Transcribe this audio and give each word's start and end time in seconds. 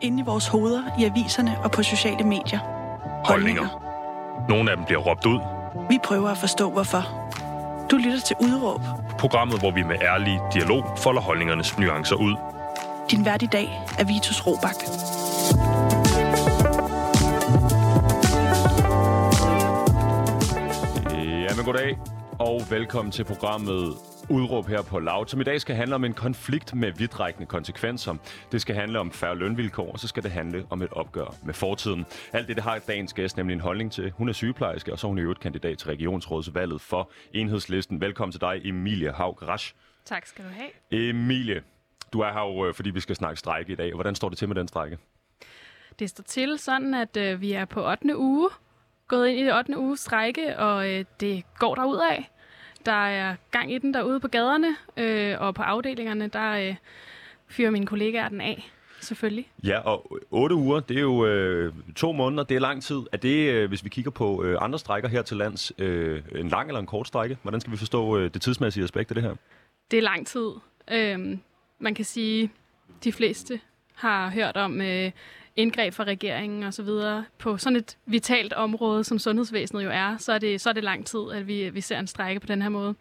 inde 0.00 0.22
i 0.22 0.24
vores 0.24 0.46
hoveder, 0.46 0.82
i 0.98 1.04
aviserne 1.04 1.56
og 1.64 1.70
på 1.70 1.82
sociale 1.82 2.24
medier. 2.24 2.58
Holdninger. 3.24 3.82
Nogle 4.48 4.70
af 4.70 4.76
dem 4.76 4.86
bliver 4.86 5.00
råbt 5.00 5.26
ud. 5.26 5.40
Vi 5.88 5.98
prøver 6.04 6.28
at 6.28 6.38
forstå, 6.38 6.70
hvorfor. 6.70 7.02
Du 7.90 7.96
lytter 7.96 8.20
til 8.20 8.36
Udråb. 8.40 8.80
Programmet, 9.18 9.58
hvor 9.58 9.70
vi 9.70 9.82
med 9.82 9.96
ærlig 10.02 10.40
dialog 10.52 10.84
folder 10.96 11.20
holdningernes 11.20 11.78
nuancer 11.78 12.16
ud. 12.16 12.34
Din 13.10 13.24
vært 13.24 13.42
i 13.42 13.46
dag 13.46 13.80
er 13.98 14.04
Vitus 14.04 14.46
Robak. 14.46 14.74
Ja, 21.48 21.54
men 21.56 21.64
goddag 21.64 21.98
og 22.38 22.60
velkommen 22.70 23.12
til 23.12 23.24
programmet 23.24 23.94
Udråb 24.30 24.66
her 24.66 24.82
på 24.82 24.98
Loud, 24.98 25.26
som 25.26 25.40
i 25.40 25.44
dag 25.44 25.60
skal 25.60 25.76
handle 25.76 25.94
om 25.94 26.04
en 26.04 26.12
konflikt 26.12 26.74
med 26.74 26.92
vidtrækkende 26.92 27.46
konsekvenser. 27.46 28.14
Det 28.52 28.60
skal 28.60 28.74
handle 28.74 28.98
om 28.98 29.10
færre 29.10 29.36
lønvilkår, 29.36 29.92
og 29.92 29.98
så 29.98 30.08
skal 30.08 30.22
det 30.22 30.30
handle 30.30 30.66
om 30.70 30.82
et 30.82 30.92
opgør 30.92 31.34
med 31.44 31.54
fortiden. 31.54 32.06
Alt 32.32 32.48
det, 32.48 32.56
det 32.56 32.64
har 32.64 32.78
dagens 32.78 33.12
gæst 33.12 33.36
nemlig 33.36 33.54
en 33.54 33.60
holdning 33.60 33.92
til. 33.92 34.10
Hun 34.10 34.28
er 34.28 34.32
sygeplejerske, 34.32 34.92
og 34.92 34.98
så 34.98 35.06
er 35.06 35.08
hun 35.08 35.18
i 35.18 35.20
øvrigt 35.20 35.40
kandidat 35.40 35.78
til 35.78 35.88
regionsrådsvalget 35.88 36.80
for 36.80 37.10
enhedslisten. 37.32 38.00
Velkommen 38.00 38.32
til 38.32 38.40
dig, 38.40 38.60
Emilie 38.64 39.10
Haug 39.10 39.48
Rasch. 39.48 39.74
Tak 40.04 40.26
skal 40.26 40.44
du 40.44 40.50
have. 40.50 41.08
Emilie, 41.08 41.62
du 42.12 42.20
er 42.20 42.32
her 42.32 42.40
jo, 42.40 42.66
øh, 42.68 42.74
fordi 42.74 42.90
vi 42.90 43.00
skal 43.00 43.16
snakke 43.16 43.38
strække 43.38 43.72
i 43.72 43.76
dag. 43.76 43.94
Hvordan 43.94 44.14
står 44.14 44.28
det 44.28 44.38
til 44.38 44.48
med 44.48 44.56
den 44.56 44.68
strække? 44.68 44.98
Det 45.98 46.10
står 46.10 46.22
til 46.22 46.58
sådan, 46.58 46.94
at 46.94 47.16
øh, 47.16 47.40
vi 47.40 47.52
er 47.52 47.64
på 47.64 47.90
8. 47.90 48.16
uge, 48.16 48.50
gået 49.08 49.28
ind 49.28 49.38
i 49.38 49.44
det 49.44 49.56
8. 49.56 49.78
uge 49.78 49.96
strække, 49.96 50.58
og 50.58 50.90
øh, 50.90 51.04
det 51.20 51.44
går 51.58 51.74
derud 51.74 51.96
af. 52.10 52.30
Der 52.86 53.06
er 53.06 53.36
gang 53.50 53.72
i 53.72 53.78
den 53.78 53.94
derude 53.94 54.20
på 54.20 54.28
gaderne, 54.28 54.76
øh, 54.96 55.40
og 55.40 55.54
på 55.54 55.62
afdelingerne, 55.62 56.28
der 56.28 56.50
øh, 56.50 56.76
fyrer 57.48 57.70
mine 57.70 57.86
kollegaer 57.86 58.28
den 58.28 58.40
af, 58.40 58.70
selvfølgelig. 59.00 59.48
Ja, 59.64 59.78
og 59.78 60.18
otte 60.30 60.54
uger, 60.54 60.80
det 60.80 60.96
er 60.96 61.00
jo 61.00 61.26
øh, 61.26 61.72
to 61.96 62.12
måneder, 62.12 62.44
det 62.44 62.54
er 62.54 62.60
lang 62.60 62.82
tid. 62.82 63.02
Er 63.12 63.16
det, 63.16 63.50
øh, 63.50 63.68
hvis 63.68 63.84
vi 63.84 63.88
kigger 63.88 64.10
på 64.10 64.44
øh, 64.44 64.58
andre 64.60 64.78
strækker 64.78 65.08
her 65.08 65.22
til 65.22 65.36
lands, 65.36 65.72
øh, 65.78 66.22
en 66.34 66.48
lang 66.48 66.68
eller 66.68 66.80
en 66.80 66.86
kort 66.86 67.06
strække? 67.06 67.38
Hvordan 67.42 67.60
skal 67.60 67.72
vi 67.72 67.76
forstå 67.76 68.18
øh, 68.18 68.30
det 68.34 68.42
tidsmæssige 68.42 68.84
aspekt 68.84 69.10
af 69.10 69.14
det 69.14 69.22
her? 69.24 69.34
Det 69.90 69.96
er 69.96 70.02
lang 70.02 70.26
tid. 70.26 70.50
Øh, 70.90 71.38
man 71.78 71.94
kan 71.94 72.04
sige, 72.04 72.50
de 73.04 73.12
fleste 73.12 73.60
har 73.94 74.30
hørt 74.30 74.56
om 74.56 74.80
øh, 74.80 75.10
indgreb 75.56 75.94
fra 75.94 76.04
regeringen 76.04 76.62
og 76.62 76.74
så 76.74 76.82
videre 76.82 77.24
på 77.38 77.58
sådan 77.58 77.76
et 77.76 77.96
vitalt 78.06 78.52
område, 78.52 79.04
som 79.04 79.18
sundhedsvæsenet 79.18 79.84
jo 79.84 79.90
er, 79.92 80.16
så 80.18 80.32
er 80.32 80.38
det, 80.38 80.60
så 80.60 80.68
er 80.68 80.72
det 80.72 80.84
lang 80.84 81.06
tid, 81.06 81.20
at 81.32 81.48
vi, 81.48 81.70
vi 81.70 81.80
ser 81.80 81.98
en 81.98 82.06
strække 82.06 82.40
på 82.40 82.46
den 82.46 82.62
her 82.62 82.68
måde. 82.68 82.94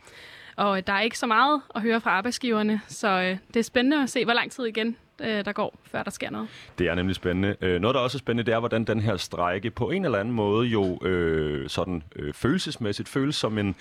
Og 0.55 0.77
øh, 0.77 0.83
der 0.87 0.93
er 0.93 1.01
ikke 1.01 1.19
så 1.19 1.27
meget 1.27 1.61
at 1.75 1.81
høre 1.81 2.01
fra 2.01 2.09
arbejdsgiverne, 2.09 2.81
så 2.87 3.07
øh, 3.07 3.37
det 3.47 3.59
er 3.59 3.63
spændende 3.63 4.03
at 4.03 4.09
se, 4.09 4.25
hvor 4.25 4.33
lang 4.33 4.51
tid 4.51 4.65
igen 4.65 4.97
øh, 5.21 5.45
der 5.45 5.51
går, 5.51 5.79
før 5.83 6.03
der 6.03 6.11
sker 6.11 6.29
noget. 6.29 6.47
Det 6.79 6.87
er 6.87 6.95
nemlig 6.95 7.15
spændende. 7.15 7.55
Øh, 7.61 7.81
noget, 7.81 7.95
der 7.95 8.01
også 8.01 8.17
er 8.17 8.19
spændende, 8.19 8.45
det 8.45 8.53
er, 8.53 8.59
hvordan 8.59 8.83
den 8.83 8.99
her 8.99 9.17
strække 9.17 9.71
på 9.71 9.89
en 9.89 10.05
eller 10.05 10.19
anden 10.19 10.33
måde 10.33 10.67
jo 10.67 11.05
øh, 11.05 11.69
sådan 11.69 12.03
øh, 12.15 12.33
følelsesmæssigt 12.33 13.09
føles 13.09 13.35
som 13.35 13.57
en 13.57 13.75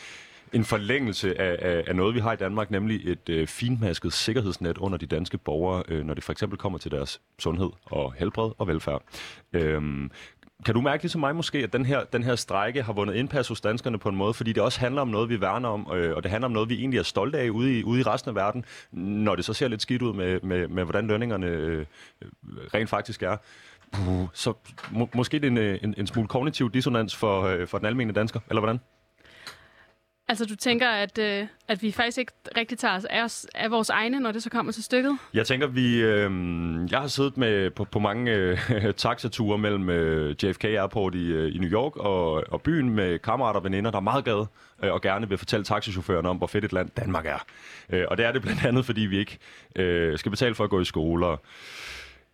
en 0.54 0.64
forlængelse 0.64 1.40
af, 1.40 1.56
af, 1.70 1.84
af 1.86 1.96
noget, 1.96 2.14
vi 2.14 2.20
har 2.20 2.32
i 2.32 2.36
Danmark, 2.36 2.70
nemlig 2.70 3.10
et 3.10 3.28
øh, 3.28 3.46
finmasket 3.46 4.12
sikkerhedsnet 4.12 4.78
under 4.78 4.98
de 4.98 5.06
danske 5.06 5.38
borgere, 5.38 5.82
øh, 5.88 6.04
når 6.04 6.14
det 6.14 6.24
for 6.24 6.32
eksempel 6.32 6.58
kommer 6.58 6.78
til 6.78 6.90
deres 6.90 7.20
sundhed 7.38 7.70
og 7.84 8.14
helbred 8.18 8.50
og 8.58 8.68
velfærd. 8.68 9.02
Øhm, 9.52 10.10
kan 10.64 10.74
du 10.74 10.80
mærke 10.80 11.02
ligesom 11.02 11.20
mig 11.20 11.36
måske, 11.36 11.58
at 11.58 11.72
den 11.72 11.86
her, 11.86 12.04
den 12.04 12.22
her 12.22 12.36
strække 12.36 12.82
har 12.82 12.92
vundet 12.92 13.14
indpas 13.14 13.48
hos 13.48 13.60
danskerne 13.60 13.98
på 13.98 14.08
en 14.08 14.16
måde, 14.16 14.34
fordi 14.34 14.52
det 14.52 14.62
også 14.62 14.80
handler 14.80 15.02
om 15.02 15.08
noget, 15.08 15.28
vi 15.28 15.40
værner 15.40 15.68
om, 15.68 15.92
øh, 15.94 16.16
og 16.16 16.22
det 16.22 16.30
handler 16.30 16.46
om 16.46 16.52
noget, 16.52 16.68
vi 16.68 16.74
egentlig 16.74 16.98
er 16.98 17.02
stolte 17.02 17.38
af 17.38 17.48
ude 17.48 17.78
i, 17.78 17.84
ude 17.84 18.00
i 18.00 18.02
resten 18.02 18.28
af 18.28 18.34
verden, 18.34 18.64
når 18.92 19.36
det 19.36 19.44
så 19.44 19.52
ser 19.52 19.68
lidt 19.68 19.82
skidt 19.82 20.02
ud 20.02 20.12
med, 20.12 20.40
med, 20.40 20.68
med 20.68 20.84
hvordan 20.84 21.06
lønningerne 21.06 21.46
øh, 21.46 21.86
rent 22.74 22.90
faktisk 22.90 23.22
er. 23.22 23.36
Puh, 23.92 24.26
så 24.32 24.52
må, 24.90 25.08
måske 25.14 25.38
det 25.38 25.44
er 25.46 25.50
en, 25.50 25.58
øh, 25.58 25.78
en, 25.82 25.94
en 25.98 26.06
smule 26.06 26.28
kognitiv 26.28 26.72
dissonans 26.72 27.16
for, 27.16 27.42
øh, 27.42 27.66
for 27.66 27.78
den 27.78 27.86
almindelige 27.86 28.20
dansker, 28.20 28.40
eller 28.50 28.60
hvordan? 28.60 28.80
Altså, 30.28 30.44
du 30.44 30.56
tænker, 30.56 30.88
at, 30.88 31.18
øh, 31.18 31.46
at 31.68 31.82
vi 31.82 31.92
faktisk 31.92 32.18
ikke 32.18 32.32
rigtig 32.56 32.78
tager 32.78 32.96
os 32.96 33.04
af, 33.04 33.22
os 33.24 33.46
af 33.54 33.70
vores 33.70 33.90
egne, 33.90 34.20
når 34.20 34.32
det 34.32 34.42
så 34.42 34.50
kommer 34.50 34.72
til 34.72 34.84
stykket? 34.84 35.18
Jeg 35.34 35.46
tænker, 35.46 35.66
vi... 35.66 36.00
Øh, 36.00 36.30
jeg 36.90 37.00
har 37.00 37.06
siddet 37.06 37.36
med 37.36 37.70
på, 37.70 37.84
på 37.84 37.98
mange 37.98 38.32
øh, 38.32 38.58
taxature 38.96 39.58
mellem 39.58 39.90
øh, 39.90 40.36
JFK 40.42 40.64
Airport 40.64 41.14
i, 41.14 41.26
øh, 41.26 41.54
i 41.54 41.58
New 41.58 41.70
York 41.70 41.96
og, 41.96 42.44
og 42.48 42.62
byen 42.62 42.90
med 42.90 43.18
kammerater 43.18 43.60
og 43.60 43.64
veninder, 43.64 43.90
der 43.90 43.98
er 43.98 44.02
meget 44.02 44.24
glade 44.24 44.46
øh, 44.84 44.92
og 44.92 45.02
gerne 45.02 45.28
vil 45.28 45.38
fortælle 45.38 45.64
taxichaufførerne 45.64 46.28
om, 46.28 46.36
hvor 46.36 46.46
fedt 46.46 46.64
et 46.64 46.72
land 46.72 46.90
Danmark 46.96 47.26
er. 47.26 47.44
Øh, 47.90 48.04
og 48.08 48.16
det 48.16 48.26
er 48.26 48.32
det 48.32 48.42
blandt 48.42 48.64
andet, 48.64 48.84
fordi 48.84 49.00
vi 49.00 49.18
ikke 49.18 49.38
øh, 49.76 50.18
skal 50.18 50.30
betale 50.30 50.54
for 50.54 50.64
at 50.64 50.70
gå 50.70 50.80
i 50.80 50.84
skole 50.84 51.26
og 51.26 51.42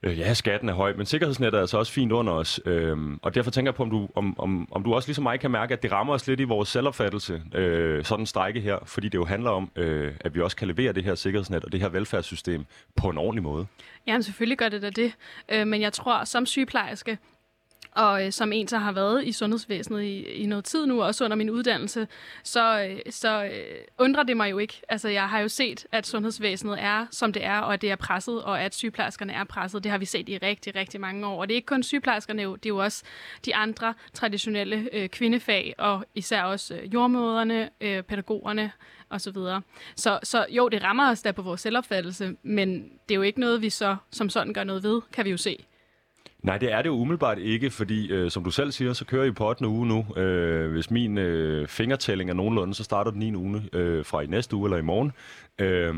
Øh, 0.03 0.19
ja, 0.19 0.34
skatten 0.34 0.69
er 0.69 0.72
høj, 0.75 0.94
men 0.97 1.06
sikkerhedsnettet 1.06 1.59
er 1.59 1.61
altså 1.61 1.78
også 1.78 1.93
fint 1.93 2.12
under 2.12 2.33
os. 2.33 2.61
Øhm, 2.66 3.19
og 3.22 3.34
derfor 3.34 3.50
tænker 3.50 3.71
jeg 3.71 3.75
på, 3.75 3.83
om 3.83 3.91
du, 3.91 4.09
om, 4.15 4.41
om, 4.41 4.69
om 4.72 4.83
du 4.83 4.94
også 4.94 5.09
ligesom 5.09 5.22
mig 5.22 5.41
kan 5.41 5.50
mærke, 5.50 5.72
at 5.72 5.83
det 5.83 5.93
rammer 5.93 6.15
os 6.15 6.27
lidt 6.27 6.41
i 6.41 6.44
vores 6.44 6.69
selvopfattelse, 6.69 7.43
øh, 7.55 8.05
sådan 8.05 8.22
en 8.22 8.27
strække 8.27 8.61
her, 8.61 8.78
fordi 8.84 9.09
det 9.09 9.19
jo 9.19 9.25
handler 9.25 9.50
om, 9.50 9.71
øh, 9.77 10.12
at 10.21 10.34
vi 10.34 10.41
også 10.41 10.56
kan 10.56 10.69
levere 10.69 10.93
det 10.93 11.05
her 11.05 11.15
sikkerhedsnet 11.15 11.65
og 11.65 11.72
det 11.72 11.81
her 11.81 11.88
velfærdssystem 11.88 12.65
på 12.97 13.09
en 13.09 13.19
ordentlig 13.19 13.43
måde. 13.43 13.66
Ja, 14.06 14.21
selvfølgelig 14.21 14.59
gør 14.59 14.69
det 14.69 14.83
da 14.83 14.91
det. 14.91 15.12
Øh, 15.49 15.66
men 15.66 15.81
jeg 15.81 15.93
tror, 15.93 16.25
som 16.25 16.47
sygeplejerske, 16.47 17.19
og 17.92 18.26
øh, 18.26 18.32
som 18.32 18.52
en, 18.52 18.66
der 18.66 18.78
har 18.78 18.92
været 18.92 19.26
i 19.26 19.32
sundhedsvæsenet 19.32 20.02
i, 20.02 20.22
i 20.22 20.46
noget 20.46 20.64
tid 20.64 20.86
nu, 20.86 21.02
også 21.02 21.24
under 21.24 21.36
min 21.36 21.50
uddannelse, 21.50 22.08
så, 22.42 22.82
øh, 22.82 22.98
så 23.10 23.44
øh, 23.44 23.50
undrer 23.98 24.22
det 24.22 24.36
mig 24.36 24.50
jo 24.50 24.58
ikke. 24.58 24.82
Altså, 24.88 25.08
jeg 25.08 25.28
har 25.28 25.40
jo 25.40 25.48
set, 25.48 25.86
at 25.92 26.06
sundhedsvæsenet 26.06 26.82
er, 26.82 27.06
som 27.10 27.32
det 27.32 27.44
er, 27.44 27.58
og 27.58 27.74
at 27.74 27.82
det 27.82 27.90
er 27.90 27.96
presset, 27.96 28.42
og 28.42 28.62
at 28.62 28.74
sygeplejerskerne 28.74 29.32
er 29.32 29.44
presset. 29.44 29.84
Det 29.84 29.90
har 29.90 29.98
vi 29.98 30.04
set 30.04 30.28
i 30.28 30.38
rigtig, 30.38 30.74
rigtig 30.74 31.00
mange 31.00 31.26
år. 31.26 31.40
Og 31.40 31.48
det 31.48 31.54
er 31.54 31.56
ikke 31.56 31.66
kun 31.66 31.82
sygeplejerskerne, 31.82 32.42
det 32.42 32.52
er 32.52 32.68
jo 32.68 32.76
også 32.76 33.04
de 33.44 33.54
andre 33.54 33.94
traditionelle 34.14 34.88
øh, 34.92 35.08
kvindefag, 35.08 35.74
og 35.78 36.04
især 36.14 36.42
også 36.42 36.74
øh, 36.74 36.94
jordmøderne, 36.94 37.70
øh, 37.80 38.02
pædagogerne 38.02 38.72
og 39.08 39.20
så 39.20 39.30
videre. 39.30 39.62
Så, 39.96 40.18
så 40.22 40.46
jo, 40.50 40.68
det 40.68 40.82
rammer 40.84 41.10
os 41.10 41.22
der 41.22 41.32
på 41.32 41.42
vores 41.42 41.60
selvopfattelse, 41.60 42.36
men 42.42 42.82
det 43.08 43.14
er 43.14 43.16
jo 43.16 43.22
ikke 43.22 43.40
noget, 43.40 43.62
vi 43.62 43.70
så 43.70 43.96
som 44.10 44.30
sådan 44.30 44.52
gør 44.52 44.64
noget 44.64 44.82
ved, 44.82 45.00
kan 45.12 45.24
vi 45.24 45.30
jo 45.30 45.36
se. 45.36 45.64
Nej, 46.42 46.58
det 46.58 46.72
er 46.72 46.82
det 46.82 46.88
jo 46.88 46.94
umiddelbart 46.94 47.38
ikke, 47.38 47.70
fordi 47.70 48.12
øh, 48.12 48.30
som 48.30 48.44
du 48.44 48.50
selv 48.50 48.72
siger, 48.72 48.92
så 48.92 49.04
kører 49.04 49.24
I 49.24 49.30
på 49.30 49.48
8. 49.48 49.66
uge 49.66 49.86
nu. 49.86 50.06
Øh, 50.16 50.72
hvis 50.72 50.90
min 50.90 51.18
øh, 51.18 51.68
fingertælling 51.68 52.30
er 52.30 52.34
nogenlunde, 52.34 52.74
så 52.74 52.84
starter 52.84 53.10
den 53.10 53.20
9. 53.20 53.34
uge 53.34 53.62
øh, 53.72 54.04
fra 54.04 54.20
i 54.20 54.26
næste 54.26 54.56
uge 54.56 54.66
eller 54.66 54.76
i 54.76 54.82
morgen. 54.82 55.12
Øh, 55.58 55.94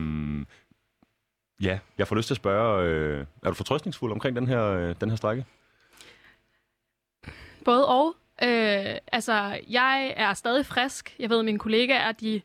ja, 1.63 1.79
jeg 1.99 2.09
får 2.09 2.17
lyst 2.17 2.27
til 2.27 2.35
at 2.35 2.37
spørge, 2.37 2.85
øh, 2.89 3.27
er 3.43 3.49
du 3.49 3.55
fortrøstningsfuld 3.55 4.13
omkring 4.13 4.37
den 4.37 4.47
her, 4.47 4.65
øh, 4.65 4.95
den 5.01 5.11
her 5.11 5.17
strække? 5.17 5.45
Både 7.65 7.89
og. 7.89 8.15
Øh, 8.43 8.97
altså, 9.13 9.61
jeg 9.69 10.15
er 10.17 10.35
stadig 10.35 10.67
frisk. 10.67 11.17
Jeg 11.19 11.31
ved, 11.31 11.39
at 11.39 11.45
mine 11.45 11.59
kollegaer, 11.59 12.13
de 12.13 12.41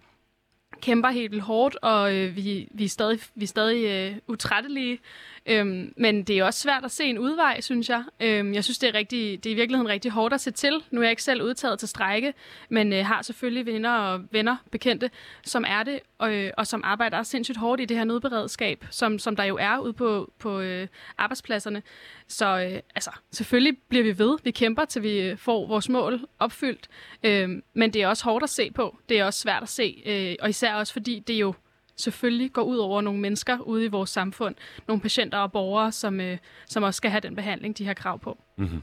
kæmper 0.82 1.10
helt 1.10 1.32
vildt 1.32 1.44
hårdt, 1.44 1.78
og 1.82 2.16
øh, 2.16 2.36
vi, 2.36 2.68
vi 2.72 2.86
er 2.86 2.90
stadig, 2.90 3.20
vi 3.36 3.44
er 3.44 3.48
stadig 3.48 3.86
øh, 3.86 4.18
utrættelige. 4.28 5.00
Øhm, 5.48 5.94
men 5.98 6.24
det 6.24 6.40
er 6.40 6.44
også 6.44 6.60
svært 6.60 6.86
at 6.86 6.92
se 6.92 7.04
en 7.04 7.20
udvej, 7.20 7.62
synes 7.62 7.90
jeg. 7.90 8.04
Øhm, 8.20 8.54
jeg 8.54 8.64
synes, 8.64 8.78
det 8.78 8.90
er, 8.90 8.94
rigtig, 8.94 9.44
det 9.44 9.50
er 9.50 9.54
i 9.54 9.56
virkeligheden 9.56 9.90
rigtig 9.90 10.12
hårdt 10.12 10.34
at 10.34 10.42
se 10.42 10.52
til. 10.52 10.84
Nu 10.92 11.00
er 11.00 11.04
jeg 11.04 11.12
ikke 11.12 11.24
selv 11.24 11.44
udtaget 11.44 11.80
til 11.80 11.88
strække, 11.88 12.34
men 12.70 12.94
øh, 12.94 13.06
har 13.06 13.22
selvfølgelig 13.22 13.66
venner 13.66 13.92
og 13.92 14.22
venner, 14.32 14.58
bekendte, 14.72 15.12
som 15.44 15.66
er 15.68 15.84
det, 15.84 16.00
og, 16.18 16.34
øh, 16.34 16.52
og 16.58 16.68
som 16.68 16.82
arbejder 16.84 17.24
sindssygt 17.24 17.58
hårdt 17.58 17.82
i 17.82 17.86
det 17.86 17.98
her 17.98 18.04
nødberedskab, 18.04 18.86
som, 18.92 19.20
som 19.20 19.36
der 19.36 19.44
jo 19.44 19.58
er 19.60 19.78
ude 19.78 19.94
på, 19.94 20.32
på 20.40 20.60
øh, 20.60 20.88
arbejdspladserne. 21.18 21.84
Så 22.28 22.46
øh, 22.46 22.80
altså, 22.96 23.12
selvfølgelig 23.32 23.78
bliver 23.90 24.04
vi 24.04 24.18
ved. 24.18 24.38
Vi 24.44 24.52
kæmper, 24.52 24.86
til 24.86 25.04
vi 25.04 25.20
øh, 25.20 25.38
får 25.38 25.68
vores 25.68 25.90
mål 25.90 26.20
opfyldt. 26.40 26.88
Øh, 27.24 27.50
men 27.74 27.94
det 27.94 28.02
er 28.02 28.08
også 28.08 28.24
hårdt 28.24 28.44
at 28.44 28.50
se 28.50 28.72
på. 28.72 28.98
Det 29.10 29.20
er 29.20 29.26
også 29.26 29.40
svært 29.40 29.64
at 29.64 29.70
se. 29.70 30.04
Øh, 30.06 30.36
og 30.42 30.50
især 30.50 30.74
også 30.74 30.94
fordi 30.94 31.20
det 31.20 31.34
jo 31.34 31.54
selvfølgelig 31.98 32.54
går 32.54 32.62
ud 32.62 32.78
over 32.78 33.02
nogle 33.02 33.20
mennesker 33.20 33.60
ude 33.60 33.86
i 33.86 33.88
vores 33.88 34.10
samfund. 34.10 34.56
Nogle 34.88 35.02
patienter 35.02 35.38
og 35.38 35.52
borgere, 35.52 35.92
som, 35.92 36.20
øh, 36.20 36.38
som 36.66 36.84
også 36.84 36.98
skal 36.98 37.12
have 37.12 37.22
den 37.22 37.36
behandling, 37.36 37.78
de 37.78 37.86
har 37.86 37.94
krav 37.94 38.20
på. 38.20 38.38
Mm-hmm. 38.58 38.82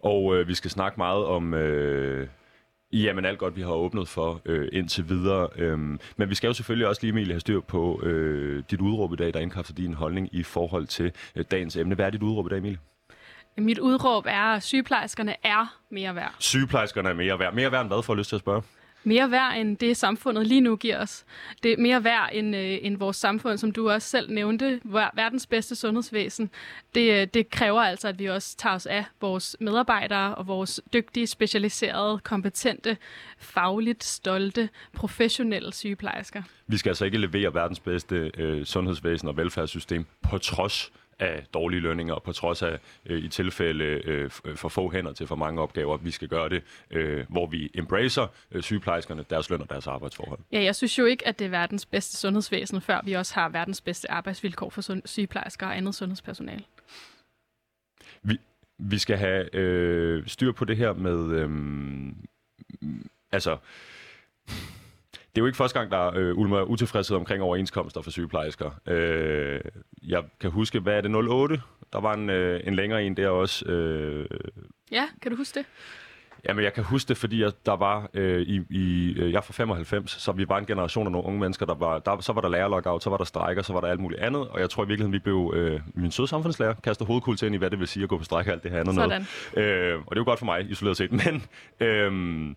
Og 0.00 0.36
øh, 0.36 0.48
vi 0.48 0.54
skal 0.54 0.70
snakke 0.70 1.00
meget 1.00 1.24
om... 1.24 1.54
Øh 1.54 2.28
Jamen 2.92 3.24
alt 3.24 3.38
godt, 3.38 3.56
vi 3.56 3.62
har 3.62 3.72
åbnet 3.72 4.08
for 4.08 4.40
øh, 4.44 4.68
indtil 4.72 5.08
videre. 5.08 5.48
Øhm, 5.56 6.00
men 6.16 6.30
vi 6.30 6.34
skal 6.34 6.48
jo 6.48 6.54
selvfølgelig 6.54 6.88
også 6.88 7.02
lige, 7.02 7.10
Emilie, 7.10 7.32
have 7.32 7.40
styr 7.40 7.60
på 7.60 8.02
øh, 8.02 8.62
dit 8.70 8.80
udråb 8.80 9.12
i 9.12 9.16
dag, 9.16 9.34
der 9.34 9.40
indkræfter 9.40 9.74
din 9.74 9.94
holdning 9.94 10.28
i 10.32 10.42
forhold 10.42 10.86
til 10.86 11.12
øh, 11.36 11.44
dagens 11.50 11.76
emne. 11.76 11.94
Hvad 11.94 12.06
er 12.06 12.10
dit 12.10 12.22
udråb 12.22 12.46
i 12.46 12.48
dag, 12.48 12.58
Emilie? 12.58 12.78
Mit 13.58 13.78
udråb 13.78 14.26
er, 14.26 14.42
at 14.42 14.62
sygeplejerskerne 14.62 15.34
er 15.42 15.78
mere 15.90 16.14
værd. 16.14 16.34
Sygeplejerskerne 16.38 17.08
er 17.08 17.14
mere 17.14 17.38
værd. 17.38 17.54
Mere 17.54 17.72
værd 17.72 17.80
end 17.80 17.90
hvad, 17.90 18.02
får 18.02 18.12
jeg 18.12 18.18
lyst 18.18 18.28
til 18.28 18.36
at 18.36 18.40
spørge? 18.40 18.62
Mere 19.04 19.30
værd 19.30 19.56
end 19.56 19.76
det, 19.76 19.96
samfundet 19.96 20.46
lige 20.46 20.60
nu 20.60 20.76
giver 20.76 20.98
os. 20.98 21.24
Det 21.62 21.72
er 21.72 21.76
mere 21.76 22.04
værd 22.04 22.30
end, 22.32 22.56
øh, 22.56 22.78
end 22.82 22.96
vores 22.96 23.16
samfund, 23.16 23.58
som 23.58 23.72
du 23.72 23.90
også 23.90 24.08
selv 24.08 24.30
nævnte, 24.30 24.80
verdens 25.14 25.46
bedste 25.46 25.76
sundhedsvæsen. 25.76 26.50
Det, 26.94 27.20
øh, 27.20 27.26
det 27.34 27.50
kræver 27.50 27.80
altså, 27.80 28.08
at 28.08 28.18
vi 28.18 28.26
også 28.26 28.56
tager 28.56 28.74
os 28.74 28.86
af 28.86 29.04
vores 29.20 29.56
medarbejdere 29.60 30.34
og 30.34 30.46
vores 30.46 30.80
dygtige, 30.92 31.26
specialiserede, 31.26 32.18
kompetente, 32.24 32.96
fagligt 33.38 34.04
stolte, 34.04 34.68
professionelle 34.92 35.72
sygeplejersker. 35.72 36.42
Vi 36.66 36.76
skal 36.76 36.90
altså 36.90 37.04
ikke 37.04 37.18
levere 37.18 37.54
verdens 37.54 37.80
bedste 37.80 38.30
øh, 38.38 38.64
sundhedsvæsen 38.64 39.28
og 39.28 39.36
velfærdssystem 39.36 40.06
på 40.22 40.38
trods 40.38 40.92
af 41.18 41.44
dårlige 41.54 41.80
lønninger, 41.80 42.18
på 42.24 42.32
trods 42.32 42.62
af 42.62 42.78
øh, 43.06 43.24
i 43.24 43.28
tilfælde 43.28 43.84
øh, 43.84 44.30
for 44.30 44.68
få 44.68 44.90
hænder 44.90 45.12
til 45.12 45.26
for 45.26 45.36
mange 45.36 45.62
opgaver, 45.62 45.96
vi 45.96 46.10
skal 46.10 46.28
gøre 46.28 46.48
det, 46.48 46.62
øh, 46.90 47.26
hvor 47.28 47.46
vi 47.46 47.70
embracer 47.74 48.26
øh, 48.52 48.62
sygeplejerskerne, 48.62 49.24
deres 49.30 49.50
løn 49.50 49.60
og 49.60 49.70
deres 49.70 49.86
arbejdsforhold. 49.86 50.38
Ja, 50.52 50.62
jeg 50.62 50.76
synes 50.76 50.98
jo 50.98 51.04
ikke, 51.04 51.28
at 51.28 51.38
det 51.38 51.44
er 51.44 51.48
verdens 51.48 51.86
bedste 51.86 52.16
sundhedsvæsen, 52.16 52.80
før 52.80 53.00
vi 53.04 53.12
også 53.12 53.34
har 53.34 53.48
verdens 53.48 53.80
bedste 53.80 54.10
arbejdsvilkår 54.10 54.70
for 54.70 55.06
sygeplejersker 55.06 55.66
og 55.66 55.76
andet 55.76 55.94
sundhedspersonale. 55.94 56.64
Vi, 58.22 58.38
vi 58.78 58.98
skal 58.98 59.16
have 59.16 59.54
øh, 59.54 60.26
styr 60.26 60.52
på 60.52 60.64
det 60.64 60.76
her 60.76 60.92
med... 60.92 61.32
Øh, 61.32 61.50
altså 63.32 63.58
det 65.34 65.40
er 65.40 65.42
jo 65.42 65.46
ikke 65.46 65.56
første 65.56 65.78
gang, 65.78 65.90
der 65.90 66.12
øh, 66.14 66.38
ulmer 66.38 66.62
utilfredshed 66.62 67.16
omkring 67.16 67.42
overenskomster 67.42 68.02
for 68.02 68.10
sygeplejersker. 68.10 68.70
Øh, 68.86 69.60
jeg 70.02 70.24
kan 70.40 70.50
huske, 70.50 70.80
hvad 70.80 70.96
er 70.96 71.00
det, 71.00 71.14
08? 71.14 71.60
Der 71.92 72.00
var 72.00 72.14
en, 72.14 72.30
øh, 72.30 72.60
en 72.64 72.74
længere 72.74 73.04
en 73.04 73.16
der 73.16 73.28
også. 73.28 73.66
Øh, 73.66 74.26
ja, 74.92 75.04
kan 75.22 75.30
du 75.30 75.36
huske 75.36 75.58
det? 75.58 75.66
Jamen, 76.48 76.64
jeg 76.64 76.72
kan 76.72 76.84
huske 76.84 77.08
det, 77.08 77.16
fordi 77.16 77.42
jeg, 77.42 77.52
der 77.66 77.76
var 77.76 78.10
øh, 78.14 78.42
i, 78.42 78.62
i, 78.70 79.14
øh, 79.18 79.32
jeg 79.32 79.36
er 79.36 79.40
fra 79.40 79.52
95, 79.52 80.10
så 80.10 80.32
vi 80.32 80.48
var 80.48 80.58
en 80.58 80.66
generation 80.66 81.06
af 81.06 81.12
nogle 81.12 81.26
unge 81.26 81.40
mennesker, 81.40 81.66
der 81.66 81.74
var, 81.74 81.98
der, 81.98 82.20
så 82.20 82.32
var 82.32 82.40
der 82.40 82.48
lærerlockout, 82.48 83.02
så 83.02 83.10
var 83.10 83.16
der 83.16 83.24
strækker, 83.24 83.62
så 83.62 83.72
var 83.72 83.80
der 83.80 83.88
alt 83.88 84.00
muligt 84.00 84.20
andet, 84.20 84.48
og 84.48 84.60
jeg 84.60 84.70
tror 84.70 84.84
i 84.84 84.86
virkeligheden, 84.86 85.12
vi 85.12 85.18
blev, 85.18 85.52
øh, 85.56 85.80
min 85.94 86.10
søde 86.10 86.28
samfundslærer 86.28 86.74
kastet 86.74 87.06
hovedkul 87.06 87.36
til 87.36 87.46
ind 87.46 87.54
i, 87.54 87.58
hvad 87.58 87.70
det 87.70 87.78
vil 87.78 87.88
sige 87.88 88.02
at 88.02 88.08
gå 88.08 88.18
på 88.18 88.24
stræk 88.24 88.46
og 88.46 88.52
alt 88.52 88.62
det 88.62 88.70
her 88.70 88.80
andet 88.80 88.94
Sådan. 88.94 89.26
noget. 89.54 89.68
Øh, 89.68 89.98
og 89.98 90.10
det 90.10 90.16
er 90.16 90.20
jo 90.20 90.24
godt 90.24 90.38
for 90.38 90.46
mig, 90.46 90.70
isoleret 90.70 90.96
set, 90.96 91.12
men 91.24 91.42
øh, 91.80 92.54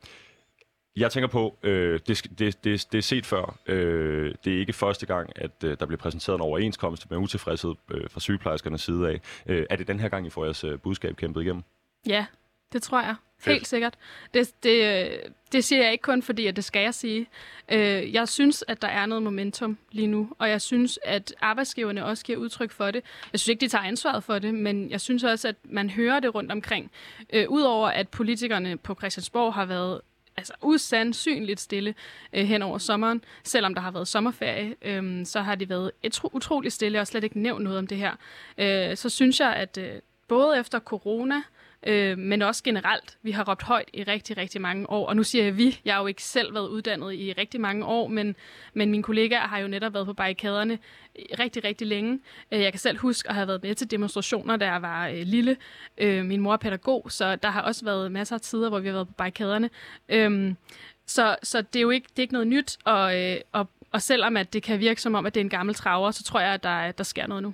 jeg 0.95 1.11
tænker 1.11 1.27
på, 1.27 1.57
øh, 1.63 1.99
det, 2.07 2.39
det, 2.39 2.63
det, 2.63 2.87
det 2.91 2.97
er 2.97 3.01
set 3.01 3.25
før. 3.25 3.59
Øh, 3.67 4.35
det 4.45 4.53
er 4.53 4.59
ikke 4.59 4.73
første 4.73 5.05
gang, 5.05 5.29
at 5.35 5.51
øh, 5.63 5.77
der 5.79 5.85
bliver 5.85 5.99
præsenteret 5.99 6.35
en 6.35 6.41
overenskomst 6.41 7.09
med 7.09 7.17
utilfredshed 7.17 7.73
øh, 7.91 8.09
fra 8.09 8.19
sygeplejerskernes 8.19 8.81
side 8.81 9.09
af. 9.09 9.21
Øh, 9.45 9.65
er 9.69 9.75
det 9.75 9.87
den 9.87 9.99
her 9.99 10.09
gang, 10.09 10.27
I 10.27 10.29
får 10.29 10.43
jeres 10.43 10.63
øh, 10.63 10.79
budskab 10.79 11.15
kæmpet 11.15 11.41
igennem? 11.41 11.63
Ja, 12.07 12.25
det 12.73 12.83
tror 12.83 13.01
jeg. 13.01 13.15
Fedt. 13.39 13.53
Helt 13.53 13.67
sikkert. 13.67 13.93
Det, 14.33 14.63
det, 14.63 15.09
det 15.51 15.63
siger 15.63 15.83
jeg 15.83 15.91
ikke 15.91 16.01
kun 16.01 16.21
fordi, 16.21 16.47
at 16.47 16.55
det 16.55 16.63
skal 16.63 16.81
jeg 16.81 16.93
sige. 16.93 17.27
Øh, 17.71 18.13
jeg 18.13 18.27
synes, 18.27 18.63
at 18.67 18.81
der 18.81 18.87
er 18.87 19.05
noget 19.05 19.23
momentum 19.23 19.77
lige 19.91 20.07
nu, 20.07 20.29
og 20.39 20.49
jeg 20.49 20.61
synes, 20.61 20.99
at 21.03 21.33
arbejdsgiverne 21.41 22.05
også 22.05 22.25
giver 22.25 22.37
udtryk 22.39 22.71
for 22.71 22.91
det. 22.91 23.03
Jeg 23.33 23.39
synes 23.39 23.47
ikke, 23.47 23.61
de 23.61 23.67
tager 23.67 23.83
ansvaret 23.83 24.23
for 24.23 24.39
det, 24.39 24.53
men 24.53 24.91
jeg 24.91 25.01
synes 25.01 25.23
også, 25.23 25.47
at 25.47 25.55
man 25.63 25.89
hører 25.89 26.19
det 26.19 26.35
rundt 26.35 26.51
omkring. 26.51 26.91
Øh, 27.33 27.49
Udover 27.49 27.87
at 27.87 28.09
politikerne 28.09 28.77
på 28.77 28.95
Christiansborg 28.95 29.53
har 29.53 29.65
været 29.65 30.01
altså 30.37 30.53
usandsynligt 30.61 31.59
stille 31.59 31.95
øh, 32.33 32.45
hen 32.45 32.61
over 32.61 32.77
sommeren. 32.77 33.23
Selvom 33.43 33.73
der 33.73 33.81
har 33.81 33.91
været 33.91 34.07
sommerferie, 34.07 34.75
øh, 34.81 35.25
så 35.25 35.41
har 35.41 35.55
de 35.55 35.69
været 35.69 35.91
utro, 36.05 36.29
utroligt 36.33 36.73
stille 36.73 36.99
og 36.99 37.07
slet 37.07 37.23
ikke 37.23 37.39
nævnt 37.39 37.63
noget 37.63 37.79
om 37.79 37.87
det 37.87 37.97
her. 37.97 38.15
Øh, 38.57 38.97
så 38.97 39.09
synes 39.09 39.39
jeg, 39.39 39.53
at 39.53 39.77
øh, 39.77 39.93
både 40.27 40.59
efter 40.59 40.79
corona, 40.79 41.35
øh, 41.35 41.41
øh, 41.87 42.17
men 42.17 42.41
også 42.41 42.63
generelt. 42.63 43.17
Vi 43.23 43.31
har 43.31 43.49
råbt 43.49 43.63
højt 43.63 43.89
i 43.93 44.03
rigtig, 44.03 44.37
rigtig 44.37 44.61
mange 44.61 44.89
år, 44.89 45.07
og 45.07 45.15
nu 45.15 45.23
siger 45.23 45.43
jeg 45.43 45.57
vi. 45.57 45.79
Jeg 45.85 45.93
har 45.93 46.01
jo 46.01 46.07
ikke 46.07 46.23
selv 46.23 46.53
været 46.53 46.67
uddannet 46.67 47.13
i 47.13 47.33
rigtig 47.33 47.61
mange 47.61 47.85
år, 47.85 48.07
men, 48.07 48.35
men 48.73 48.91
mine 48.91 49.03
kollegaer 49.03 49.47
har 49.47 49.59
jo 49.59 49.67
netop 49.67 49.93
været 49.93 50.05
på 50.05 50.13
barrikaderne 50.13 50.79
rigtig, 51.39 51.63
rigtig 51.63 51.87
længe. 51.87 52.19
Øh, 52.51 52.61
jeg 52.61 52.73
kan 52.73 52.79
selv 52.79 52.97
huske 52.97 53.29
at 53.29 53.35
have 53.35 53.47
været 53.47 53.63
med 53.63 53.75
til 53.75 53.91
demonstrationer, 53.91 54.57
da 54.57 54.65
jeg 54.65 54.81
var 54.81 55.07
øh, 55.07 55.21
lille. 55.23 55.57
Øh, 55.97 56.25
min 56.25 56.41
mor 56.41 56.53
er 56.53 56.57
pædagog, 56.57 57.11
så 57.11 57.35
der 57.35 57.49
har 57.49 57.61
også 57.61 57.85
været 57.85 58.11
masser 58.11 58.35
af 58.35 58.41
tider, 58.41 58.69
hvor 58.69 58.79
vi 58.79 58.87
har 58.87 58.93
været 58.93 59.07
på 59.07 59.13
barrikaderne. 59.13 59.69
Øh, 60.09 60.53
så, 61.07 61.35
så 61.43 61.61
det 61.61 61.75
er 61.75 61.81
jo 61.81 61.89
ikke, 61.89 62.07
det 62.09 62.19
er 62.19 62.21
ikke 62.21 62.33
noget 62.33 62.47
nyt, 62.47 62.77
og, 62.85 63.19
øh, 63.19 63.37
og, 63.51 63.67
og 63.91 64.01
selvom 64.01 64.37
at 64.37 64.53
det 64.53 64.63
kan 64.63 64.79
virke 64.79 65.01
som 65.01 65.15
om, 65.15 65.25
at 65.25 65.33
det 65.33 65.39
er 65.39 65.45
en 65.45 65.49
gammel 65.49 65.75
traver, 65.75 66.11
så 66.11 66.23
tror 66.23 66.39
jeg, 66.39 66.53
at 66.53 66.63
der, 66.63 66.91
der 66.91 67.03
sker 67.03 67.27
noget 67.27 67.43
nu. 67.43 67.53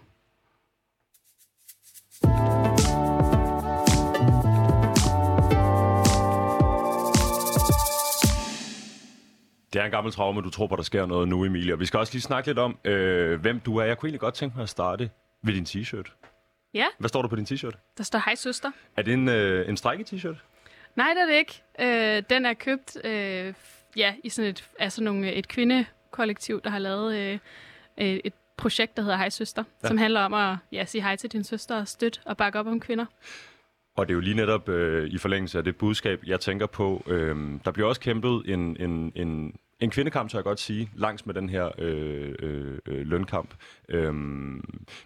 Det 9.74 9.82
er 9.82 9.86
en 9.86 9.92
gammel 9.92 10.14
traume, 10.14 10.42
du 10.42 10.50
tror 10.50 10.68
på, 10.68 10.76
der 10.76 10.84
sker 10.84 11.06
noget 11.06 11.28
nu, 11.28 11.46
Emilie. 11.46 11.74
Og 11.74 11.80
vi 11.80 11.86
skal 11.86 12.00
også 12.00 12.14
lige 12.14 12.22
snakke 12.22 12.50
lidt 12.50 12.60
om, 12.60 12.78
øh, 12.84 13.42
hvem 13.42 13.60
du 13.60 13.78
er. 13.78 13.86
Jeg 13.86 13.98
kunne 13.98 14.08
egentlig 14.08 14.20
godt 14.20 14.34
tænke 14.34 14.56
mig 14.56 14.64
at 14.64 14.70
starte 14.70 15.10
ved 15.44 15.54
din 15.54 15.64
t-shirt. 15.64 16.12
Ja. 16.74 16.86
Hvad 16.98 17.10
står 17.10 17.22
der 17.22 17.30
på 17.30 17.36
din 17.36 17.46
t-shirt? 17.46 17.94
Der 17.98 18.04
står 18.04 18.20
hej 18.26 18.36
søster. 18.36 18.72
Er 18.98 19.02
det 19.02 19.14
en, 19.14 19.30
øh, 19.30 19.70
en 19.70 19.78
strække-t-shirt? 19.78 20.36
Nej, 20.96 21.14
det 21.14 21.22
er 21.22 21.26
det 21.26 21.34
ikke. 21.34 21.64
Øh, 21.80 22.24
den 22.30 22.46
er 22.46 22.54
købt 22.54 22.98
øh, 23.06 23.54
ja, 23.96 24.14
i 24.24 24.30
sådan 24.30 24.50
et, 24.50 24.70
altså 24.80 25.04
nogle, 25.04 25.34
et 25.34 25.48
kvindekollektiv, 25.48 26.62
der 26.62 26.70
har 26.70 26.80
lavet 26.80 27.16
øh, 27.18 27.40
et 27.98 28.34
projekt, 28.58 28.98
der 28.98 29.04
hedder 29.04 29.18
Hej 29.18 29.30
Søster, 29.30 29.64
ja. 29.84 29.88
som 29.88 29.98
handler 29.98 30.22
om 30.22 30.34
at 30.34 30.58
ja, 30.72 30.86
sige 30.86 31.02
hej 31.02 31.16
til 31.16 31.32
din 31.32 31.44
søster 31.44 31.76
og 31.76 31.88
støtte 31.88 32.20
og 32.26 32.38
bakke 32.38 32.60
op 32.60 32.68
om 32.68 32.80
kvinder. 32.80 33.06
Og 33.98 34.08
det 34.08 34.14
er 34.14 34.16
jo 34.16 34.22
lige 34.22 34.36
netop 34.36 34.70
øh, 34.70 35.08
i 35.10 35.18
forlængelse 35.18 35.58
af 35.58 35.64
det 35.64 35.76
budskab, 35.76 36.22
jeg 36.26 36.40
tænker 36.40 36.66
på. 36.66 37.04
Øh, 37.08 37.36
der 37.66 37.72
bliver 37.72 37.88
også 37.88 38.02
kæmpet 38.02 38.42
en, 38.46 38.78
en, 38.80 39.12
en, 39.16 39.56
en 39.80 39.90
kvindekamp, 39.90 40.30
så 40.30 40.38
jeg 40.38 40.44
godt 40.44 40.60
sige, 40.60 40.90
langs 40.96 41.26
med 41.26 41.34
den 41.34 41.50
her 41.50 41.72
øh, 41.78 42.36
øh, 42.40 42.80
øh, 42.86 43.08
lønkamp. 43.08 43.54
Øh, 43.90 44.14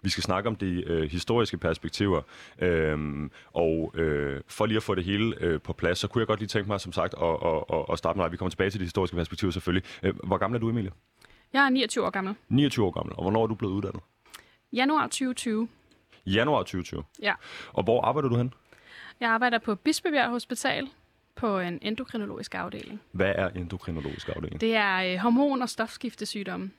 vi 0.01 0.09
skal 0.09 0.23
snakke 0.23 0.49
om 0.49 0.55
de 0.55 0.83
øh, 0.88 1.03
historiske 1.03 1.57
perspektiver, 1.57 2.21
øh, 2.61 3.29
og 3.53 3.93
øh, 3.95 4.41
for 4.47 4.65
lige 4.65 4.77
at 4.77 4.83
få 4.83 4.95
det 4.95 5.03
hele 5.03 5.35
øh, 5.39 5.61
på 5.61 5.73
plads, 5.73 5.97
så 5.99 6.07
kunne 6.07 6.19
jeg 6.19 6.27
godt 6.27 6.39
lige 6.39 6.47
tænke 6.47 6.67
mig, 6.67 6.81
som 6.81 6.91
sagt, 6.91 7.15
at, 7.21 7.37
at, 7.45 7.63
at, 7.73 7.85
at 7.91 7.97
starte 7.97 8.17
med, 8.17 8.25
at 8.25 8.31
vi 8.31 8.37
kommer 8.37 8.49
tilbage 8.49 8.69
til 8.69 8.79
de 8.79 8.85
historiske 8.85 9.15
perspektiver 9.15 9.51
selvfølgelig. 9.51 9.89
Øh, 10.03 10.13
hvor 10.23 10.37
gammel 10.37 10.55
er 10.57 10.59
du, 10.59 10.69
Emilie? 10.69 10.91
Jeg 11.53 11.65
er 11.65 11.69
29 11.69 12.05
år 12.05 12.09
gammel. 12.09 12.35
29 12.49 12.85
år 12.85 12.91
gammel, 12.91 13.15
og 13.15 13.23
hvornår 13.23 13.44
er 13.44 13.47
du 13.47 13.55
blevet 13.55 13.73
uddannet? 13.73 14.01
Januar 14.73 15.03
2020. 15.03 15.67
Januar 16.25 16.59
2020? 16.59 17.03
Ja. 17.21 17.33
Og 17.73 17.83
hvor 17.83 18.01
arbejder 18.01 18.29
du 18.29 18.37
hen? 18.37 18.53
Jeg 19.21 19.29
arbejder 19.29 19.57
på 19.57 19.75
Bispebjerg 19.75 20.29
Hospital 20.29 20.88
på 21.35 21.59
en 21.59 21.79
endokrinologisk 21.81 22.56
afdeling. 22.56 23.01
Hvad 23.12 23.33
er 23.35 23.50
endokrinologisk 23.50 24.29
afdeling? 24.29 24.62
Det 24.62 24.75
er 24.75 24.97
øh, 24.97 25.15
hormon- 25.15 25.62
og 25.62 25.69
stofskiftesygdomme. 25.69 26.71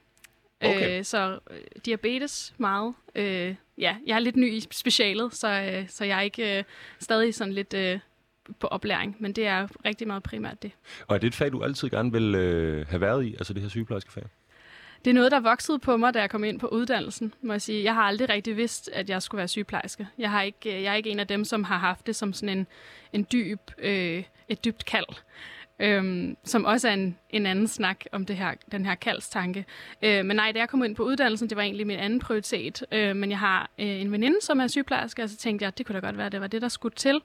Okay. 0.65 0.99
Øh, 0.99 1.05
så 1.05 1.39
øh, 1.51 1.57
diabetes 1.87 2.55
meget. 2.59 2.95
Øh, 3.15 3.55
ja, 3.79 3.97
jeg 4.07 4.15
er 4.15 4.19
lidt 4.19 4.37
ny 4.37 4.53
i 4.53 4.61
specialet, 4.71 5.35
så, 5.35 5.49
øh, 5.49 5.89
så 5.89 6.05
jeg 6.05 6.19
er 6.19 6.23
ikke 6.23 6.59
øh, 6.59 6.65
stadig 6.99 7.35
sådan 7.35 7.53
lidt 7.53 7.75
øh, 7.75 7.99
på 8.61 8.67
oplæring, 8.67 9.17
men 9.21 9.33
det 9.33 9.47
er 9.47 9.69
rigtig 9.85 10.07
meget 10.07 10.23
primært 10.23 10.63
det. 10.63 10.73
Og 11.07 11.15
er 11.15 11.19
det 11.21 11.27
et 11.27 11.35
fag, 11.35 11.53
du 11.53 11.63
altid 11.63 11.91
gerne 11.91 12.13
vil 12.13 12.35
øh, 12.35 12.87
have 12.89 13.01
været 13.01 13.25
i, 13.25 13.35
altså 13.35 13.53
det 13.55 13.63
her 13.63 13.69
sygeplejerske 13.69 14.13
fag? 14.13 14.25
Det 15.05 15.11
er 15.11 15.15
noget, 15.15 15.33
der 15.33 15.41
voksede 15.41 15.79
på 15.79 15.97
mig, 15.97 16.15
da 16.15 16.21
jeg 16.21 16.31
kom 16.31 16.45
ind 16.45 16.61
på 16.61 16.67
uddannelsen, 16.67 17.35
må 17.43 17.53
jeg 17.53 17.63
sige. 17.63 17.85
Jeg 17.85 17.95
har 17.95 18.03
aldrig 18.03 18.29
rigtig 18.29 18.57
vidst, 18.57 18.91
at 18.93 19.11
jeg 19.11 19.23
skulle 19.23 19.39
være 19.39 19.49
sygeplejerske. 19.49 20.09
Jeg, 20.19 20.31
har 20.31 20.43
ikke, 20.43 20.77
øh, 20.77 20.83
jeg 20.83 20.93
er 20.93 20.95
ikke 20.95 21.11
en 21.11 21.21
af 21.21 21.27
dem, 21.27 21.45
som 21.45 21.65
har 21.65 21.79
haft 21.79 22.07
det 22.07 22.17
som 22.17 22.33
sådan 22.33 22.59
en, 22.59 22.67
en 23.13 23.27
dyb, 23.33 23.61
øh, 23.79 24.25
et 24.49 24.65
dybt 24.65 24.85
kald. 24.85 25.07
Øhm, 25.81 26.37
som 26.45 26.65
også 26.65 26.89
er 26.89 26.93
en, 26.93 27.19
en 27.31 27.47
anden 27.47 27.69
snak 27.69 28.05
om 28.13 28.27
det 28.27 28.37
her, 28.37 28.55
den 28.73 28.87
her 28.87 28.95
kaldstanke. 28.95 29.65
Øh, 30.03 30.25
men 30.25 30.37
nej, 30.37 30.53
da 30.53 30.59
jeg 30.59 30.69
kom 30.69 30.85
ind 30.85 30.97
på 30.97 31.03
uddannelsen, 31.03 31.49
det 31.49 31.57
var 31.57 31.63
egentlig 31.63 31.87
min 31.87 31.99
anden 31.99 32.19
prioritet. 32.19 32.85
Øh, 32.93 33.17
men 33.17 33.31
jeg 33.31 33.39
har 33.39 33.71
øh, 33.79 33.87
en 33.87 34.13
veninde, 34.13 34.37
som 34.41 34.61
er 34.61 34.67
sygeplejerske, 34.67 35.23
og 35.23 35.29
så 35.29 35.37
tænkte 35.37 35.63
jeg, 35.63 35.69
at 35.69 35.79
det 35.79 35.87
kunne 35.87 36.01
da 36.01 36.07
godt 36.07 36.17
være, 36.17 36.27
at 36.27 36.33
det 36.33 36.41
var 36.41 36.47
det, 36.47 36.63
der 36.63 36.69
skulle 36.69 36.95
til. 36.95 37.21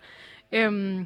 Øh, 0.52 1.02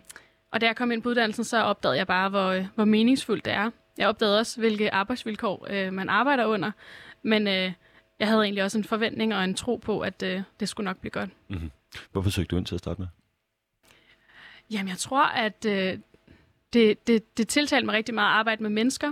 og 0.51 0.61
da 0.61 0.65
jeg 0.65 0.75
kom 0.75 0.91
ind 0.91 1.01
på 1.01 1.09
uddannelsen, 1.09 1.43
så 1.43 1.57
opdagede 1.57 1.97
jeg 1.97 2.07
bare, 2.07 2.29
hvor, 2.29 2.47
øh, 2.47 2.65
hvor 2.75 2.85
meningsfuldt 2.85 3.45
det 3.45 3.53
er. 3.53 3.71
Jeg 3.97 4.07
opdagede 4.07 4.39
også, 4.39 4.59
hvilke 4.59 4.93
arbejdsvilkår 4.93 5.67
øh, 5.69 5.93
man 5.93 6.09
arbejder 6.09 6.45
under. 6.45 6.71
Men 7.23 7.47
øh, 7.47 7.71
jeg 8.19 8.27
havde 8.27 8.43
egentlig 8.43 8.63
også 8.63 8.77
en 8.77 8.83
forventning 8.83 9.35
og 9.35 9.43
en 9.43 9.55
tro 9.55 9.75
på, 9.75 9.99
at 9.99 10.23
øh, 10.23 10.41
det 10.59 10.69
skulle 10.69 10.85
nok 10.85 10.97
blive 10.97 11.11
godt. 11.11 11.29
Mm-hmm. 11.47 11.71
Hvorfor 12.11 12.29
søgte 12.29 12.49
du 12.49 12.57
ind 12.57 12.65
til 12.65 12.75
at 12.75 12.79
starte 12.79 13.01
med? 13.01 13.07
Jamen, 14.71 14.89
jeg 14.89 14.97
tror, 14.97 15.25
at 15.25 15.65
øh, 15.65 15.97
det, 16.73 17.07
det, 17.07 17.37
det 17.37 17.47
tiltalte 17.47 17.85
mig 17.85 17.95
rigtig 17.95 18.15
meget 18.15 18.29
at 18.29 18.35
arbejde 18.39 18.63
med 18.63 18.69
mennesker. 18.69 19.11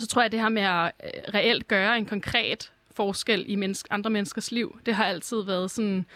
Så 0.00 0.06
tror 0.06 0.22
jeg, 0.22 0.26
at 0.26 0.32
det 0.32 0.40
her 0.40 0.48
med 0.48 0.62
at 0.62 0.92
øh, 1.04 1.34
reelt 1.34 1.68
gøre 1.68 1.98
en 1.98 2.06
konkret 2.06 2.72
forskel 2.90 3.44
i 3.48 3.56
menneske, 3.56 3.92
andre 3.92 4.10
menneskers 4.10 4.52
liv, 4.52 4.80
det 4.86 4.94
har 4.94 5.04
altid 5.04 5.42
været 5.42 5.70
sådan... 5.70 6.06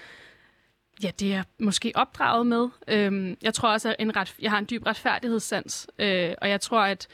Ja, 1.03 1.11
det 1.21 1.35
er 1.35 1.43
måske 1.59 1.93
opdraget 1.95 2.47
med. 2.47 2.69
Øhm, 2.89 3.37
jeg 3.43 3.55
tror 3.55 3.73
også, 3.73 3.89
at 3.89 3.97
en 3.99 4.17
ret, 4.17 4.35
jeg 4.39 4.51
har 4.51 4.59
en 4.59 4.67
dyb 4.71 4.87
retfærdighedssans, 4.87 5.87
øh, 5.99 6.35
og 6.43 6.49
jeg 6.49 6.61
tror, 6.61 6.81
at 6.81 7.09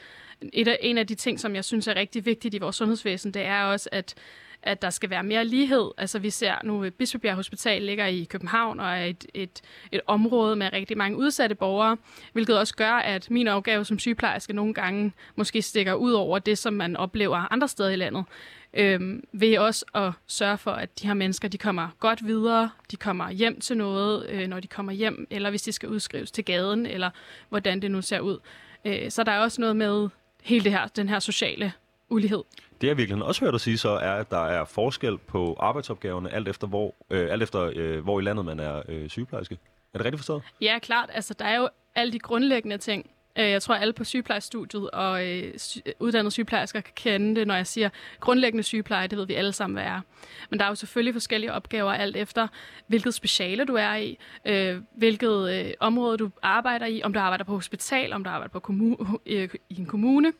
et 0.53 0.67
af, 0.67 0.77
en 0.81 0.97
af 0.97 1.07
de 1.07 1.15
ting, 1.15 1.39
som 1.39 1.55
jeg 1.55 1.65
synes 1.65 1.87
er 1.87 1.95
rigtig 1.95 2.25
vigtigt 2.25 2.53
i 2.53 2.57
vores 2.57 2.75
sundhedsvæsen, 2.75 3.33
det 3.33 3.45
er 3.45 3.63
også, 3.63 3.89
at 3.91 4.15
at 4.63 4.81
der 4.81 4.89
skal 4.89 5.09
være 5.09 5.23
mere 5.23 5.45
lighed. 5.45 5.91
Altså 5.97 6.19
vi 6.19 6.29
ser 6.29 6.55
nu, 6.63 6.83
at 6.83 6.93
Bispebjerg 6.93 7.35
Hospital 7.35 7.81
ligger 7.81 8.05
i 8.05 8.23
København 8.23 8.79
og 8.79 8.87
er 8.87 9.05
et, 9.05 9.25
et, 9.33 9.61
et 9.91 10.01
område 10.07 10.55
med 10.55 10.73
rigtig 10.73 10.97
mange 10.97 11.17
udsatte 11.17 11.55
borgere, 11.55 11.97
hvilket 12.33 12.59
også 12.59 12.75
gør, 12.75 12.91
at 12.91 13.31
min 13.31 13.47
opgave 13.47 13.85
som 13.85 13.99
sygeplejerske 13.99 14.53
nogle 14.53 14.73
gange 14.73 15.13
måske 15.35 15.61
stikker 15.61 15.93
ud 15.93 16.11
over 16.11 16.39
det, 16.39 16.57
som 16.57 16.73
man 16.73 16.97
oplever 16.97 17.53
andre 17.53 17.67
steder 17.67 17.89
i 17.89 17.95
landet. 17.95 18.25
Øhm, 18.73 19.23
ved 19.33 19.57
også 19.57 19.85
at 19.95 20.11
sørge 20.27 20.57
for, 20.57 20.71
at 20.71 20.99
de 21.01 21.07
her 21.07 21.13
mennesker 21.13 21.47
de 21.47 21.57
kommer 21.57 21.89
godt 21.99 22.25
videre, 22.25 22.69
de 22.91 22.95
kommer 22.95 23.31
hjem 23.31 23.59
til 23.59 23.77
noget, 23.77 24.29
øh, 24.29 24.47
når 24.47 24.59
de 24.59 24.67
kommer 24.67 24.91
hjem, 24.91 25.27
eller 25.29 25.49
hvis 25.49 25.61
de 25.61 25.71
skal 25.71 25.89
udskrives 25.89 26.31
til 26.31 26.45
gaden, 26.45 26.85
eller 26.85 27.09
hvordan 27.49 27.81
det 27.81 27.91
nu 27.91 28.01
ser 28.01 28.19
ud. 28.19 28.39
Øh, 28.85 29.11
så 29.11 29.23
der 29.23 29.31
er 29.31 29.39
også 29.39 29.61
noget 29.61 29.75
med 29.75 30.09
hele 30.43 30.63
det 30.63 30.71
her, 30.71 30.87
den 30.87 31.09
her 31.09 31.19
sociale 31.19 31.73
ulighed. 32.09 32.43
Det 32.81 32.87
jeg 32.87 32.97
virkelig 32.97 33.23
også 33.23 33.45
hørt 33.45 33.53
dig 33.53 33.61
sige 33.61 33.77
så, 33.77 33.89
er, 33.89 34.13
at 34.13 34.31
der 34.31 34.45
er 34.45 34.65
forskel 34.65 35.17
på 35.17 35.57
arbejdsopgaverne, 35.59 36.33
alt 36.33 36.47
efter 36.47 36.67
hvor, 36.67 36.95
øh, 37.09 37.31
alt 37.31 37.43
efter, 37.43 37.71
øh, 37.75 38.03
hvor 38.03 38.19
i 38.19 38.23
landet 38.23 38.45
man 38.45 38.59
er 38.59 38.81
øh, 38.89 39.09
sygeplejerske. 39.09 39.57
Er 39.93 39.97
det 39.97 40.05
rigtigt 40.05 40.19
forstået? 40.19 40.43
Ja, 40.61 40.79
klart. 40.79 41.09
Altså, 41.13 41.33
der 41.33 41.45
er 41.45 41.55
jo 41.55 41.69
alle 41.95 42.13
de 42.13 42.19
grundlæggende 42.19 42.77
ting. 42.77 43.09
Øh, 43.39 43.49
Jeg 43.49 43.61
tror, 43.61 43.75
alle 43.75 43.93
på 43.93 44.03
sygeplejestudiet 44.03 44.91
og 44.91 45.27
øh, 45.27 45.53
uddannede 45.99 46.31
sygeplejersker 46.31 46.81
kan 46.81 46.93
kende 46.95 47.35
det, 47.39 47.47
når 47.47 47.55
jeg 47.55 47.67
siger 47.67 47.89
grundlæggende 48.19 48.63
sygepleje, 48.63 49.07
det 49.07 49.17
ved 49.17 49.27
vi 49.27 49.33
alle 49.33 49.51
sammen, 49.53 49.75
hvad 49.75 49.85
er. 49.85 50.01
Men 50.49 50.59
der 50.59 50.65
er 50.65 50.69
jo 50.69 50.75
selvfølgelig 50.75 51.13
forskellige 51.13 51.53
opgaver 51.53 51.91
alt 51.93 52.15
efter, 52.15 52.47
hvilket 52.87 53.13
speciale 53.13 53.65
du 53.65 53.75
er 53.75 53.95
i, 53.95 54.17
øh, 54.45 54.77
hvilket 54.97 55.53
øh, 55.65 55.71
område 55.79 56.17
du 56.17 56.29
arbejder 56.41 56.85
i, 56.85 57.03
om 57.03 57.13
du 57.13 57.19
arbejder 57.19 57.43
på 57.45 57.53
hospital, 57.53 58.13
om 58.13 58.23
du 58.23 58.29
arbejder 58.29 58.59
på 58.59 58.71
kommu- 58.71 59.17
øh, 59.25 59.49
i 59.69 59.79
en 59.79 59.85
kommune, 59.85 60.33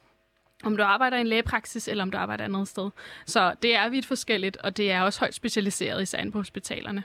om 0.63 0.77
du 0.77 0.83
arbejder 0.83 1.17
i 1.17 1.21
en 1.21 1.27
lægepraksis, 1.27 1.87
eller 1.87 2.03
om 2.03 2.11
du 2.11 2.17
arbejder 2.17 2.43
et 2.43 2.47
andet 2.47 2.67
sted. 2.67 2.89
Så 3.25 3.53
det 3.61 3.75
er 3.75 3.89
vidt 3.89 4.05
forskelligt, 4.05 4.57
og 4.57 4.77
det 4.77 4.91
er 4.91 5.01
også 5.01 5.19
højt 5.19 5.33
specialiseret, 5.33 6.01
især 6.01 6.17
inde 6.19 6.31
på 6.31 6.37
hospitalerne. 6.37 7.03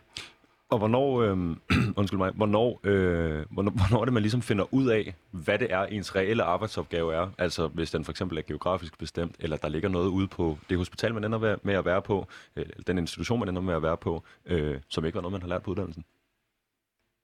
Og 0.70 0.78
hvornår, 0.78 1.22
øh, 1.22 1.56
undskyld 1.98 2.18
mig, 2.18 2.30
hvornår, 2.30 2.80
øh, 2.84 3.44
hvornår, 3.50 3.70
hvornår 3.88 4.00
er 4.00 4.04
det, 4.04 4.14
man 4.14 4.22
ligesom 4.22 4.42
finder 4.42 4.74
ud 4.74 4.86
af, 4.86 5.14
hvad 5.30 5.58
det 5.58 5.72
er, 5.72 5.86
ens 5.86 6.16
reelle 6.16 6.42
arbejdsopgave 6.42 7.14
er? 7.14 7.28
Altså 7.38 7.66
hvis 7.66 7.90
den 7.90 8.04
for 8.04 8.12
eksempel 8.12 8.38
er 8.38 8.42
geografisk 8.42 8.98
bestemt, 8.98 9.36
eller 9.40 9.56
der 9.56 9.68
ligger 9.68 9.88
noget 9.88 10.08
ude 10.08 10.28
på 10.28 10.58
det 10.70 10.78
hospital, 10.78 11.14
man 11.14 11.24
ender 11.24 11.56
med 11.62 11.74
at 11.74 11.84
være 11.84 12.02
på, 12.02 12.26
øh, 12.56 12.66
den 12.86 12.98
institution, 12.98 13.40
man 13.40 13.48
ender 13.48 13.62
med 13.62 13.74
at 13.74 13.82
være 13.82 13.96
på, 13.96 14.22
øh, 14.46 14.78
som 14.88 15.04
ikke 15.04 15.14
var 15.14 15.22
noget, 15.22 15.32
man 15.32 15.42
har 15.42 15.48
lært 15.48 15.62
på 15.62 15.70
uddannelsen. 15.70 16.04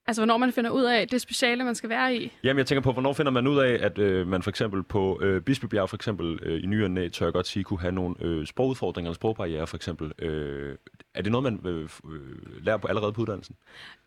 Altså, 0.07 0.21
hvornår 0.21 0.37
man 0.37 0.53
finder 0.53 0.69
ud 0.69 0.83
af 0.83 1.07
det 1.07 1.21
speciale, 1.21 1.63
man 1.63 1.75
skal 1.75 1.89
være 1.89 2.15
i. 2.15 2.31
Jamen, 2.43 2.57
jeg 2.57 2.65
tænker 2.65 2.81
på, 2.81 2.91
hvornår 2.91 3.13
finder 3.13 3.31
man 3.31 3.47
ud 3.47 3.59
af, 3.59 3.77
at 3.81 3.97
øh, 3.97 4.27
man 4.27 4.43
for 4.43 4.49
eksempel 4.49 4.83
på 4.83 5.19
øh, 5.21 5.41
Bispebjerg 5.41 5.89
for 5.89 5.95
eksempel 5.95 6.39
øh, 6.41 6.63
i 6.63 6.65
ny 6.65 6.83
og 6.83 6.91
næ, 6.91 7.07
tør 7.07 7.25
jeg 7.25 7.33
godt 7.33 7.47
sige, 7.47 7.63
kunne 7.63 7.79
have 7.79 7.91
nogle 7.91 8.15
øh, 8.21 8.45
sprogudfordringer 8.45 9.09
eller 9.09 9.15
sprogbarriere 9.15 9.67
for 9.67 9.75
eksempel. 9.75 10.11
Øh, 10.19 10.75
er 11.15 11.21
det 11.21 11.31
noget, 11.31 11.43
man 11.43 11.73
øh, 11.73 11.89
øh, 12.13 12.65
lærer 12.65 12.77
på 12.77 12.87
allerede 12.87 13.13
på 13.13 13.21
uddannelsen? 13.21 13.55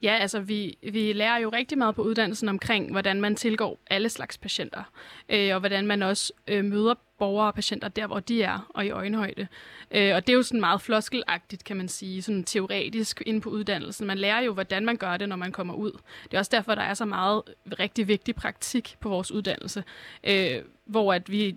Ja, 0.03 0.17
altså 0.21 0.41
vi, 0.41 0.79
vi 0.93 1.13
lærer 1.13 1.39
jo 1.39 1.49
rigtig 1.49 1.79
meget 1.79 1.95
på 1.95 2.03
uddannelsen 2.03 2.49
omkring, 2.49 2.91
hvordan 2.91 3.21
man 3.21 3.37
tilgår 3.37 3.79
alle 3.91 4.09
slags 4.09 4.39
patienter, 4.39 4.83
øh, 5.29 5.55
og 5.55 5.61
hvordan 5.61 5.87
man 5.87 6.03
også 6.03 6.33
øh, 6.49 6.65
møder 6.65 6.95
borgere 7.19 7.47
og 7.47 7.55
patienter 7.55 7.89
der, 7.89 8.07
hvor 8.07 8.21
de 8.21 8.43
er, 8.43 8.69
og 8.75 8.87
i 8.87 8.91
øjenhøjde. 8.91 9.47
Øh, 9.91 10.15
og 10.15 10.27
det 10.27 10.33
er 10.33 10.37
jo 10.37 10.43
sådan 10.43 10.61
meget 10.61 10.81
floskelagtigt, 10.81 11.65
kan 11.65 11.77
man 11.77 11.89
sige, 11.89 12.23
sådan 12.23 12.45
teoretisk 12.45 13.23
inde 13.27 13.41
på 13.41 13.51
uddannelsen. 13.51 14.07
Man 14.07 14.19
lærer 14.19 14.41
jo, 14.41 14.53
hvordan 14.53 14.85
man 14.85 14.97
gør 14.97 15.17
det, 15.17 15.29
når 15.29 15.37
man 15.37 15.53
kommer 15.53 15.75
ud. 15.75 15.93
Det 16.25 16.35
er 16.35 16.39
også 16.39 16.51
derfor, 16.55 16.75
der 16.75 16.83
er 16.83 16.95
så 16.95 17.05
meget 17.05 17.43
rigtig 17.79 18.09
vigtig 18.09 18.35
praktik 18.35 18.97
på 19.01 19.09
vores 19.09 19.33
uddannelse, 19.33 19.85
øh, 20.25 20.63
hvor 20.85 21.13
at 21.13 21.31
vi 21.31 21.57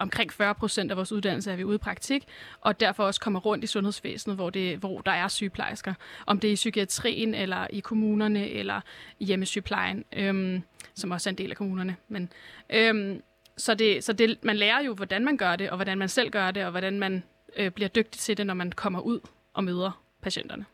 omkring 0.00 0.32
40 0.32 0.54
procent 0.54 0.90
af 0.90 0.96
vores 0.96 1.12
uddannelse 1.12 1.52
er 1.52 1.56
vi 1.56 1.64
ude 1.64 1.74
i 1.74 1.78
praktik, 1.78 2.24
og 2.60 2.80
derfor 2.80 3.04
også 3.04 3.20
kommer 3.20 3.40
rundt 3.40 3.64
i 3.64 3.66
sundhedsvæsenet, 3.66 4.36
hvor, 4.36 4.50
det, 4.50 4.78
hvor 4.78 5.00
der 5.00 5.12
er 5.12 5.28
sygeplejersker. 5.28 5.94
Om 6.26 6.40
det 6.40 6.48
er 6.48 6.52
i 6.52 6.54
psykiatrien, 6.54 7.34
eller 7.34 7.66
i 7.70 7.80
kommunerne, 7.80 8.48
eller 8.48 8.80
i 9.18 9.24
hjemmesygeplejen, 9.24 10.04
øhm, 10.12 10.62
som 10.94 11.10
også 11.10 11.30
er 11.30 11.32
en 11.32 11.38
del 11.38 11.50
af 11.50 11.56
kommunerne. 11.56 11.96
Men, 12.08 12.32
øhm, 12.70 13.22
så 13.56 13.74
det, 13.74 14.04
så 14.04 14.12
det, 14.12 14.38
man 14.42 14.56
lærer 14.56 14.82
jo, 14.82 14.94
hvordan 14.94 15.24
man 15.24 15.36
gør 15.36 15.56
det, 15.56 15.70
og 15.70 15.76
hvordan 15.76 15.98
man 15.98 16.08
selv 16.08 16.30
gør 16.30 16.50
det, 16.50 16.64
og 16.64 16.70
hvordan 16.70 16.98
man 16.98 17.22
øh, 17.56 17.70
bliver 17.70 17.88
dygtig 17.88 18.20
til 18.20 18.36
det, 18.36 18.46
når 18.46 18.54
man 18.54 18.72
kommer 18.72 19.00
ud 19.00 19.20
og 19.54 19.64
møder 19.64 20.02
patienterne. 20.22 20.64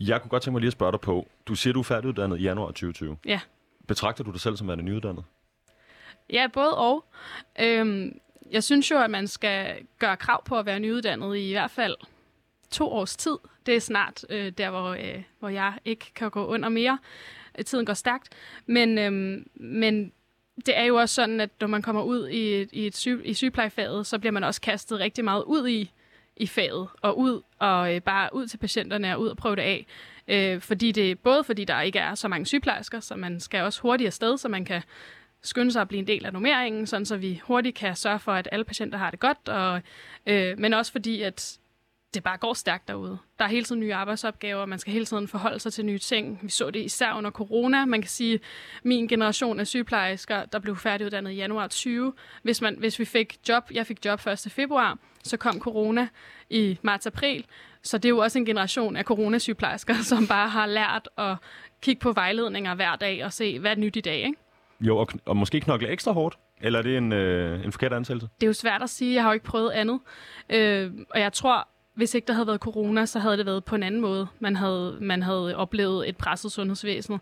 Jeg 0.00 0.20
kunne 0.20 0.30
godt 0.30 0.42
tænke 0.42 0.52
mig 0.52 0.60
lige 0.60 0.68
at 0.68 0.72
spørge 0.72 0.92
dig 0.92 1.00
på, 1.00 1.28
du 1.46 1.54
siger, 1.54 1.72
du 1.72 1.80
er 1.80 1.84
færdiguddannet 1.84 2.40
i 2.40 2.42
januar 2.42 2.66
2020. 2.66 3.16
Ja. 3.26 3.40
Betragter 3.88 4.24
du 4.24 4.30
dig 4.30 4.40
selv 4.40 4.56
som 4.56 4.68
værende 4.68 4.84
nyuddannet? 4.84 5.24
Ja, 6.30 6.46
både 6.52 6.76
og. 6.76 7.04
Øhm, 7.60 8.20
jeg 8.50 8.64
synes 8.64 8.90
jo, 8.90 8.98
at 8.98 9.10
man 9.10 9.26
skal 9.26 9.86
gøre 9.98 10.16
krav 10.16 10.44
på 10.44 10.58
at 10.58 10.66
være 10.66 10.80
nyuddannet 10.80 11.36
i 11.36 11.48
i 11.48 11.52
hvert 11.52 11.70
fald 11.70 11.96
to 12.70 12.92
års 12.92 13.16
tid. 13.16 13.36
Det 13.66 13.76
er 13.76 13.80
snart 13.80 14.24
øh, 14.30 14.52
der, 14.58 14.70
hvor, 14.70 14.88
øh, 14.88 15.22
hvor 15.38 15.48
jeg 15.48 15.72
ikke 15.84 16.14
kan 16.14 16.30
gå 16.30 16.46
under 16.46 16.68
mere. 16.68 16.98
Øh, 17.58 17.64
tiden 17.64 17.86
går 17.86 17.94
stærkt. 17.94 18.28
Men, 18.66 18.98
øhm, 18.98 19.48
men 19.54 20.12
det 20.66 20.78
er 20.78 20.84
jo 20.84 20.96
også 20.96 21.14
sådan, 21.14 21.40
at 21.40 21.50
når 21.60 21.66
man 21.66 21.82
kommer 21.82 22.02
ud 22.02 22.28
i, 22.28 22.66
i, 22.72 22.86
et 22.86 22.96
syge, 22.96 23.26
i 23.26 23.34
sygeplejefaget, 23.34 24.06
så 24.06 24.18
bliver 24.18 24.32
man 24.32 24.44
også 24.44 24.60
kastet 24.60 25.00
rigtig 25.00 25.24
meget 25.24 25.42
ud 25.42 25.68
i, 25.68 25.92
i 26.36 26.46
faget, 26.46 26.88
og 27.02 27.18
ud 27.18 27.42
og 27.58 27.94
øh, 27.94 28.02
bare 28.02 28.34
ud 28.34 28.46
til 28.46 28.58
patienterne 28.58 29.14
og 29.14 29.20
ud 29.20 29.28
og 29.28 29.36
prøve 29.36 29.56
det 29.56 29.62
af. 29.62 29.86
Øh, 30.28 30.60
fordi 30.60 30.92
det, 30.92 31.18
både 31.18 31.44
fordi 31.44 31.64
der 31.64 31.80
ikke 31.80 31.98
er 31.98 32.14
så 32.14 32.28
mange 32.28 32.46
sygeplejersker, 32.46 33.00
så 33.00 33.16
man 33.16 33.40
skal 33.40 33.62
også 33.62 33.80
hurtigt 33.82 34.06
afsted, 34.06 34.38
så 34.38 34.48
man 34.48 34.64
kan 34.64 34.82
skynde 35.42 35.72
sig 35.72 35.82
at 35.82 35.88
blive 35.88 35.98
en 35.98 36.06
del 36.06 36.26
af 36.26 36.32
normeringen, 36.32 36.86
sådan 36.86 37.06
så 37.06 37.16
vi 37.16 37.40
hurtigt 37.44 37.76
kan 37.76 37.96
sørge 37.96 38.18
for, 38.18 38.32
at 38.32 38.48
alle 38.52 38.64
patienter 38.64 38.98
har 38.98 39.10
det 39.10 39.20
godt, 39.20 39.48
og, 39.48 39.82
øh, 40.26 40.58
men 40.58 40.74
også 40.74 40.92
fordi, 40.92 41.22
at 41.22 41.58
det 42.14 42.22
bare 42.22 42.36
går 42.36 42.54
stærkt 42.54 42.88
derude. 42.88 43.18
Der 43.38 43.44
er 43.44 43.48
hele 43.48 43.64
tiden 43.64 43.80
nye 43.80 43.94
arbejdsopgaver, 43.94 44.66
man 44.66 44.78
skal 44.78 44.92
hele 44.92 45.04
tiden 45.04 45.28
forholde 45.28 45.60
sig 45.60 45.72
til 45.72 45.84
nye 45.84 45.98
ting. 45.98 46.38
Vi 46.42 46.48
så 46.48 46.70
det 46.70 46.80
især 46.80 47.12
under 47.14 47.30
corona. 47.30 47.84
Man 47.84 48.02
kan 48.02 48.08
sige, 48.08 48.40
min 48.82 49.08
generation 49.08 49.60
af 49.60 49.66
sygeplejersker, 49.66 50.44
der 50.44 50.58
blev 50.58 50.76
færdiguddannet 50.76 51.30
i 51.30 51.34
januar 51.34 51.66
20. 51.66 52.12
Hvis, 52.42 52.60
man, 52.60 52.74
hvis 52.78 52.98
vi 52.98 53.04
fik 53.04 53.48
job, 53.48 53.70
jeg 53.70 53.86
fik 53.86 54.04
job 54.04 54.26
1. 54.26 54.52
februar, 54.52 54.98
så 55.24 55.36
kom 55.36 55.60
corona 55.60 56.08
i 56.50 56.78
marts-april. 56.82 57.46
Så 57.82 57.98
det 57.98 58.04
er 58.04 58.10
jo 58.10 58.18
også 58.18 58.38
en 58.38 58.46
generation 58.46 58.96
af 58.96 59.04
coronasygeplejersker, 59.04 59.94
som 60.12 60.26
bare 60.26 60.48
har 60.48 60.66
lært 60.66 61.08
at 61.18 61.36
kigge 61.82 62.00
på 62.00 62.12
vejledninger 62.12 62.74
hver 62.74 62.96
dag 62.96 63.24
og 63.24 63.32
se, 63.32 63.58
hvad 63.58 63.70
er 63.70 63.76
nyt 63.76 63.96
i 63.96 64.00
dag, 64.00 64.16
ikke? 64.16 64.38
Jo, 64.80 64.96
og, 64.96 65.08
og 65.24 65.36
måske 65.36 65.60
knokle 65.60 65.88
ekstra 65.88 66.12
hårdt? 66.12 66.38
Eller 66.60 66.78
er 66.78 66.82
det 66.82 66.96
en, 66.96 67.12
øh, 67.12 67.64
en 67.64 67.72
forkert 67.72 67.92
ansættelse? 67.92 68.28
det 68.40 68.46
er 68.46 68.48
jo 68.48 68.52
svært 68.52 68.82
at 68.82 68.90
sige. 68.90 69.14
Jeg 69.14 69.22
har 69.22 69.30
jo 69.30 69.34
ikke 69.34 69.46
prøvet 69.46 69.70
andet. 69.70 70.00
Øh, 70.50 70.90
og 71.10 71.20
jeg 71.20 71.32
tror, 71.32 71.68
hvis 71.94 72.14
ikke 72.14 72.26
der 72.26 72.32
havde 72.32 72.46
været 72.46 72.60
corona, 72.60 73.06
så 73.06 73.18
havde 73.18 73.36
det 73.36 73.46
været 73.46 73.64
på 73.64 73.74
en 73.74 73.82
anden 73.82 74.00
måde. 74.00 74.26
Man 74.40 74.56
havde, 74.56 74.98
man 75.00 75.22
havde 75.22 75.56
oplevet 75.56 76.08
et 76.08 76.16
presset 76.16 76.52
sundhedsvæsen. 76.52 77.20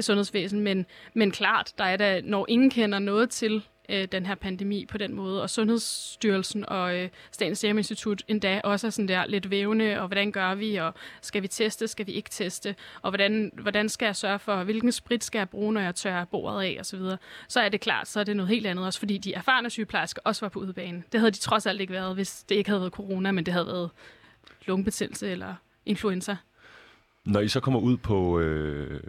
sundhedsvæsen. 0.00 0.60
Men, 0.60 0.86
men 1.14 1.30
klart, 1.30 1.72
der 1.78 1.84
er 1.84 1.96
der, 1.96 2.20
når 2.24 2.46
ingen 2.48 2.70
kender 2.70 2.98
noget 2.98 3.30
til 3.30 3.66
øh, 3.88 4.08
den 4.12 4.26
her 4.26 4.34
pandemi 4.34 4.86
på 4.86 4.98
den 4.98 5.14
måde, 5.14 5.42
og 5.42 5.50
Sundhedsstyrelsen 5.50 6.68
og 6.68 6.98
øh, 6.98 7.08
Statens 7.30 7.58
Serum 7.58 7.78
Institut 7.78 8.22
endda 8.28 8.60
også 8.64 8.86
er 8.86 8.90
sådan 8.90 9.08
der 9.08 9.26
lidt 9.26 9.50
vævende, 9.50 10.00
og 10.00 10.06
hvordan 10.06 10.32
gør 10.32 10.54
vi, 10.54 10.76
og 10.76 10.94
skal 11.20 11.42
vi 11.42 11.48
teste, 11.48 11.88
skal 11.88 12.06
vi 12.06 12.12
ikke 12.12 12.30
teste, 12.30 12.74
og 13.02 13.10
hvordan, 13.10 13.52
hvordan 13.62 13.88
skal 13.88 14.06
jeg 14.06 14.16
sørge 14.16 14.38
for, 14.38 14.64
hvilken 14.64 14.92
sprit 14.92 15.24
skal 15.24 15.38
jeg 15.38 15.48
bruge, 15.48 15.72
når 15.72 15.80
jeg 15.80 15.94
tørrer 15.94 16.24
bordet 16.24 16.62
af, 16.62 16.76
og 16.78 16.86
så 16.86 16.96
videre. 16.96 17.18
Så 17.48 17.60
er 17.60 17.68
det 17.68 17.80
klart, 17.80 18.08
så 18.08 18.20
er 18.20 18.24
det 18.24 18.36
noget 18.36 18.48
helt 18.48 18.66
andet, 18.66 18.86
også 18.86 18.98
fordi 18.98 19.18
de 19.18 19.34
erfarne 19.34 19.70
sygeplejersker 19.70 20.22
også 20.24 20.44
var 20.44 20.48
på 20.48 20.58
udebane. 20.58 21.02
Det 21.12 21.20
havde 21.20 21.30
de 21.30 21.38
trods 21.38 21.66
alt 21.66 21.80
ikke 21.80 21.92
været, 21.92 22.14
hvis 22.14 22.44
det 22.48 22.54
ikke 22.54 22.70
havde 22.70 22.80
været 22.80 22.92
corona, 22.92 23.32
men 23.32 23.46
det 23.46 23.54
havde 23.54 23.66
været 23.66 23.90
lungebetændelse 24.66 25.30
eller 25.30 25.54
influenza. 25.86 26.36
Når 27.24 27.40
I 27.40 27.48
så 27.48 27.60
kommer 27.60 27.80
ud 27.80 27.96
på 27.96 28.40
øh, 28.40 29.00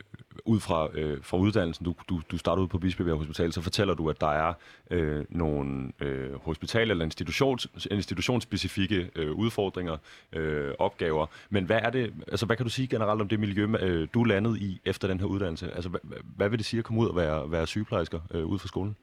ud 0.47 0.59
fra, 0.59 0.87
øh, 0.93 1.23
fra 1.23 1.37
uddannelsen, 1.37 1.85
du, 1.85 1.95
du, 2.09 2.21
du 2.31 2.37
starter 2.37 2.63
ud 2.63 2.67
på 2.67 2.77
Bispebjerg 2.77 3.17
Hospital, 3.17 3.53
så 3.53 3.61
fortæller 3.61 3.93
du, 3.93 4.09
at 4.09 4.21
der 4.21 4.27
er 4.27 4.53
øh, 4.91 5.25
nogle 5.29 5.91
øh, 5.99 6.33
hospital- 6.33 6.91
eller 6.91 7.05
institutions, 7.05 7.67
institutionsspecifikke 7.91 9.09
øh, 9.15 9.31
udfordringer, 9.31 9.97
øh, 10.33 10.73
opgaver. 10.79 11.27
Men 11.49 11.65
hvad 11.65 11.79
er 11.83 11.89
det, 11.89 12.13
altså 12.27 12.45
hvad 12.45 12.55
kan 12.55 12.65
du 12.65 12.69
sige 12.69 12.87
generelt 12.87 13.21
om 13.21 13.27
det 13.27 13.39
miljø, 13.39 13.67
øh, 13.79 14.07
du 14.13 14.23
landede 14.23 14.59
i 14.59 14.81
efter 14.85 15.07
den 15.07 15.19
her 15.19 15.27
uddannelse? 15.27 15.71
Altså 15.71 15.89
hvad, 15.89 15.99
hvad 16.35 16.49
vil 16.49 16.59
det 16.59 16.65
sige 16.65 16.77
at 16.77 16.83
komme 16.83 17.01
ud 17.01 17.07
og 17.07 17.15
være, 17.15 17.51
være 17.51 17.67
sygeplejersker 17.67 18.19
øh, 18.31 18.45
ud 18.45 18.59
fra 18.59 18.67
skolen? 18.67 18.95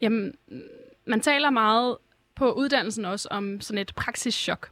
Jamen, 0.00 0.34
man 1.06 1.20
taler 1.20 1.50
meget 1.50 1.96
på 2.34 2.52
uddannelsen 2.52 3.04
også 3.04 3.28
om 3.30 3.60
sådan 3.60 3.78
et 3.78 3.92
praksischok, 3.96 4.70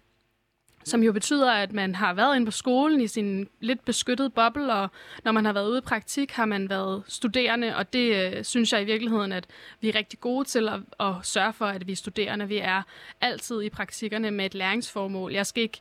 som 0.84 1.02
jo 1.02 1.12
betyder, 1.12 1.52
at 1.52 1.72
man 1.72 1.94
har 1.94 2.14
været 2.14 2.36
inde 2.36 2.46
på 2.46 2.50
skolen 2.50 3.00
i 3.00 3.06
sin 3.06 3.48
lidt 3.60 3.84
beskyttede 3.84 4.30
boble, 4.30 4.72
og 4.72 4.88
når 5.24 5.32
man 5.32 5.44
har 5.44 5.52
været 5.52 5.68
ude 5.68 5.78
i 5.78 5.80
praktik, 5.80 6.30
har 6.30 6.44
man 6.44 6.70
været 6.70 7.02
studerende, 7.08 7.76
og 7.76 7.92
det 7.92 8.36
øh, 8.36 8.44
synes 8.44 8.72
jeg 8.72 8.82
i 8.82 8.84
virkeligheden, 8.84 9.32
at 9.32 9.46
vi 9.80 9.88
er 9.88 9.94
rigtig 9.94 10.20
gode 10.20 10.44
til 10.48 10.68
at, 10.68 10.80
at 11.00 11.14
sørge 11.22 11.52
for, 11.52 11.66
at 11.66 11.86
vi 11.86 11.92
er 11.92 11.96
studerende. 11.96 12.48
Vi 12.48 12.58
er 12.58 12.82
altid 13.20 13.62
i 13.62 13.70
praktikkerne 13.70 14.30
med 14.30 14.46
et 14.46 14.54
læringsformål. 14.54 15.32
Jeg 15.32 15.46
skal 15.46 15.62
ikke 15.62 15.80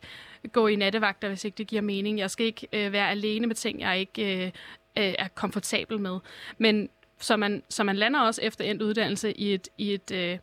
gå 0.52 0.68
i 0.68 0.76
nattevagter, 0.76 1.28
hvis 1.28 1.46
ikke 1.46 1.58
det 1.58 1.68
giver 1.68 1.82
mening. 1.82 2.20
Jeg 2.20 2.32
skal 2.32 2.46
ikke 2.46 2.68
øh, 2.74 2.92
være 2.92 3.10
alene 3.10 3.48
med 3.48 3.56
ting, 3.56 3.82
jeg 3.82 4.00
ikke 4.00 4.46
øh, 4.46 4.46
øh 4.98 5.14
er 5.20 5.28
komfortabel 5.28 6.00
med. 6.00 6.20
Men 6.58 6.90
så 7.20 7.38
man, 7.38 7.64
så 7.70 7.84
man 7.84 7.96
lander 7.96 8.20
også 8.20 8.42
efter 8.42 8.66
endt 8.66 8.82
uddannelse 8.82 9.34
i 9.34 9.54
et, 9.54 9.70
i 9.78 9.94
et, 9.94 10.12
øh, 10.12 10.38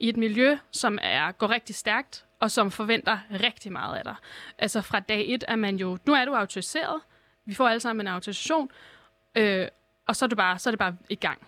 i 0.00 0.08
et 0.08 0.16
miljø, 0.16 0.56
som 0.70 0.98
er, 1.02 1.32
går 1.32 1.50
rigtig 1.50 1.74
stærkt, 1.74 2.24
og 2.40 2.50
som 2.50 2.70
forventer 2.70 3.18
rigtig 3.42 3.72
meget 3.72 3.96
af 3.96 4.04
dig. 4.04 4.14
Altså 4.58 4.80
fra 4.80 5.00
dag 5.00 5.24
et 5.28 5.44
er 5.48 5.56
man 5.56 5.76
jo, 5.76 5.98
nu 6.06 6.12
er 6.14 6.24
du 6.24 6.34
autoriseret, 6.34 7.00
vi 7.44 7.54
får 7.54 7.68
alle 7.68 7.80
sammen 7.80 8.06
en 8.06 8.12
autorisation, 8.12 8.70
øh, 9.34 9.66
og 10.08 10.16
så 10.16 10.24
er, 10.24 10.28
det 10.28 10.36
bare, 10.36 10.58
så 10.58 10.68
er 10.68 10.72
det 10.72 10.78
bare 10.78 10.96
i 11.08 11.14
gang. 11.14 11.46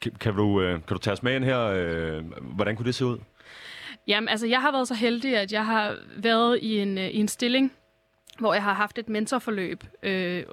Kan, 0.00 0.12
kan, 0.12 0.36
du, 0.36 0.62
øh, 0.62 0.72
kan 0.72 0.94
du 0.96 0.98
tage 0.98 1.12
os 1.12 1.22
med 1.22 1.36
ind 1.36 1.44
her? 1.44 1.60
Øh, 1.60 2.24
hvordan 2.40 2.76
kunne 2.76 2.86
det 2.86 2.94
se 2.94 3.04
ud? 3.04 3.18
Jamen, 4.06 4.28
altså 4.28 4.46
jeg 4.46 4.60
har 4.60 4.72
været 4.72 4.88
så 4.88 4.94
heldig, 4.94 5.36
at 5.36 5.52
jeg 5.52 5.66
har 5.66 5.96
været 6.16 6.58
i 6.62 6.78
en, 6.78 6.98
øh, 6.98 7.04
i 7.04 7.16
en 7.16 7.28
stilling, 7.28 7.72
hvor 8.38 8.54
jeg 8.54 8.62
har 8.62 8.72
haft 8.72 8.98
et 8.98 9.08
mentorforløb 9.08 9.84
øh, 10.02 10.44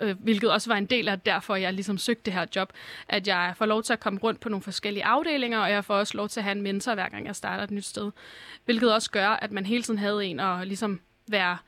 øh, 0.00 0.16
hvilket 0.20 0.50
også 0.52 0.70
var 0.70 0.76
en 0.76 0.86
del 0.86 1.08
af 1.08 1.20
derfor, 1.20 1.56
jeg 1.56 1.72
ligesom 1.72 1.98
søgte 1.98 2.22
det 2.24 2.32
her 2.32 2.46
job, 2.56 2.72
at 3.08 3.26
jeg 3.26 3.54
får 3.56 3.66
lov 3.66 3.82
til 3.82 3.92
at 3.92 4.00
komme 4.00 4.20
rundt 4.22 4.40
på 4.40 4.48
nogle 4.48 4.62
forskellige 4.62 5.04
afdelinger, 5.04 5.58
og 5.58 5.70
jeg 5.70 5.84
får 5.84 5.94
også 5.94 6.16
lov 6.16 6.28
til 6.28 6.40
at 6.40 6.44
have 6.44 6.56
en 6.56 6.62
mentor, 6.62 6.94
hver 6.94 7.08
gang 7.08 7.26
jeg 7.26 7.36
starter 7.36 7.64
et 7.64 7.70
nyt 7.70 7.84
sted. 7.84 8.10
Hvilket 8.64 8.94
også 8.94 9.10
gør, 9.10 9.28
at 9.28 9.52
man 9.52 9.66
hele 9.66 9.82
tiden 9.82 9.98
havde 9.98 10.24
en 10.24 10.40
at 10.40 10.66
ligesom 10.66 11.00
være, 11.28 11.58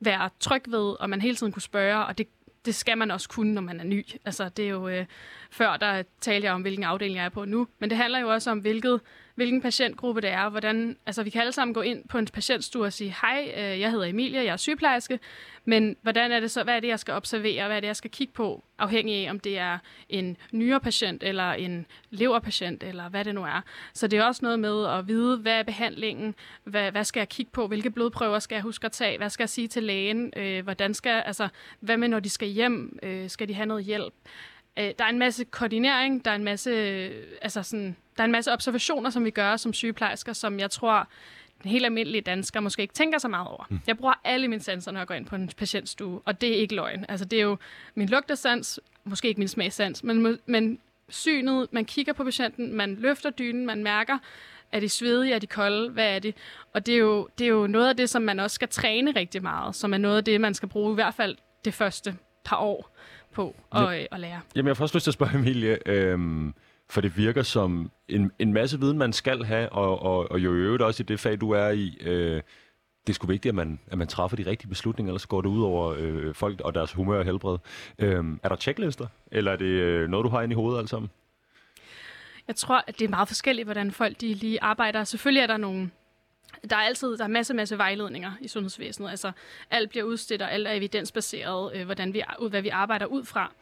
være 0.00 0.30
tryg 0.40 0.62
ved, 0.66 1.00
og 1.00 1.10
man 1.10 1.20
hele 1.20 1.36
tiden 1.36 1.52
kunne 1.52 1.62
spørge, 1.62 2.04
og 2.06 2.18
det, 2.18 2.26
det 2.64 2.74
skal 2.74 2.98
man 2.98 3.10
også 3.10 3.28
kunne, 3.28 3.54
når 3.54 3.62
man 3.62 3.80
er 3.80 3.84
ny. 3.84 4.06
Altså, 4.24 4.48
det 4.48 4.64
er 4.64 4.68
jo... 4.68 4.88
Øh, 4.88 5.06
før, 5.50 5.76
der 5.76 6.02
talte 6.20 6.46
jeg 6.46 6.54
om, 6.54 6.62
hvilken 6.62 6.84
afdeling 6.84 7.16
jeg 7.16 7.24
er 7.24 7.28
på 7.28 7.44
nu. 7.44 7.68
Men 7.78 7.90
det 7.90 7.98
handler 7.98 8.18
jo 8.18 8.28
også 8.28 8.50
om, 8.50 8.58
hvilket, 8.58 9.00
hvilken 9.34 9.62
patientgruppe 9.62 10.20
det 10.20 10.30
er. 10.30 10.48
Hvordan, 10.48 10.96
altså, 11.06 11.22
vi 11.22 11.30
kan 11.30 11.40
alle 11.40 11.52
sammen 11.52 11.74
gå 11.74 11.80
ind 11.80 12.08
på 12.08 12.18
en 12.18 12.26
patientstue 12.26 12.84
og 12.84 12.92
sige, 12.92 13.16
hej, 13.20 13.52
øh, 13.56 13.80
jeg 13.80 13.90
hedder 13.90 14.06
Emilia, 14.06 14.44
jeg 14.44 14.52
er 14.52 14.56
sygeplejerske, 14.56 15.18
men 15.64 15.96
hvordan 16.02 16.32
er 16.32 16.40
det 16.40 16.50
så, 16.50 16.64
hvad 16.64 16.76
er 16.76 16.80
det, 16.80 16.88
jeg 16.88 16.98
skal 16.98 17.14
observere, 17.14 17.66
hvad 17.66 17.76
er 17.76 17.80
det, 17.80 17.86
jeg 17.86 17.96
skal 17.96 18.10
kigge 18.10 18.32
på, 18.32 18.64
afhængig 18.78 19.26
af, 19.26 19.30
om 19.30 19.40
det 19.40 19.58
er 19.58 19.78
en 20.08 20.36
nyere 20.52 20.80
patient, 20.80 21.22
eller 21.22 21.52
en 21.52 21.86
leverpatient, 22.10 22.82
eller 22.82 23.08
hvad 23.08 23.24
det 23.24 23.34
nu 23.34 23.42
er. 23.44 23.60
Så 23.94 24.06
det 24.06 24.18
er 24.18 24.24
også 24.24 24.40
noget 24.42 24.58
med 24.58 24.86
at 24.86 25.08
vide, 25.08 25.36
hvad 25.36 25.58
er 25.58 25.62
behandlingen, 25.62 26.34
hvad, 26.64 26.90
hvad 26.90 27.04
skal 27.04 27.20
jeg 27.20 27.28
kigge 27.28 27.52
på, 27.52 27.66
hvilke 27.66 27.90
blodprøver 27.90 28.38
skal 28.38 28.56
jeg 28.56 28.62
huske 28.62 28.84
at 28.84 28.92
tage, 28.92 29.18
hvad 29.18 29.30
skal 29.30 29.42
jeg 29.42 29.48
sige 29.48 29.68
til 29.68 29.82
lægen, 29.82 30.32
øh, 30.36 30.64
hvordan 30.64 30.94
skal, 30.94 31.22
altså, 31.26 31.48
hvad 31.80 31.96
med, 31.96 32.08
når 32.08 32.20
de 32.20 32.30
skal 32.30 32.48
hjem, 32.48 32.98
øh, 33.02 33.30
skal 33.30 33.48
de 33.48 33.54
have 33.54 33.66
noget 33.66 33.84
hjælp? 33.84 34.14
Øh, 34.78 34.90
der 34.98 35.04
er 35.04 35.08
en 35.08 35.18
masse 35.18 35.44
koordinering, 35.44 36.24
der 36.24 36.30
er 36.30 36.34
en 36.34 36.44
masse, 36.44 36.70
øh, 36.70 37.24
altså 37.42 37.62
sådan, 37.62 37.96
der 38.16 38.22
er 38.22 38.24
en 38.24 38.32
masse 38.32 38.52
observationer, 38.52 39.10
som 39.10 39.24
vi 39.24 39.30
gør 39.30 39.56
som 39.56 39.72
sygeplejersker, 39.72 40.32
som 40.32 40.60
jeg 40.60 40.70
tror, 40.70 41.08
den 41.62 41.70
helt 41.70 41.84
almindelige 41.84 42.20
dansker 42.20 42.60
måske 42.60 42.82
ikke 42.82 42.94
tænker 42.94 43.18
så 43.18 43.28
meget 43.28 43.48
over. 43.48 43.64
Mm. 43.68 43.80
Jeg 43.86 43.98
bruger 43.98 44.14
alle 44.24 44.48
mine 44.48 44.62
sanser, 44.62 44.90
når 44.90 45.00
jeg 45.00 45.06
går 45.06 45.14
ind 45.14 45.26
på 45.26 45.36
en 45.36 45.50
patientstue, 45.56 46.20
og 46.24 46.40
det 46.40 46.48
er 46.48 46.56
ikke 46.56 46.74
løgn. 46.74 47.04
Altså, 47.08 47.24
det 47.24 47.38
er 47.38 47.42
jo 47.42 47.56
min 47.94 48.08
lugtesans, 48.08 48.80
måske 49.04 49.28
ikke 49.28 49.38
min 49.38 49.48
smagsans, 49.48 50.04
men, 50.04 50.38
men 50.46 50.78
synet, 51.08 51.68
man 51.72 51.84
kigger 51.84 52.12
på 52.12 52.24
patienten, 52.24 52.74
man 52.74 52.94
løfter 52.94 53.30
dynen, 53.30 53.66
man 53.66 53.82
mærker, 53.82 54.18
er 54.72 54.80
de 54.80 54.88
svedige, 54.88 55.34
er 55.34 55.38
de 55.38 55.46
kolde, 55.46 55.90
hvad 55.90 56.14
er 56.14 56.18
det? 56.18 56.34
Og 56.74 56.86
det 56.86 56.94
er, 56.94 56.98
jo, 56.98 57.28
det 57.38 57.44
er 57.44 57.48
jo 57.48 57.66
noget 57.66 57.88
af 57.88 57.96
det, 57.96 58.10
som 58.10 58.22
man 58.22 58.40
også 58.40 58.54
skal 58.54 58.68
træne 58.68 59.10
rigtig 59.16 59.42
meget, 59.42 59.74
som 59.76 59.94
er 59.94 59.98
noget 59.98 60.16
af 60.16 60.24
det, 60.24 60.40
man 60.40 60.54
skal 60.54 60.68
bruge 60.68 60.92
i 60.92 60.94
hvert 60.94 61.14
fald 61.14 61.36
det 61.64 61.74
første 61.74 62.16
par 62.44 62.56
år 62.56 62.96
på 63.32 63.56
at, 63.72 63.82
ja. 63.82 64.04
at 64.12 64.20
lære. 64.20 64.40
Jamen, 64.54 64.66
jeg 64.66 64.70
har 64.70 64.74
først 64.74 64.94
lyst 64.94 65.04
til 65.04 65.10
at 65.10 65.14
spørge 65.14 65.34
Emilie, 65.34 65.88
øhm, 65.88 66.54
for 66.92 67.00
det 67.00 67.16
virker 67.16 67.42
som 67.42 67.90
en, 68.08 68.32
en 68.38 68.52
masse 68.52 68.80
viden, 68.80 68.98
man 68.98 69.12
skal 69.12 69.44
have, 69.44 69.68
og, 69.68 70.02
og, 70.02 70.30
og 70.30 70.38
jo 70.38 70.54
i 70.54 70.58
øvrigt 70.58 70.82
også 70.82 71.02
i 71.02 71.06
det 71.06 71.20
fag, 71.20 71.40
du 71.40 71.50
er 71.50 71.68
i. 71.68 71.98
Øh, 72.00 72.42
det 73.06 73.12
er 73.12 73.14
sgu 73.14 73.26
vigtigt, 73.26 73.50
at 73.50 73.54
man, 73.54 73.80
at 73.86 73.98
man 73.98 74.06
træffer 74.06 74.36
de 74.36 74.46
rigtige 74.46 74.68
beslutninger, 74.68 75.10
ellers 75.10 75.26
går 75.26 75.40
det 75.40 75.48
ud 75.48 75.62
over 75.62 75.94
øh, 75.98 76.34
folk 76.34 76.60
og 76.60 76.74
deres 76.74 76.92
humør 76.92 77.18
og 77.18 77.24
helbred. 77.24 77.58
Øh, 77.98 78.24
er 78.42 78.48
der 78.48 78.56
checklister, 78.56 79.06
eller 79.30 79.52
er 79.52 79.56
det 79.56 79.64
øh, 79.64 80.08
noget, 80.08 80.24
du 80.24 80.28
har 80.28 80.42
inde 80.42 80.52
i 80.52 80.54
hovedet 80.54 80.78
alt 80.78 80.90
sammen? 80.90 81.10
Jeg 82.48 82.56
tror, 82.56 82.84
at 82.86 82.98
det 82.98 83.04
er 83.04 83.08
meget 83.08 83.28
forskelligt, 83.28 83.66
hvordan 83.66 83.90
folk 83.90 84.20
de 84.20 84.34
lige 84.34 84.62
arbejder. 84.62 85.04
Selvfølgelig 85.04 85.42
er 85.42 85.46
der 85.46 85.56
nogle 85.56 85.90
der 86.70 86.76
er 86.76 86.80
altid 86.80 87.16
der 87.16 87.24
er 87.24 87.28
masse, 87.28 87.54
masse 87.54 87.78
vejledninger 87.78 88.32
i 88.40 88.48
sundhedsvæsenet. 88.48 89.10
Altså, 89.10 89.32
alt 89.70 89.90
bliver 89.90 90.04
udstedt, 90.04 90.42
og 90.42 90.52
alt 90.52 90.66
er 90.66 90.72
evidensbaseret, 90.72 91.76
øh, 91.76 91.84
hvordan 91.84 92.14
vi, 92.14 92.22
hvad 92.50 92.62
vi 92.62 92.68
arbejder 92.68 93.06
ud 93.06 93.24
fra. 93.24 93.52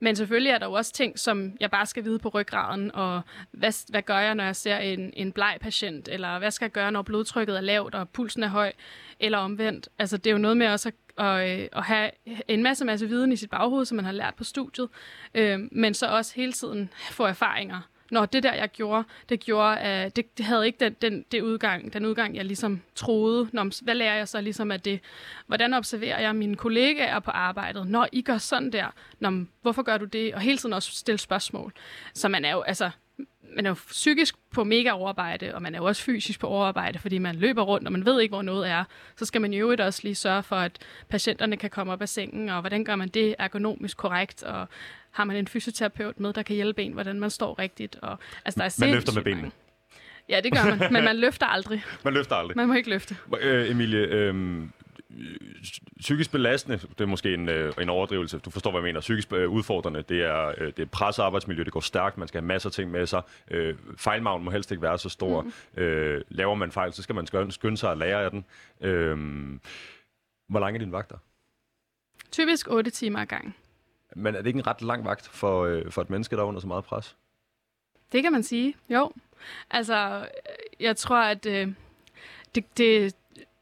Men 0.00 0.16
selvfølgelig 0.16 0.50
er 0.50 0.58
der 0.58 0.66
jo 0.66 0.72
også 0.72 0.92
ting, 0.92 1.18
som 1.18 1.56
jeg 1.60 1.70
bare 1.70 1.86
skal 1.86 2.04
vide 2.04 2.18
på 2.18 2.28
ryggraden, 2.28 2.94
og 2.94 3.20
hvad, 3.50 3.90
hvad 3.90 4.02
gør 4.02 4.18
jeg, 4.18 4.34
når 4.34 4.44
jeg 4.44 4.56
ser 4.56 4.78
en, 4.78 5.12
en 5.16 5.32
bleg 5.32 5.58
patient, 5.60 6.08
eller 6.08 6.38
hvad 6.38 6.50
skal 6.50 6.64
jeg 6.64 6.72
gøre, 6.72 6.92
når 6.92 7.02
blodtrykket 7.02 7.56
er 7.56 7.60
lavt, 7.60 7.94
og 7.94 8.08
pulsen 8.08 8.42
er 8.42 8.48
høj, 8.48 8.72
eller 9.20 9.38
omvendt. 9.38 9.88
Altså, 9.98 10.16
det 10.16 10.26
er 10.26 10.32
jo 10.32 10.38
noget 10.38 10.56
med 10.56 10.68
også 10.68 10.88
at, 10.88 11.24
at, 11.24 11.60
øh, 11.60 11.68
at 11.72 11.84
have 11.84 12.10
en 12.48 12.62
masse, 12.62 12.84
masse 12.84 13.08
viden 13.08 13.32
i 13.32 13.36
sit 13.36 13.50
baghoved, 13.50 13.84
som 13.84 13.96
man 13.96 14.04
har 14.04 14.12
lært 14.12 14.34
på 14.34 14.44
studiet, 14.44 14.88
øh, 15.34 15.60
men 15.72 15.94
så 15.94 16.06
også 16.06 16.32
hele 16.34 16.52
tiden 16.52 16.90
få 17.10 17.24
erfaringer. 17.24 17.80
Nå, 18.10 18.24
det 18.24 18.42
der, 18.42 18.54
jeg 18.54 18.68
gjorde, 18.68 19.04
det 19.28 19.40
gjorde, 19.40 19.78
at 19.78 20.16
det, 20.16 20.38
det 20.38 20.46
havde 20.46 20.66
ikke 20.66 20.78
den, 20.80 20.96
den, 21.02 21.24
det 21.32 21.42
udgang, 21.42 21.92
den 21.92 22.06
udgang, 22.06 22.36
jeg 22.36 22.44
ligesom 22.44 22.82
troede. 22.94 23.48
Nå, 23.52 23.70
hvad 23.82 23.94
lærer 23.94 24.16
jeg 24.16 24.28
så 24.28 24.40
ligesom 24.40 24.70
af 24.70 24.80
det? 24.80 25.00
Hvordan 25.46 25.74
observerer 25.74 26.20
jeg 26.20 26.36
mine 26.36 26.56
kollegaer 26.56 27.20
på 27.20 27.30
arbejdet? 27.30 27.86
Når 27.86 28.08
I 28.12 28.22
gør 28.22 28.38
sådan 28.38 28.72
der, 28.72 28.86
Nå, 29.20 29.30
hvorfor 29.62 29.82
gør 29.82 29.98
du 29.98 30.04
det? 30.04 30.34
Og 30.34 30.40
hele 30.40 30.58
tiden 30.58 30.72
også 30.72 30.92
stille 30.92 31.18
spørgsmål. 31.18 31.72
Så 32.14 32.28
man 32.28 32.44
er 32.44 32.52
jo, 32.52 32.60
altså, 32.60 32.90
man 33.56 33.66
er 33.66 33.70
jo 33.70 33.74
psykisk 33.74 34.34
på 34.54 34.64
mega 34.64 34.90
overarbejde, 34.90 35.54
og 35.54 35.62
man 35.62 35.74
er 35.74 35.78
jo 35.78 35.84
også 35.84 36.02
fysisk 36.02 36.40
på 36.40 36.46
overarbejde, 36.46 36.98
fordi 36.98 37.18
man 37.18 37.36
løber 37.36 37.62
rundt, 37.62 37.86
og 37.86 37.92
man 37.92 38.06
ved 38.06 38.20
ikke, 38.20 38.32
hvor 38.32 38.42
noget 38.42 38.68
er. 38.68 38.84
Så 39.16 39.24
skal 39.24 39.40
man 39.40 39.52
jo 39.52 39.76
også 39.78 40.00
lige 40.02 40.14
sørge 40.14 40.42
for, 40.42 40.56
at 40.56 40.78
patienterne 41.08 41.56
kan 41.56 41.70
komme 41.70 41.92
op 41.92 42.02
af 42.02 42.08
sengen, 42.08 42.48
og 42.48 42.60
hvordan 42.60 42.84
gør 42.84 42.96
man 42.96 43.08
det 43.08 43.34
ergonomisk 43.38 43.96
korrekt, 43.96 44.42
og 44.42 44.68
har 45.10 45.24
man 45.24 45.36
en 45.36 45.48
fysioterapeut 45.48 46.20
med, 46.20 46.32
der 46.32 46.42
kan 46.42 46.56
hjælpe 46.56 46.82
en, 46.82 46.92
hvordan 46.92 47.20
man 47.20 47.30
står 47.30 47.58
rigtigt. 47.58 47.96
Og, 48.02 48.18
altså, 48.44 48.58
der 48.58 48.64
er 48.64 48.86
man 48.86 48.94
løfter 48.94 49.12
med 49.12 49.22
benene. 49.22 49.42
Mange. 49.42 49.56
Ja, 50.28 50.40
det 50.40 50.52
gør 50.52 50.76
man, 50.76 50.78
men 50.92 51.04
man 51.04 51.16
løfter 51.16 51.46
aldrig. 51.46 51.84
Man 52.04 52.14
løfter 52.14 52.36
aldrig. 52.36 52.56
Man 52.56 52.68
må 52.68 52.74
ikke 52.74 52.90
løfte. 52.90 53.16
Øh, 53.40 53.70
Emilie, 53.70 53.98
øh, 53.98 54.34
psykisk 56.00 56.32
belastende, 56.32 56.78
det 56.78 57.00
er 57.00 57.06
måske 57.06 57.34
en, 57.34 57.48
øh, 57.48 57.72
en 57.80 57.88
overdrivelse, 57.88 58.38
du 58.38 58.50
forstår, 58.50 58.70
hvad 58.70 58.80
jeg 58.80 58.84
mener. 58.84 59.00
Psykisk 59.00 59.32
øh, 59.32 59.50
udfordrende, 59.50 60.02
det 60.02 60.22
er, 60.22 60.54
øh, 60.58 60.66
det 60.66 60.78
er 60.78 60.86
presset 60.86 61.22
arbejdsmiljø, 61.22 61.64
det 61.64 61.72
går 61.72 61.80
stærkt, 61.80 62.18
man 62.18 62.28
skal 62.28 62.40
have 62.40 62.46
masser 62.46 62.68
af 62.68 62.72
ting 62.72 62.90
med 62.90 63.06
sig. 63.06 63.22
Øh, 63.50 63.76
fejlmagen 63.96 64.44
må 64.44 64.50
helst 64.50 64.70
ikke 64.70 64.82
være 64.82 64.98
så 64.98 65.08
stor. 65.08 65.42
Mm. 65.42 65.82
Øh, 65.82 66.22
laver 66.28 66.54
man 66.54 66.72
fejl, 66.72 66.92
så 66.92 67.02
skal 67.02 67.14
man 67.14 67.26
skynde, 67.26 67.52
skynde 67.52 67.76
sig 67.76 67.92
at 67.92 67.98
lære 67.98 68.24
af 68.24 68.30
den. 68.30 68.44
Øh, 68.80 69.18
hvor 70.48 70.60
lang 70.60 70.76
er 70.76 70.80
din 70.80 70.92
vagter? 70.92 71.16
Typisk 72.30 72.68
8 72.70 72.90
timer 72.90 73.18
ad 73.18 73.26
gangen. 73.26 73.54
Men 74.16 74.34
er 74.34 74.38
det 74.38 74.46
ikke 74.46 74.58
en 74.58 74.66
ret 74.66 74.82
lang 74.82 75.04
vagt 75.04 75.28
for, 75.28 75.64
øh, 75.64 75.90
for 75.90 76.02
et 76.02 76.10
menneske, 76.10 76.36
der 76.36 76.42
er 76.42 76.46
under 76.46 76.60
så 76.60 76.66
meget 76.66 76.84
pres? 76.84 77.16
Det 78.12 78.22
kan 78.22 78.32
man 78.32 78.42
sige, 78.42 78.74
jo. 78.88 79.12
Altså, 79.70 80.28
jeg 80.80 80.96
tror, 80.96 81.16
at 81.16 81.46
øh, 81.46 81.68
det, 82.54 82.78
det, 82.78 83.14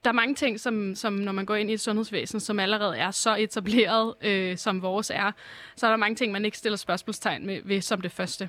der 0.05 0.11
er 0.11 0.15
mange 0.15 0.35
ting, 0.35 0.61
som, 0.61 0.95
som 0.95 1.13
når 1.13 1.33
man 1.33 1.47
går 1.47 1.55
ind 1.55 1.71
i 1.71 1.73
et 1.73 1.81
sundhedsvæsen, 1.81 2.41
som 2.41 2.59
allerede 2.59 2.97
er 2.97 3.11
så 3.11 3.37
etableret, 3.37 4.15
øh, 4.23 4.57
som 4.57 4.83
vores 4.83 5.11
er, 5.11 5.33
så 5.77 5.87
er 5.87 5.91
der 5.91 5.97
mange 5.97 6.17
ting, 6.17 6.33
man 6.33 6.45
ikke 6.45 6.59
stiller 6.59 6.77
spørgsmålstegn 6.77 7.47
med, 7.47 7.61
ved 7.65 7.81
som 7.81 8.01
det 8.01 8.13
første. 8.13 8.49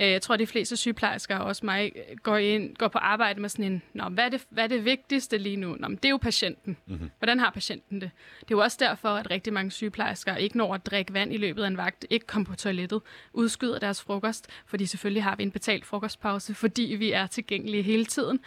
Øh, 0.00 0.10
jeg 0.10 0.22
tror, 0.22 0.34
at 0.34 0.40
de 0.40 0.46
fleste 0.46 0.76
sygeplejersker, 0.76 1.38
også 1.38 1.66
mig, 1.66 1.92
går, 2.22 2.36
ind, 2.36 2.76
går 2.76 2.88
på 2.88 2.98
arbejde 2.98 3.40
med 3.40 3.48
sådan 3.48 3.64
en, 3.64 3.82
Nå, 3.92 4.04
hvad, 4.08 4.24
er 4.24 4.28
det, 4.28 4.46
hvad 4.50 4.64
er 4.64 4.68
det 4.68 4.84
vigtigste 4.84 5.38
lige 5.38 5.56
nu? 5.56 5.76
Nå, 5.78 5.88
det 5.88 6.04
er 6.04 6.08
jo 6.08 6.16
patienten. 6.16 6.76
Mm-hmm. 6.86 7.10
Hvordan 7.18 7.40
har 7.40 7.50
patienten 7.50 8.00
det? 8.00 8.10
Det 8.40 8.54
er 8.54 8.56
jo 8.56 8.60
også 8.60 8.76
derfor, 8.80 9.08
at 9.08 9.30
rigtig 9.30 9.52
mange 9.52 9.70
sygeplejersker 9.70 10.36
ikke 10.36 10.56
når 10.58 10.74
at 10.74 10.86
drikke 10.86 11.14
vand 11.14 11.32
i 11.32 11.36
løbet 11.36 11.62
af 11.62 11.66
en 11.66 11.76
vagt, 11.76 12.06
ikke 12.10 12.26
kommer 12.26 12.46
på 12.50 12.56
toilettet, 12.56 13.00
udskyder 13.32 13.78
deres 13.78 14.02
frokost, 14.02 14.46
fordi 14.66 14.86
selvfølgelig 14.86 15.22
har 15.22 15.36
vi 15.36 15.42
en 15.42 15.50
betalt 15.50 15.86
frokostpause, 15.86 16.54
fordi 16.54 16.82
vi 16.82 17.12
er 17.12 17.26
tilgængelige 17.26 17.82
hele 17.82 18.04
tiden. 18.04 18.40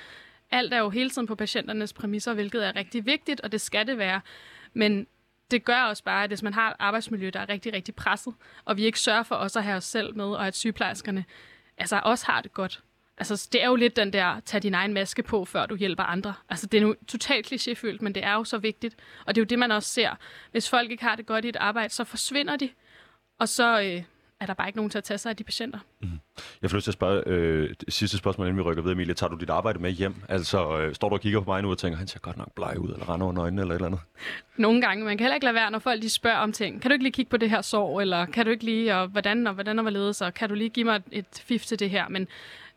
Alt 0.51 0.73
er 0.73 0.77
jo 0.77 0.89
hele 0.89 1.09
tiden 1.09 1.27
på 1.27 1.35
patienternes 1.35 1.93
præmisser, 1.93 2.33
hvilket 2.33 2.67
er 2.67 2.75
rigtig 2.75 3.05
vigtigt, 3.05 3.41
og 3.41 3.51
det 3.51 3.61
skal 3.61 3.87
det 3.87 3.97
være. 3.97 4.21
Men 4.73 5.07
det 5.51 5.65
gør 5.65 5.81
også 5.81 6.03
bare, 6.03 6.23
at 6.23 6.29
hvis 6.29 6.43
man 6.43 6.53
har 6.53 6.69
et 6.69 6.75
arbejdsmiljø, 6.79 7.29
der 7.33 7.39
er 7.39 7.49
rigtig, 7.49 7.73
rigtig 7.73 7.95
presset, 7.95 8.33
og 8.65 8.77
vi 8.77 8.85
ikke 8.85 8.99
sørger 8.99 9.23
for 9.23 9.35
os 9.35 9.55
at 9.55 9.63
have 9.63 9.77
os 9.77 9.83
selv 9.83 10.15
med, 10.15 10.25
og 10.25 10.47
at 10.47 10.55
sygeplejerskerne 10.55 11.25
altså 11.77 12.01
også 12.03 12.25
har 12.25 12.41
det 12.41 12.53
godt. 12.53 12.81
Altså, 13.17 13.49
det 13.51 13.63
er 13.63 13.67
jo 13.67 13.75
lidt 13.75 13.95
den 13.95 14.13
der, 14.13 14.39
tag 14.39 14.63
din 14.63 14.73
egen 14.73 14.93
maske 14.93 15.23
på, 15.23 15.45
før 15.45 15.65
du 15.65 15.75
hjælper 15.75 16.03
andre. 16.03 16.33
Altså, 16.49 16.67
det 16.67 16.77
er 16.77 16.81
nu 16.81 16.95
totalt 17.07 17.51
klichéfyldt, 17.51 17.97
men 18.01 18.15
det 18.15 18.23
er 18.23 18.33
jo 18.33 18.43
så 18.43 18.57
vigtigt. 18.57 18.95
Og 19.25 19.35
det 19.35 19.41
er 19.41 19.45
jo 19.45 19.47
det, 19.47 19.59
man 19.59 19.71
også 19.71 19.89
ser. 19.89 20.15
Hvis 20.51 20.69
folk 20.69 20.91
ikke 20.91 21.03
har 21.03 21.15
det 21.15 21.25
godt 21.25 21.45
i 21.45 21.49
et 21.49 21.55
arbejde, 21.55 21.93
så 21.93 22.03
forsvinder 22.03 22.55
de. 22.55 22.69
Og 23.39 23.49
så, 23.49 23.81
øh, 23.81 24.03
er 24.41 24.45
der 24.45 24.53
bare 24.53 24.67
ikke 24.67 24.77
nogen 24.77 24.89
til 24.89 24.97
at 24.97 25.03
tage 25.03 25.17
sig 25.17 25.29
af 25.29 25.35
de 25.35 25.43
patienter. 25.43 25.79
Mm. 26.01 26.09
Jeg 26.61 26.69
får 26.69 26.77
lyst 26.77 26.83
til 26.83 26.91
at 26.91 26.93
spørge 26.93 27.23
øh, 27.25 27.69
sidste 27.89 28.17
spørgsmål, 28.17 28.47
inden 28.47 28.57
vi 28.57 28.61
rykker 28.61 28.83
videre, 28.83 28.95
Emilie. 28.95 29.13
Tager 29.13 29.29
du 29.29 29.35
dit 29.35 29.49
arbejde 29.49 29.79
med 29.79 29.91
hjem? 29.91 30.15
Altså, 30.29 30.77
øh, 30.77 30.95
står 30.95 31.09
du 31.09 31.15
og 31.15 31.21
kigger 31.21 31.39
på 31.39 31.51
mig 31.51 31.61
nu 31.61 31.71
og 31.71 31.77
tænker, 31.77 31.97
han 31.97 32.07
ser 32.07 32.19
godt 32.19 32.37
nok 32.37 32.55
bleg 32.55 32.79
ud, 32.79 32.89
eller 32.89 33.09
render 33.13 33.27
under 33.27 33.43
øjnene, 33.43 33.61
eller 33.61 33.75
et 33.75 33.77
eller 33.77 33.87
andet? 33.87 34.01
Nogle 34.57 34.81
gange. 34.81 35.05
Man 35.05 35.17
kan 35.17 35.25
heller 35.25 35.35
ikke 35.35 35.45
lade 35.45 35.55
være, 35.55 35.71
når 35.71 35.79
folk 35.79 36.01
de 36.01 36.09
spørger 36.09 36.37
om 36.37 36.51
ting. 36.51 36.81
Kan 36.81 36.91
du 36.91 36.93
ikke 36.93 37.03
lige 37.03 37.13
kigge 37.13 37.29
på 37.29 37.37
det 37.37 37.49
her 37.49 37.61
sår, 37.61 38.01
eller 38.01 38.25
kan 38.25 38.45
du 38.45 38.51
ikke 38.51 38.63
lige, 38.63 38.95
og 38.95 39.07
hvordan, 39.07 39.47
og 39.47 39.53
hvordan 39.53 39.79
og 39.79 39.83
hvorledes, 39.83 40.21
og 40.21 40.33
kan 40.33 40.49
du 40.49 40.55
lige 40.55 40.69
give 40.69 40.85
mig 40.85 41.01
et 41.11 41.43
fif 41.45 41.65
til 41.65 41.79
det 41.79 41.89
her? 41.89 42.09
Men 42.09 42.27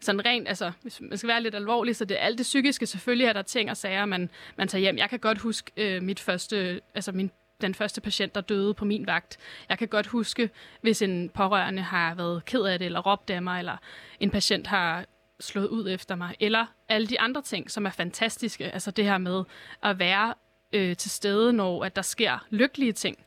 sådan 0.00 0.26
rent, 0.26 0.48
altså, 0.48 0.72
hvis 0.82 1.00
man 1.00 1.18
skal 1.18 1.28
være 1.28 1.42
lidt 1.42 1.54
alvorlig, 1.54 1.96
så 1.96 2.04
det 2.04 2.20
er 2.20 2.24
alt 2.24 2.38
det 2.38 2.44
psykiske. 2.44 2.86
Selvfølgelig 2.86 3.26
er 3.26 3.32
der 3.32 3.42
ting 3.42 3.70
og 3.70 3.76
sager, 3.76 4.04
man, 4.04 4.30
man 4.56 4.68
tager 4.68 4.80
hjem. 4.80 4.96
Jeg 4.96 5.10
kan 5.10 5.18
godt 5.18 5.38
huske 5.38 5.72
øh, 5.76 6.02
mit 6.02 6.20
første, 6.20 6.80
altså 6.94 7.12
min 7.12 7.30
den 7.60 7.74
første 7.74 8.00
patient, 8.00 8.34
der 8.34 8.40
døde 8.40 8.74
på 8.74 8.84
min 8.84 9.06
vagt. 9.06 9.38
Jeg 9.68 9.78
kan 9.78 9.88
godt 9.88 10.06
huske, 10.06 10.50
hvis 10.80 11.02
en 11.02 11.28
pårørende 11.28 11.82
har 11.82 12.14
været 12.14 12.44
ked 12.44 12.62
af 12.62 12.78
det, 12.78 12.86
eller 12.86 13.00
råbt 13.00 13.30
af 13.30 13.42
mig, 13.42 13.58
eller 13.58 13.76
en 14.20 14.30
patient 14.30 14.66
har 14.66 15.04
slået 15.40 15.68
ud 15.68 15.90
efter 15.90 16.14
mig, 16.14 16.34
eller 16.40 16.66
alle 16.88 17.06
de 17.06 17.20
andre 17.20 17.42
ting, 17.42 17.70
som 17.70 17.86
er 17.86 17.90
fantastiske. 17.90 18.70
Altså 18.70 18.90
det 18.90 19.04
her 19.04 19.18
med 19.18 19.44
at 19.82 19.98
være 19.98 20.34
øh, 20.72 20.96
til 20.96 21.10
stede, 21.10 21.52
når 21.52 21.84
at 21.84 21.96
der 21.96 22.02
sker 22.02 22.46
lykkelige 22.50 22.92
ting. 22.92 23.18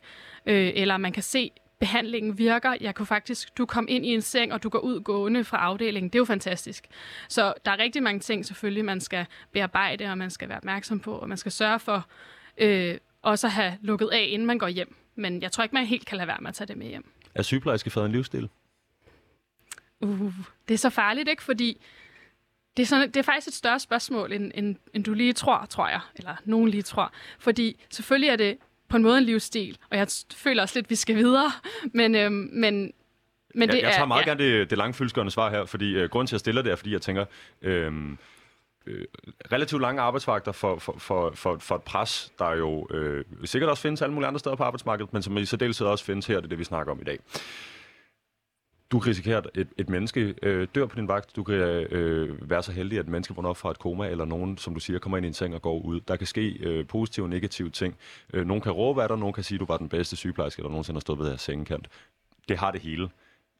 Øh, 0.46 0.72
eller 0.74 0.96
man 0.96 1.12
kan 1.12 1.22
se, 1.22 1.52
behandlingen 1.80 2.38
virker. 2.38 2.76
Jeg 2.80 2.94
kunne 2.94 3.06
faktisk, 3.06 3.58
du 3.58 3.66
kom 3.66 3.86
ind 3.88 4.06
i 4.06 4.08
en 4.08 4.22
seng, 4.22 4.52
og 4.52 4.62
du 4.62 4.68
går 4.68 4.78
ud 4.78 5.00
gående 5.00 5.44
fra 5.44 5.58
afdelingen. 5.58 6.08
Det 6.08 6.14
er 6.14 6.20
jo 6.20 6.24
fantastisk. 6.24 6.86
Så 7.28 7.54
der 7.64 7.70
er 7.70 7.78
rigtig 7.78 8.02
mange 8.02 8.20
ting 8.20 8.46
selvfølgelig, 8.46 8.84
man 8.84 9.00
skal 9.00 9.26
bearbejde, 9.52 10.10
og 10.10 10.18
man 10.18 10.30
skal 10.30 10.48
være 10.48 10.58
opmærksom 10.58 11.00
på, 11.00 11.12
og 11.12 11.28
man 11.28 11.38
skal 11.38 11.52
sørge 11.52 11.78
for, 11.78 12.06
øh, 12.58 12.98
også 13.22 13.48
have 13.48 13.78
lukket 13.80 14.08
af, 14.12 14.28
inden 14.30 14.46
man 14.46 14.58
går 14.58 14.68
hjem. 14.68 14.96
Men 15.14 15.42
jeg 15.42 15.52
tror 15.52 15.64
ikke, 15.64 15.74
man 15.74 15.86
helt 15.86 16.06
kan 16.06 16.16
lade 16.16 16.28
være 16.28 16.38
med 16.40 16.48
at 16.48 16.54
tage 16.54 16.68
det 16.68 16.76
med 16.76 16.86
hjem. 16.86 17.10
Er 17.34 17.42
sygeplejerske 17.42 18.00
en 18.00 18.12
livsstil? 18.12 18.48
Uh, 20.00 20.32
det 20.68 20.74
er 20.74 20.78
så 20.78 20.90
farligt, 20.90 21.28
ikke? 21.28 21.42
Fordi 21.42 21.80
det 22.76 22.82
er, 22.82 22.86
sådan, 22.86 23.08
det 23.08 23.16
er 23.16 23.22
faktisk 23.22 23.48
et 23.48 23.54
større 23.54 23.80
spørgsmål, 23.80 24.32
end, 24.32 24.52
end, 24.54 24.76
end 24.94 25.04
du 25.04 25.14
lige 25.14 25.32
tror, 25.32 25.66
tror 25.70 25.88
jeg. 25.88 26.00
Eller 26.16 26.36
nogen 26.44 26.68
lige 26.68 26.82
tror. 26.82 27.12
Fordi 27.38 27.80
selvfølgelig 27.90 28.28
er 28.28 28.36
det 28.36 28.58
på 28.88 28.96
en 28.96 29.02
måde 29.02 29.18
en 29.18 29.24
livsstil, 29.24 29.78
og 29.90 29.96
jeg 29.96 30.08
føler 30.34 30.62
også 30.62 30.78
lidt, 30.78 30.86
at 30.86 30.90
vi 30.90 30.94
skal 30.94 31.16
videre. 31.16 31.52
Men, 31.92 32.14
øhm, 32.14 32.50
men, 32.52 32.92
men 33.54 33.68
det 33.68 33.74
jeg, 33.74 33.82
jeg 33.82 33.92
tager 33.92 34.06
meget 34.06 34.26
ja. 34.26 34.30
gerne 34.30 34.44
det, 34.44 34.70
det 34.70 34.78
lange 34.78 34.94
fyldskørende 34.94 35.30
svar 35.30 35.50
her, 35.50 35.64
fordi 35.64 35.94
øh, 35.94 36.10
grunden 36.10 36.26
til, 36.26 36.32
at 36.34 36.36
jeg 36.36 36.40
stiller 36.40 36.62
det, 36.62 36.72
er, 36.72 36.76
fordi 36.76 36.92
jeg 36.92 37.02
tænker, 37.02 37.24
øh, 37.62 37.92
øh, 38.88 39.04
relativt 39.52 39.82
lange 39.82 40.02
arbejdsvagter 40.02 40.52
for, 40.52 40.78
for, 40.78 40.94
for, 40.98 41.32
for, 41.34 41.56
for 41.58 41.74
et 41.74 41.82
pres, 41.82 42.32
der 42.38 42.52
jo 42.52 42.86
øh, 42.90 43.24
sikkert 43.44 43.70
også 43.70 43.82
findes 43.82 44.02
alle 44.02 44.14
mulige 44.14 44.28
andre 44.28 44.38
steder 44.38 44.56
på 44.56 44.62
arbejdsmarkedet, 44.62 45.12
men 45.12 45.22
som 45.22 45.36
i 45.36 45.44
særdeleshed 45.44 45.86
også 45.86 46.04
findes 46.04 46.26
her, 46.26 46.36
det 46.36 46.44
er 46.44 46.48
det, 46.48 46.58
vi 46.58 46.64
snakker 46.64 46.92
om 46.92 47.00
i 47.00 47.04
dag. 47.04 47.18
Du 48.92 48.98
kan 48.98 49.10
risikere, 49.10 49.36
at 49.36 49.46
et, 49.54 49.68
et 49.78 49.88
menneske 49.88 50.34
øh, 50.42 50.68
dør 50.74 50.86
på 50.86 50.96
din 50.96 51.08
vagt. 51.08 51.36
Du 51.36 51.42
kan 51.42 51.54
øh, 51.54 52.50
være 52.50 52.62
så 52.62 52.72
heldig, 52.72 52.98
at 52.98 53.04
et 53.04 53.10
menneske 53.10 53.34
vågner 53.34 53.50
op 53.50 53.56
fra 53.56 53.70
et 53.70 53.78
koma, 53.78 54.08
eller 54.08 54.24
nogen, 54.24 54.58
som 54.58 54.74
du 54.74 54.80
siger, 54.80 54.98
kommer 54.98 55.16
ind 55.16 55.26
i 55.26 55.28
en 55.28 55.34
seng 55.34 55.54
og 55.54 55.62
går 55.62 55.78
ud. 55.78 56.00
Der 56.00 56.16
kan 56.16 56.26
ske 56.26 56.58
øh, 56.60 56.86
positive 56.86 57.26
og 57.26 57.30
negative 57.30 57.70
ting. 57.70 57.96
Øh, 58.34 58.46
nogen 58.46 58.62
kan 58.62 58.72
råbe 58.72 59.02
af 59.02 59.08
dig, 59.08 59.18
nogen 59.18 59.32
kan 59.32 59.44
sige, 59.44 59.56
at 59.56 59.60
du 59.60 59.64
var 59.64 59.76
den 59.76 59.88
bedste 59.88 60.16
sygeplejerske, 60.16 60.62
der 60.62 60.68
nogensinde 60.68 60.96
har 60.96 61.00
stået 61.00 61.18
ved 61.18 61.26
deres 61.26 61.40
sengekant. 61.40 61.88
Det 62.48 62.58
har 62.58 62.70
det 62.70 62.80
hele 62.80 63.08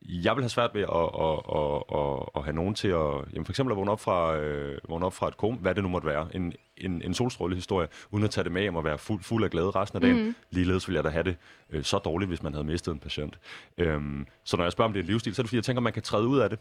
jeg 0.02 0.36
vil 0.36 0.42
have 0.42 0.48
svært 0.48 0.70
ved 0.74 0.82
at, 0.82 0.88
at, 0.88 1.38
at, 1.58 1.82
at, 2.00 2.28
at 2.36 2.44
have 2.44 2.54
nogen 2.54 2.74
til 2.74 2.88
at, 2.88 3.32
jamen 3.32 3.44
for 3.44 3.52
eksempel 3.52 3.72
at 3.72 3.76
vågne 3.76 3.90
op 3.90 4.00
fra, 4.00 4.36
øh, 4.36 4.78
vågne 4.88 5.06
op 5.06 5.14
fra 5.14 5.28
et 5.28 5.36
kom, 5.36 5.54
hvad 5.54 5.74
det 5.74 5.82
nu 5.82 5.88
måtte 5.88 6.06
være, 6.06 6.28
en, 6.34 6.52
en, 6.76 7.02
en 7.02 7.14
solstrålehistorie, 7.14 7.88
uden 8.10 8.24
at 8.24 8.30
tage 8.30 8.44
det 8.44 8.52
med 8.52 8.62
hjem 8.62 8.76
og 8.76 8.84
være 8.84 8.98
fuld, 8.98 9.22
fuld 9.22 9.44
af 9.44 9.50
glæde 9.50 9.70
resten 9.70 9.96
af 9.96 10.00
dagen. 10.00 10.24
Mm. 10.24 10.34
Ligeledes 10.50 10.88
ville 10.88 10.96
jeg 10.96 11.04
da 11.04 11.08
have 11.08 11.24
det 11.24 11.36
øh, 11.70 11.84
så 11.84 11.98
dårligt, 11.98 12.28
hvis 12.28 12.42
man 12.42 12.52
havde 12.52 12.66
mistet 12.66 12.92
en 12.92 12.98
patient. 12.98 13.38
Øhm, 13.78 14.26
så 14.44 14.56
når 14.56 14.64
jeg 14.64 14.72
spørger, 14.72 14.88
om 14.88 14.92
det 14.92 15.00
er 15.00 15.04
en 15.04 15.08
livsstil, 15.10 15.34
så 15.34 15.42
er 15.42 15.44
det 15.44 15.48
fordi, 15.48 15.56
jeg 15.56 15.64
tænker, 15.64 15.80
man 15.80 15.92
kan 15.92 16.02
træde 16.02 16.26
ud 16.26 16.38
af 16.38 16.50
det. 16.50 16.58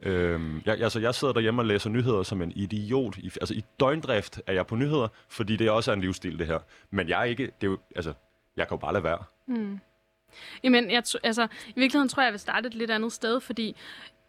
Øhm, 0.00 0.62
jeg, 0.66 0.80
altså, 0.80 1.00
jeg 1.00 1.14
sidder 1.14 1.34
derhjemme 1.34 1.62
og 1.62 1.66
læser 1.66 1.90
nyheder 1.90 2.22
som 2.22 2.42
en 2.42 2.52
idiot. 2.56 3.18
I, 3.18 3.30
altså, 3.40 3.54
i 3.54 3.64
døgndrift 3.80 4.40
er 4.46 4.52
jeg 4.52 4.66
på 4.66 4.76
nyheder, 4.76 5.08
fordi 5.28 5.56
det 5.56 5.70
også 5.70 5.90
er 5.90 5.94
en 5.94 6.00
livsstil, 6.00 6.38
det 6.38 6.46
her. 6.46 6.58
Men 6.90 7.08
jeg 7.08 7.20
er 7.20 7.24
ikke, 7.24 7.44
det 7.44 7.66
er 7.66 7.70
jo, 7.70 7.78
altså, 7.96 8.12
jeg 8.56 8.68
kan 8.68 8.74
jo 8.74 8.80
bare 8.80 8.92
lade 8.92 9.04
være. 9.04 9.18
Mm. 9.46 9.80
Jamen, 10.62 10.90
jeg, 10.90 11.02
altså, 11.22 11.48
i 11.68 11.80
virkeligheden 11.80 12.08
tror 12.08 12.22
jeg, 12.22 12.26
jeg 12.26 12.32
vil 12.32 12.40
starte 12.40 12.66
et 12.66 12.74
lidt 12.74 12.90
andet 12.90 13.12
sted, 13.12 13.40
fordi 13.40 13.76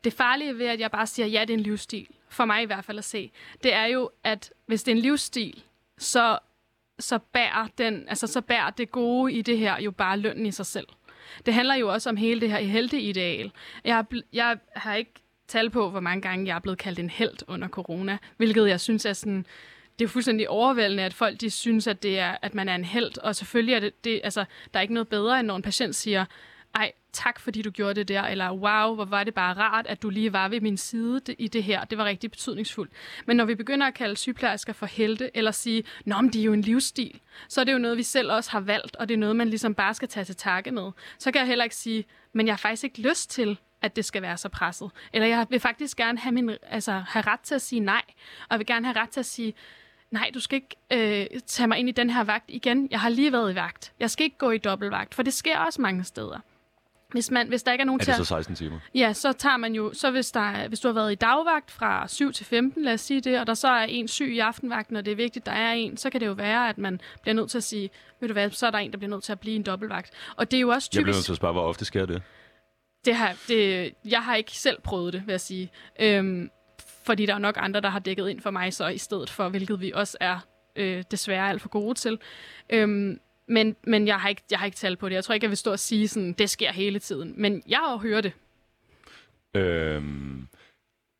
det 0.03 0.13
farlige 0.13 0.57
ved, 0.57 0.65
at 0.65 0.79
jeg 0.79 0.91
bare 0.91 1.07
siger, 1.07 1.25
ja, 1.25 1.41
det 1.41 1.49
er 1.49 1.57
en 1.57 1.63
livsstil, 1.63 2.07
for 2.29 2.45
mig 2.45 2.61
i 2.61 2.65
hvert 2.65 2.85
fald 2.85 2.97
at 2.97 3.03
se, 3.03 3.31
det 3.63 3.73
er 3.73 3.85
jo, 3.85 4.09
at 4.23 4.53
hvis 4.65 4.83
det 4.83 4.91
er 4.91 4.95
en 4.95 5.01
livsstil, 5.01 5.63
så, 5.97 6.39
så, 6.99 7.17
bærer 7.17 7.67
den, 7.77 8.09
altså, 8.09 8.27
så 8.27 8.41
bærer 8.41 8.69
det 8.69 8.91
gode 8.91 9.33
i 9.33 9.41
det 9.41 9.57
her 9.57 9.81
jo 9.81 9.91
bare 9.91 10.19
lønnen 10.19 10.45
i 10.45 10.51
sig 10.51 10.65
selv. 10.65 10.87
Det 11.45 11.53
handler 11.53 11.75
jo 11.75 11.93
også 11.93 12.09
om 12.09 12.17
hele 12.17 12.41
det 12.41 12.51
her 12.51 12.57
helteideal. 12.57 13.51
Jeg, 13.83 14.05
jeg 14.33 14.57
har 14.75 14.95
ikke 14.95 15.13
tal 15.47 15.69
på, 15.69 15.89
hvor 15.89 15.99
mange 15.99 16.21
gange 16.21 16.47
jeg 16.47 16.55
er 16.55 16.59
blevet 16.59 16.79
kaldt 16.79 16.99
en 16.99 17.09
held 17.09 17.37
under 17.47 17.67
corona, 17.67 18.17
hvilket 18.37 18.67
jeg 18.67 18.79
synes 18.79 19.05
er 19.05 19.13
sådan 19.13 19.45
det 19.99 20.05
er 20.05 20.09
fuldstændig 20.09 20.49
overvældende, 20.49 21.03
at 21.03 21.13
folk 21.13 21.41
de 21.41 21.49
synes, 21.49 21.87
at, 21.87 22.03
det 22.03 22.19
er, 22.19 22.37
at 22.41 22.55
man 22.55 22.69
er 22.69 22.75
en 22.75 22.85
held. 22.85 23.17
Og 23.17 23.35
selvfølgelig 23.35 23.73
er 23.73 23.79
det, 23.79 24.03
det 24.03 24.21
altså, 24.23 24.45
der 24.73 24.79
er 24.79 24.81
ikke 24.81 24.93
noget 24.93 25.07
bedre, 25.07 25.39
end 25.39 25.47
når 25.47 25.55
en 25.55 25.61
patient 25.61 25.95
siger, 25.95 26.25
ej, 26.75 26.91
tak 27.13 27.39
fordi 27.39 27.61
du 27.61 27.71
gjorde 27.71 27.93
det 27.93 28.07
der, 28.07 28.21
eller 28.21 28.51
wow, 28.51 28.95
hvor 28.95 29.05
var 29.05 29.23
det 29.23 29.33
bare 29.33 29.53
rart, 29.53 29.87
at 29.87 30.01
du 30.01 30.09
lige 30.09 30.33
var 30.33 30.47
ved 30.47 30.61
min 30.61 30.77
side 30.77 31.21
i 31.37 31.47
det 31.47 31.63
her. 31.63 31.85
Det 31.85 31.97
var 31.97 32.05
rigtig 32.05 32.31
betydningsfuldt. 32.31 32.91
Men 33.25 33.37
når 33.37 33.45
vi 33.45 33.55
begynder 33.55 33.87
at 33.87 33.93
kalde 33.93 34.17
sygeplejersker 34.17 34.73
for 34.73 34.85
helte, 34.85 35.31
eller 35.33 35.51
sige, 35.51 35.83
nå, 36.05 36.21
men 36.21 36.33
det 36.33 36.39
er 36.39 36.43
jo 36.43 36.53
en 36.53 36.61
livsstil, 36.61 37.19
så 37.49 37.61
er 37.61 37.65
det 37.65 37.73
jo 37.73 37.77
noget, 37.77 37.97
vi 37.97 38.03
selv 38.03 38.31
også 38.31 38.51
har 38.51 38.59
valgt, 38.59 38.95
og 38.95 39.09
det 39.09 39.13
er 39.13 39.19
noget, 39.19 39.35
man 39.35 39.49
ligesom 39.49 39.75
bare 39.75 39.93
skal 39.93 40.07
tage 40.07 40.23
til 40.23 40.35
takke 40.35 40.71
med. 40.71 40.91
Så 41.19 41.31
kan 41.31 41.39
jeg 41.39 41.47
heller 41.47 41.63
ikke 41.63 41.75
sige, 41.75 42.05
men 42.33 42.47
jeg 42.47 42.53
har 42.53 42.57
faktisk 42.57 42.83
ikke 42.83 43.01
lyst 43.01 43.29
til, 43.29 43.57
at 43.81 43.95
det 43.95 44.05
skal 44.05 44.21
være 44.21 44.37
så 44.37 44.49
presset. 44.49 44.91
Eller 45.13 45.27
jeg 45.27 45.47
vil 45.49 45.59
faktisk 45.59 45.97
gerne 45.97 46.17
have, 46.19 46.31
min, 46.31 46.51
altså, 46.61 46.91
have 46.91 47.23
ret 47.27 47.39
til 47.39 47.55
at 47.55 47.61
sige 47.61 47.79
nej, 47.79 48.01
og 48.39 48.47
jeg 48.51 48.59
vil 48.59 48.67
gerne 48.67 48.85
have 48.85 48.99
ret 48.99 49.09
til 49.09 49.19
at 49.19 49.25
sige, 49.25 49.53
nej, 50.15 50.31
du 50.33 50.39
skal 50.39 50.55
ikke 50.55 50.75
øh, 51.33 51.39
tage 51.47 51.67
mig 51.67 51.77
ind 51.77 51.89
i 51.89 51.91
den 51.91 52.09
her 52.09 52.23
vagt 52.23 52.45
igen. 52.47 52.87
Jeg 52.91 52.99
har 52.99 53.09
lige 53.09 53.31
været 53.31 53.51
i 53.51 53.55
vagt. 53.55 53.93
Jeg 53.99 54.11
skal 54.11 54.23
ikke 54.23 54.37
gå 54.37 54.51
i 54.51 54.57
dobbeltvagt, 54.57 55.15
for 55.15 55.23
det 55.23 55.33
sker 55.33 55.59
også 55.59 55.81
mange 55.81 56.03
steder. 56.03 56.39
Hvis, 57.11 57.31
man, 57.31 57.47
hvis 57.47 57.63
der 57.63 57.71
ikke 57.71 57.81
er 57.81 57.85
nogen 57.85 58.01
er 58.01 58.05
det 58.05 58.15
så 58.15 58.23
16 58.23 58.55
timer? 58.55 58.79
Ja, 58.95 59.13
så 59.13 59.33
tager 59.33 59.57
man 59.57 59.73
jo, 59.73 59.93
så 59.93 60.11
hvis, 60.11 60.31
der, 60.31 60.67
hvis 60.67 60.79
du 60.79 60.87
har 60.87 60.93
været 60.93 61.11
i 61.11 61.15
dagvagt 61.15 61.71
fra 61.71 62.07
7 62.07 62.33
til 62.33 62.45
15, 62.45 62.83
lad 62.83 62.93
os 62.93 63.01
sige 63.01 63.21
det, 63.21 63.39
og 63.39 63.47
der 63.47 63.53
så 63.53 63.67
er 63.67 63.83
en 63.83 64.07
syg 64.07 64.33
i 64.33 64.39
aftenvagten, 64.39 64.95
og 64.95 65.05
det 65.05 65.11
er 65.11 65.15
vigtigt, 65.15 65.45
der 65.45 65.51
er 65.51 65.73
en, 65.73 65.97
så 65.97 66.09
kan 66.09 66.21
det 66.21 66.27
jo 66.27 66.31
være, 66.31 66.69
at 66.69 66.77
man 66.77 67.01
bliver 67.21 67.35
nødt 67.35 67.49
til 67.49 67.57
at 67.57 67.63
sige, 67.63 67.89
ved 68.19 68.27
du 68.27 68.33
hvad, 68.33 68.49
så 68.49 68.67
er 68.67 68.71
der 68.71 68.77
en, 68.77 68.91
der 68.91 68.97
bliver 68.97 69.09
nødt 69.09 69.23
til 69.23 69.31
at 69.31 69.39
blive 69.39 69.55
en 69.55 69.63
dobbeltvagt. 69.63 70.11
Og 70.35 70.51
det 70.51 70.57
er 70.57 70.61
jo 70.61 70.69
også 70.69 70.89
typisk... 70.89 70.99
Jeg 70.99 71.03
bliver 71.03 71.15
nødt 71.15 71.25
til 71.25 71.31
at 71.31 71.37
spørge, 71.37 71.53
hvor 71.53 71.63
ofte 71.63 71.85
sker 71.85 72.05
det? 72.05 72.21
Det 73.05 73.15
har, 73.15 73.35
det, 73.47 73.93
jeg 74.05 74.23
har 74.23 74.35
ikke 74.35 74.51
selv 74.51 74.81
prøvet 74.81 75.13
det, 75.13 75.21
vil 75.25 75.33
jeg 75.33 75.41
sige. 75.41 75.71
Øhm, 75.99 76.49
fordi 77.05 77.25
der 77.25 77.33
er 77.33 77.39
nok 77.39 77.55
andre, 77.59 77.81
der 77.81 77.89
har 77.89 77.99
dækket 77.99 78.29
ind 78.29 78.41
for 78.41 78.51
mig 78.51 78.73
så 78.73 78.87
i 78.87 78.97
stedet 78.97 79.29
for, 79.29 79.49
hvilket 79.49 79.81
vi 79.81 79.91
også 79.95 80.17
er 80.19 80.39
øh, 80.75 81.03
desværre 81.11 81.49
alt 81.49 81.61
for 81.61 81.69
gode 81.69 81.93
til. 81.93 82.19
Øhm, 82.69 83.19
men, 83.47 83.75
men 83.83 84.07
jeg 84.07 84.19
har, 84.19 84.29
ikke, 84.29 84.41
jeg 84.51 84.59
har 84.59 84.65
ikke 84.65 84.77
talt 84.77 84.99
på 84.99 85.09
det. 85.09 85.15
Jeg 85.15 85.23
tror 85.23 85.33
ikke, 85.33 85.45
jeg 85.45 85.49
vil 85.49 85.57
stå 85.57 85.71
og 85.71 85.79
sige, 85.79 86.07
sådan, 86.07 86.33
det 86.33 86.49
sker 86.49 86.71
hele 86.71 86.99
tiden. 86.99 87.33
Men 87.37 87.63
jeg 87.67 87.99
hørt 88.01 88.23
det. 88.23 88.33
Øhm, 89.55 90.47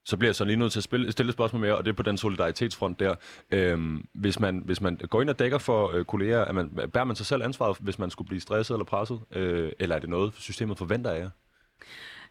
så 0.06 0.17
bliver 0.17 0.30
jeg 0.30 0.36
så 0.36 0.45
lige 0.45 0.56
nødt 0.56 0.71
til 0.71 0.80
at 0.80 0.84
spille, 0.84 1.12
stille 1.12 1.30
et 1.30 1.34
spørgsmål 1.34 1.62
mere, 1.62 1.78
og 1.78 1.86
det 1.86 1.91
er 1.91 1.95
på 1.95 2.04
den 2.04 2.17
solidaritetsfront 2.17 3.00
der. 3.00 3.15
Øhm, 3.52 4.08
hvis, 4.13 4.39
man, 4.39 4.62
hvis 4.65 4.82
man 4.82 4.95
går 4.95 5.21
ind 5.21 5.30
og 5.30 5.39
dækker 5.39 5.58
for 5.58 5.91
øh, 5.95 6.06
kolleger, 6.06 6.39
er 6.39 6.52
man, 6.52 6.69
bærer 6.93 7.04
man 7.04 7.15
sig 7.15 7.26
selv 7.26 7.43
ansvaret, 7.43 7.78
hvis 7.80 8.00
man 8.00 8.10
skulle 8.10 8.28
blive 8.28 8.41
stresset 8.41 8.76
eller 8.76 8.86
presset? 8.86 9.19
Øh, 9.32 9.71
eller 9.80 9.95
er 9.95 10.00
det 10.00 10.10
noget, 10.10 10.34
systemet 10.38 10.78
forventer 10.78 11.12
af 11.12 11.19
jer? 11.19 11.30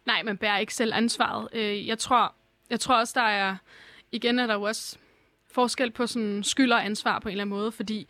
Nej, 0.05 0.23
man 0.23 0.37
bærer 0.37 0.57
ikke 0.57 0.73
selv 0.73 0.93
ansvaret. 0.93 1.47
Øh, 1.53 1.87
jeg, 1.87 1.99
tror, 1.99 2.35
jeg 2.69 2.79
tror 2.79 2.95
også, 2.95 3.13
der 3.15 3.25
er... 3.25 3.55
Igen 4.11 4.39
er 4.39 4.47
der 4.47 4.53
jo 4.53 4.61
også 4.61 4.97
forskel 5.51 5.91
på 5.91 6.07
sådan 6.07 6.43
skyld 6.43 6.71
og 6.71 6.85
ansvar 6.85 7.19
på 7.19 7.29
en 7.29 7.31
eller 7.31 7.43
anden 7.43 7.57
måde, 7.57 7.71
fordi 7.71 8.07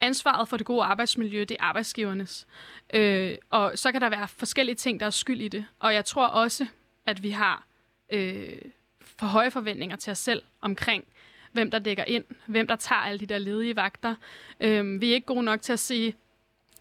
ansvaret 0.00 0.48
for 0.48 0.56
det 0.56 0.66
gode 0.66 0.82
arbejdsmiljø, 0.82 1.40
det 1.40 1.50
er 1.50 1.64
arbejdsgivernes. 1.64 2.46
Øh, 2.94 3.36
og 3.50 3.72
så 3.74 3.92
kan 3.92 4.00
der 4.00 4.08
være 4.08 4.28
forskellige 4.28 4.76
ting, 4.76 5.00
der 5.00 5.06
er 5.06 5.10
skyld 5.10 5.40
i 5.40 5.48
det. 5.48 5.66
Og 5.78 5.94
jeg 5.94 6.04
tror 6.04 6.26
også, 6.26 6.66
at 7.06 7.22
vi 7.22 7.30
har 7.30 7.66
øh, 8.12 8.58
for 9.18 9.26
høje 9.26 9.50
forventninger 9.50 9.96
til 9.96 10.10
os 10.10 10.18
selv 10.18 10.42
omkring, 10.60 11.04
hvem 11.52 11.70
der 11.70 11.78
dækker 11.78 12.04
ind, 12.04 12.24
hvem 12.46 12.66
der 12.66 12.76
tager 12.76 13.00
alle 13.00 13.18
de 13.18 13.26
der 13.26 13.38
ledige 13.38 13.76
vagter. 13.76 14.14
Øh, 14.60 15.00
vi 15.00 15.10
er 15.10 15.14
ikke 15.14 15.26
gode 15.26 15.42
nok 15.42 15.62
til 15.62 15.72
at 15.72 15.78
sige 15.78 16.14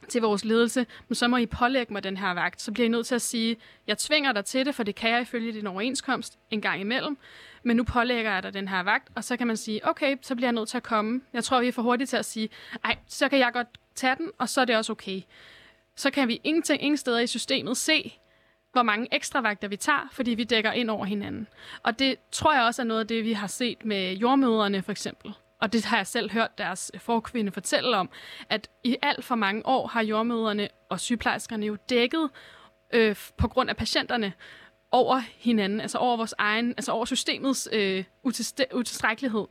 til 0.09 0.21
vores 0.21 0.45
ledelse, 0.45 0.85
men 1.07 1.15
så 1.15 1.27
må 1.27 1.37
I 1.37 1.45
pålægge 1.45 1.93
mig 1.93 2.03
den 2.03 2.17
her 2.17 2.33
vagt. 2.33 2.61
Så 2.61 2.71
bliver 2.71 2.85
I 2.85 2.89
nødt 2.89 3.07
til 3.07 3.15
at 3.15 3.21
sige, 3.21 3.57
jeg 3.87 3.97
tvinger 3.97 4.31
dig 4.31 4.45
til 4.45 4.65
det, 4.65 4.75
for 4.75 4.83
det 4.83 4.95
kan 4.95 5.11
jeg 5.11 5.21
ifølge 5.21 5.53
din 5.53 5.67
overenskomst 5.67 6.39
en 6.51 6.61
gang 6.61 6.81
imellem 6.81 7.17
men 7.63 7.77
nu 7.77 7.83
pålægger 7.83 8.33
jeg 8.33 8.43
dig 8.43 8.53
den 8.53 8.67
her 8.67 8.83
vagt, 8.83 9.07
og 9.15 9.23
så 9.23 9.37
kan 9.37 9.47
man 9.47 9.57
sige, 9.57 9.89
okay, 9.89 10.17
så 10.21 10.35
bliver 10.35 10.47
jeg 10.47 10.53
nødt 10.53 10.69
til 10.69 10.77
at 10.77 10.83
komme. 10.83 11.21
Jeg 11.33 11.43
tror, 11.43 11.59
vi 11.59 11.67
er 11.67 11.71
for 11.71 11.81
hurtigt 11.81 12.09
til 12.09 12.17
at 12.17 12.25
sige, 12.25 12.49
ej, 12.83 12.97
så 13.07 13.29
kan 13.29 13.39
jeg 13.39 13.53
godt 13.53 13.67
tage 13.95 14.15
den, 14.15 14.31
og 14.37 14.49
så 14.49 14.61
er 14.61 14.65
det 14.65 14.77
også 14.77 14.91
okay. 14.91 15.21
Så 15.95 16.11
kan 16.11 16.27
vi 16.27 16.41
ingenting, 16.43 16.83
ingen 16.83 16.97
steder 16.97 17.19
i 17.19 17.27
systemet 17.27 17.77
se, 17.77 18.19
hvor 18.71 18.83
mange 18.83 19.07
ekstra 19.11 19.41
vagter 19.41 19.67
vi 19.67 19.75
tager, 19.75 20.09
fordi 20.11 20.31
vi 20.31 20.43
dækker 20.43 20.71
ind 20.71 20.89
over 20.89 21.05
hinanden. 21.05 21.47
Og 21.83 21.99
det 21.99 22.15
tror 22.31 22.53
jeg 22.53 22.63
også 22.63 22.81
er 22.81 22.85
noget 22.85 23.01
af 23.01 23.07
det, 23.07 23.23
vi 23.23 23.33
har 23.33 23.47
set 23.47 23.85
med 23.85 24.13
jordmøderne 24.13 24.81
for 24.81 24.91
eksempel. 24.91 25.33
Og 25.63 25.73
det 25.73 25.85
har 25.85 25.97
jeg 25.97 26.07
selv 26.07 26.31
hørt 26.31 26.57
deres 26.57 26.91
øh, 26.93 26.99
forkvinde 26.99 27.51
fortælle 27.51 27.97
om, 27.97 28.09
at 28.49 28.69
i 28.83 28.97
alt 29.01 29.25
for 29.25 29.35
mange 29.35 29.65
år 29.65 29.87
har 29.87 30.03
jordmøderne 30.03 30.67
og 30.89 30.99
sygeplejerskerne 30.99 31.65
jo 31.65 31.77
dækket 31.89 32.29
øh, 32.93 33.15
på 33.37 33.47
grund 33.47 33.69
af 33.69 33.77
patienterne 33.77 34.33
over 34.91 35.21
hinanden, 35.37 35.81
altså 35.81 35.97
over 35.97 36.17
vores 36.17 36.33
egen, 36.37 36.69
altså 36.69 36.91
over 36.91 37.05
systemets 37.05 37.69
øh, 37.71 38.03
utilstrækkelighed. 38.73 39.45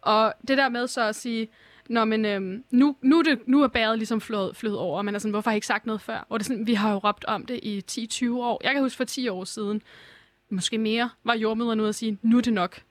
Og 0.00 0.34
det 0.48 0.58
der 0.58 0.68
med 0.68 0.86
så 0.86 1.02
at 1.02 1.16
sige, 1.16 1.48
når 1.88 2.04
men 2.04 2.24
øhm, 2.24 2.64
nu, 2.70 2.96
nu, 3.02 3.22
det, 3.22 3.48
nu 3.48 3.62
er 3.62 3.68
bæret 3.68 3.98
ligesom 3.98 4.20
flød, 4.20 4.54
flød 4.54 4.74
over, 4.74 5.02
men 5.02 5.14
altså, 5.14 5.30
hvorfor 5.30 5.50
har 5.50 5.54
jeg 5.54 5.56
ikke 5.56 5.66
sagt 5.66 5.86
noget 5.86 6.00
før? 6.00 6.24
Hvor 6.28 6.38
det 6.38 6.46
sådan, 6.46 6.66
vi 6.66 6.74
har 6.74 6.92
jo 6.92 6.98
råbt 6.98 7.24
om 7.24 7.46
det 7.46 7.60
i 7.62 7.82
10-20 7.90 8.30
år. 8.30 8.60
Jeg 8.64 8.72
kan 8.72 8.82
huske 8.82 8.96
for 8.96 9.04
10 9.04 9.28
år 9.28 9.44
siden, 9.44 9.82
måske 10.50 10.78
mere, 10.78 11.10
var 11.24 11.34
jordmøderne 11.34 11.82
ude 11.82 11.88
at 11.88 11.94
sige, 11.94 12.18
nu 12.22 12.38
er 12.38 12.42
det 12.42 12.52
nok. 12.52 12.82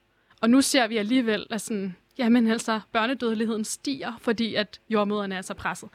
Og 0.41 0.49
nu 0.49 0.61
ser 0.61 0.87
vi 0.87 0.97
alligevel, 0.97 1.47
at 1.49 1.61
sådan, 1.61 1.95
jamen 2.17 2.47
altså, 2.47 2.79
børnedødeligheden 2.91 3.63
stiger, 3.63 4.13
fordi 4.21 4.55
at 4.55 4.81
jordmøderne 4.89 5.35
er 5.35 5.41
så 5.41 5.53
presset. 5.53 5.89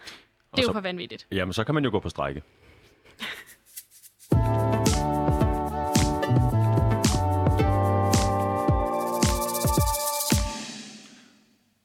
Det 0.54 0.58
er 0.58 0.62
så, 0.62 0.68
jo 0.68 0.72
for 0.72 0.80
vanvittigt. 0.80 1.26
Jamen, 1.32 1.52
så 1.52 1.64
kan 1.64 1.74
man 1.74 1.84
jo 1.84 1.90
gå 1.90 2.00
på 2.00 2.08
strække. 2.08 2.42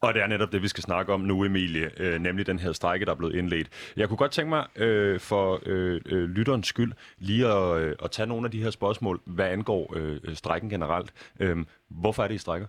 Og 0.02 0.14
det 0.14 0.22
er 0.22 0.28
netop 0.28 0.52
det, 0.52 0.62
vi 0.62 0.68
skal 0.68 0.84
snakke 0.84 1.14
om 1.14 1.22
nu, 1.22 1.44
Emilie, 1.44 1.92
øh, 1.98 2.20
nemlig 2.22 2.48
den 2.48 2.60
her 2.60 2.72
strække, 2.72 3.06
der 3.06 3.12
er 3.12 3.16
blevet 3.16 3.36
indledt. 3.36 3.68
Jeg 3.98 4.08
kunne 4.08 4.18
godt 4.18 4.32
tænke 4.32 4.50
mig, 4.50 4.66
øh, 4.76 5.20
for 5.20 5.62
øh, 5.66 6.02
øh, 6.06 6.30
lytterens 6.30 6.68
skyld, 6.68 6.94
lige 7.18 7.48
at, 7.48 7.82
øh, 7.82 7.96
at 8.04 8.12
tage 8.12 8.26
nogle 8.26 8.46
af 8.46 8.52
de 8.52 8.64
her 8.64 8.70
spørgsmål, 8.70 9.22
hvad 9.26 9.46
angår 9.46 9.94
øh, 9.96 10.36
strækken 10.36 10.70
generelt. 10.70 11.14
Øh, 11.40 11.58
hvorfor 11.90 12.24
er 12.24 12.28
det, 12.28 12.36
I 12.36 12.38
strækker? 12.38 12.68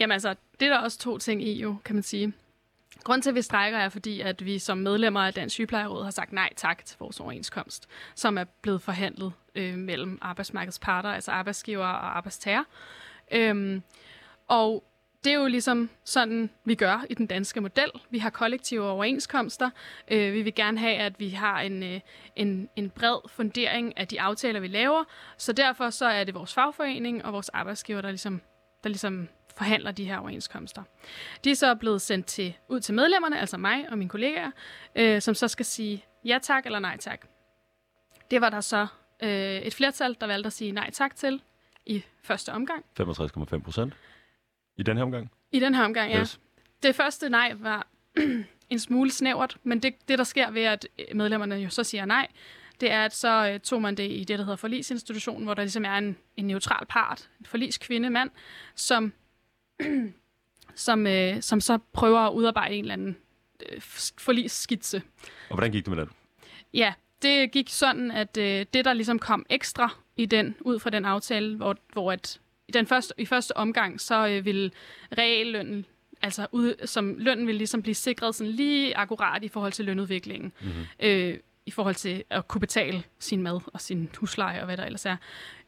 Jamen 0.00 0.12
altså, 0.12 0.34
det 0.60 0.68
er 0.68 0.72
der 0.72 0.78
også 0.78 0.98
to 0.98 1.18
ting 1.18 1.42
i 1.42 1.60
jo, 1.60 1.76
kan 1.84 1.96
man 1.96 2.02
sige. 2.02 2.32
Grunden 3.04 3.22
til, 3.22 3.30
at 3.30 3.34
vi 3.34 3.42
strækker, 3.42 3.78
er 3.78 3.88
fordi, 3.88 4.20
at 4.20 4.44
vi 4.44 4.58
som 4.58 4.78
medlemmer 4.78 5.20
af 5.20 5.34
Dansk 5.34 5.54
Sygeplejeråd 5.54 6.04
har 6.04 6.10
sagt 6.10 6.32
nej 6.32 6.52
tak 6.56 6.84
til 6.84 6.96
vores 7.00 7.20
overenskomst, 7.20 7.88
som 8.14 8.38
er 8.38 8.44
blevet 8.44 8.82
forhandlet 8.82 9.32
øh, 9.54 9.74
mellem 9.74 10.18
arbejdsmarkedets 10.22 10.78
parter, 10.78 11.08
altså 11.08 11.30
arbejdsgiver 11.30 11.86
og 11.86 12.16
arbejdstager. 12.16 12.64
Øhm, 13.32 13.82
og 14.48 14.84
det 15.24 15.32
er 15.32 15.38
jo 15.38 15.46
ligesom 15.46 15.90
sådan, 16.04 16.50
vi 16.64 16.74
gør 16.74 17.04
i 17.10 17.14
den 17.14 17.26
danske 17.26 17.60
model. 17.60 17.90
Vi 18.10 18.18
har 18.18 18.30
kollektive 18.30 18.84
overenskomster. 18.84 19.70
Øh, 20.10 20.32
vi 20.32 20.42
vil 20.42 20.54
gerne 20.54 20.78
have, 20.78 20.94
at 20.94 21.20
vi 21.20 21.28
har 21.28 21.60
en, 21.60 21.82
øh, 21.82 22.00
en, 22.36 22.68
en 22.76 22.90
bred 22.90 23.28
fundering 23.28 23.98
af 23.98 24.08
de 24.08 24.20
aftaler, 24.20 24.60
vi 24.60 24.68
laver. 24.68 25.04
Så 25.36 25.52
derfor 25.52 25.90
så 25.90 26.06
er 26.06 26.24
det 26.24 26.34
vores 26.34 26.54
fagforening 26.54 27.24
og 27.24 27.32
vores 27.32 27.48
arbejdsgiver, 27.48 28.00
der 28.00 28.08
ligesom, 28.08 28.40
der 28.84 28.88
ligesom 28.88 29.28
forhandler 29.56 29.90
de 29.90 30.04
her 30.04 30.18
overenskomster. 30.18 30.82
De 31.44 31.50
er 31.50 31.54
så 31.54 31.74
blevet 31.74 32.02
sendt 32.02 32.26
til, 32.26 32.56
ud 32.68 32.80
til 32.80 32.94
medlemmerne, 32.94 33.40
altså 33.40 33.56
mig 33.56 33.90
og 33.90 33.98
mine 33.98 34.10
kollegaer, 34.10 34.50
øh, 34.96 35.22
som 35.22 35.34
så 35.34 35.48
skal 35.48 35.66
sige 35.66 36.04
ja 36.24 36.38
tak 36.42 36.66
eller 36.66 36.78
nej 36.78 36.96
tak. 36.96 37.26
Det 38.30 38.40
var 38.40 38.50
der 38.50 38.60
så 38.60 38.86
øh, 39.22 39.30
et 39.58 39.74
flertal, 39.74 40.16
der 40.20 40.26
valgte 40.26 40.46
at 40.46 40.52
sige 40.52 40.72
nej 40.72 40.90
tak 40.90 41.16
til 41.16 41.42
i 41.86 42.04
første 42.22 42.52
omgang. 42.52 42.84
65,5 43.00 43.58
procent 43.58 43.94
i 44.76 44.82
den 44.82 44.96
her 44.96 45.04
omgang? 45.04 45.30
I 45.52 45.60
den 45.60 45.74
her 45.74 45.84
omgang, 45.84 46.12
ja. 46.12 46.20
Yes. 46.20 46.40
Det 46.82 46.94
første 46.94 47.28
nej 47.28 47.52
var 47.58 47.86
en 48.70 48.78
smule 48.78 49.10
snævert, 49.10 49.56
men 49.62 49.82
det, 49.82 50.08
det, 50.08 50.18
der 50.18 50.24
sker 50.24 50.50
ved, 50.50 50.62
at 50.62 50.86
medlemmerne 51.14 51.54
jo 51.54 51.70
så 51.70 51.84
siger 51.84 52.04
nej, 52.04 52.28
det 52.80 52.90
er, 52.90 53.04
at 53.04 53.14
så 53.14 53.50
øh, 53.52 53.60
tog 53.60 53.82
man 53.82 53.94
det 53.94 54.10
i 54.10 54.24
det, 54.24 54.38
der 54.38 54.44
hedder 54.44 54.56
forlisinstitutionen, 54.56 55.44
hvor 55.44 55.54
der 55.54 55.62
ligesom 55.62 55.84
er 55.84 55.98
en, 55.98 56.16
en 56.36 56.44
neutral 56.44 56.86
part, 56.86 57.28
en 57.40 57.46
forliskvinde, 57.46 58.10
mand, 58.10 58.30
som 58.74 59.12
som, 60.74 61.06
øh, 61.06 61.42
som 61.42 61.60
så 61.60 61.78
prøver 61.92 62.18
at 62.18 62.32
udarbejde 62.32 62.74
en 62.74 62.84
eller 62.84 62.92
anden 62.92 63.16
øh, 63.72 63.80
forlisskitse. 64.18 65.02
Og 65.48 65.54
hvordan 65.56 65.72
gik 65.72 65.84
det 65.84 65.96
med 65.96 66.00
den? 66.00 66.10
Ja, 66.74 66.92
det 67.22 67.50
gik 67.50 67.68
sådan, 67.68 68.10
at 68.10 68.36
øh, 68.36 68.66
det, 68.72 68.84
der 68.84 68.92
ligesom 68.92 69.18
kom 69.18 69.46
ekstra 69.50 69.94
i 70.16 70.26
den, 70.26 70.54
ud 70.60 70.78
fra 70.78 70.90
den 70.90 71.04
aftale, 71.04 71.56
hvor, 71.56 71.76
hvor 71.92 72.12
at 72.12 72.40
i, 72.68 72.72
den 72.72 72.86
første, 72.86 73.14
i 73.18 73.26
første 73.26 73.56
omgang, 73.56 74.00
så 74.00 74.28
øh, 74.28 74.44
ville 74.44 74.70
reallønnen, 75.18 75.86
altså 76.22 76.46
ud, 76.52 76.86
som 76.86 77.14
lønnen 77.18 77.46
ville 77.46 77.58
ligesom 77.58 77.82
blive 77.82 77.94
sikret 77.94 78.34
sådan 78.34 78.52
lige 78.52 78.96
akkurat 78.96 79.44
i 79.44 79.48
forhold 79.48 79.72
til 79.72 79.84
lønudviklingen. 79.84 80.52
Mm-hmm. 80.60 80.86
Øh, 81.00 81.38
i 81.68 81.70
forhold 81.70 81.94
til 81.94 82.24
at 82.30 82.48
kunne 82.48 82.60
betale 82.60 83.02
sin 83.18 83.42
mad 83.42 83.60
og 83.72 83.80
sin 83.80 84.10
husleje 84.18 84.60
og 84.60 84.66
hvad 84.66 84.76
der 84.76 84.84
ellers 84.84 85.06
er. 85.06 85.16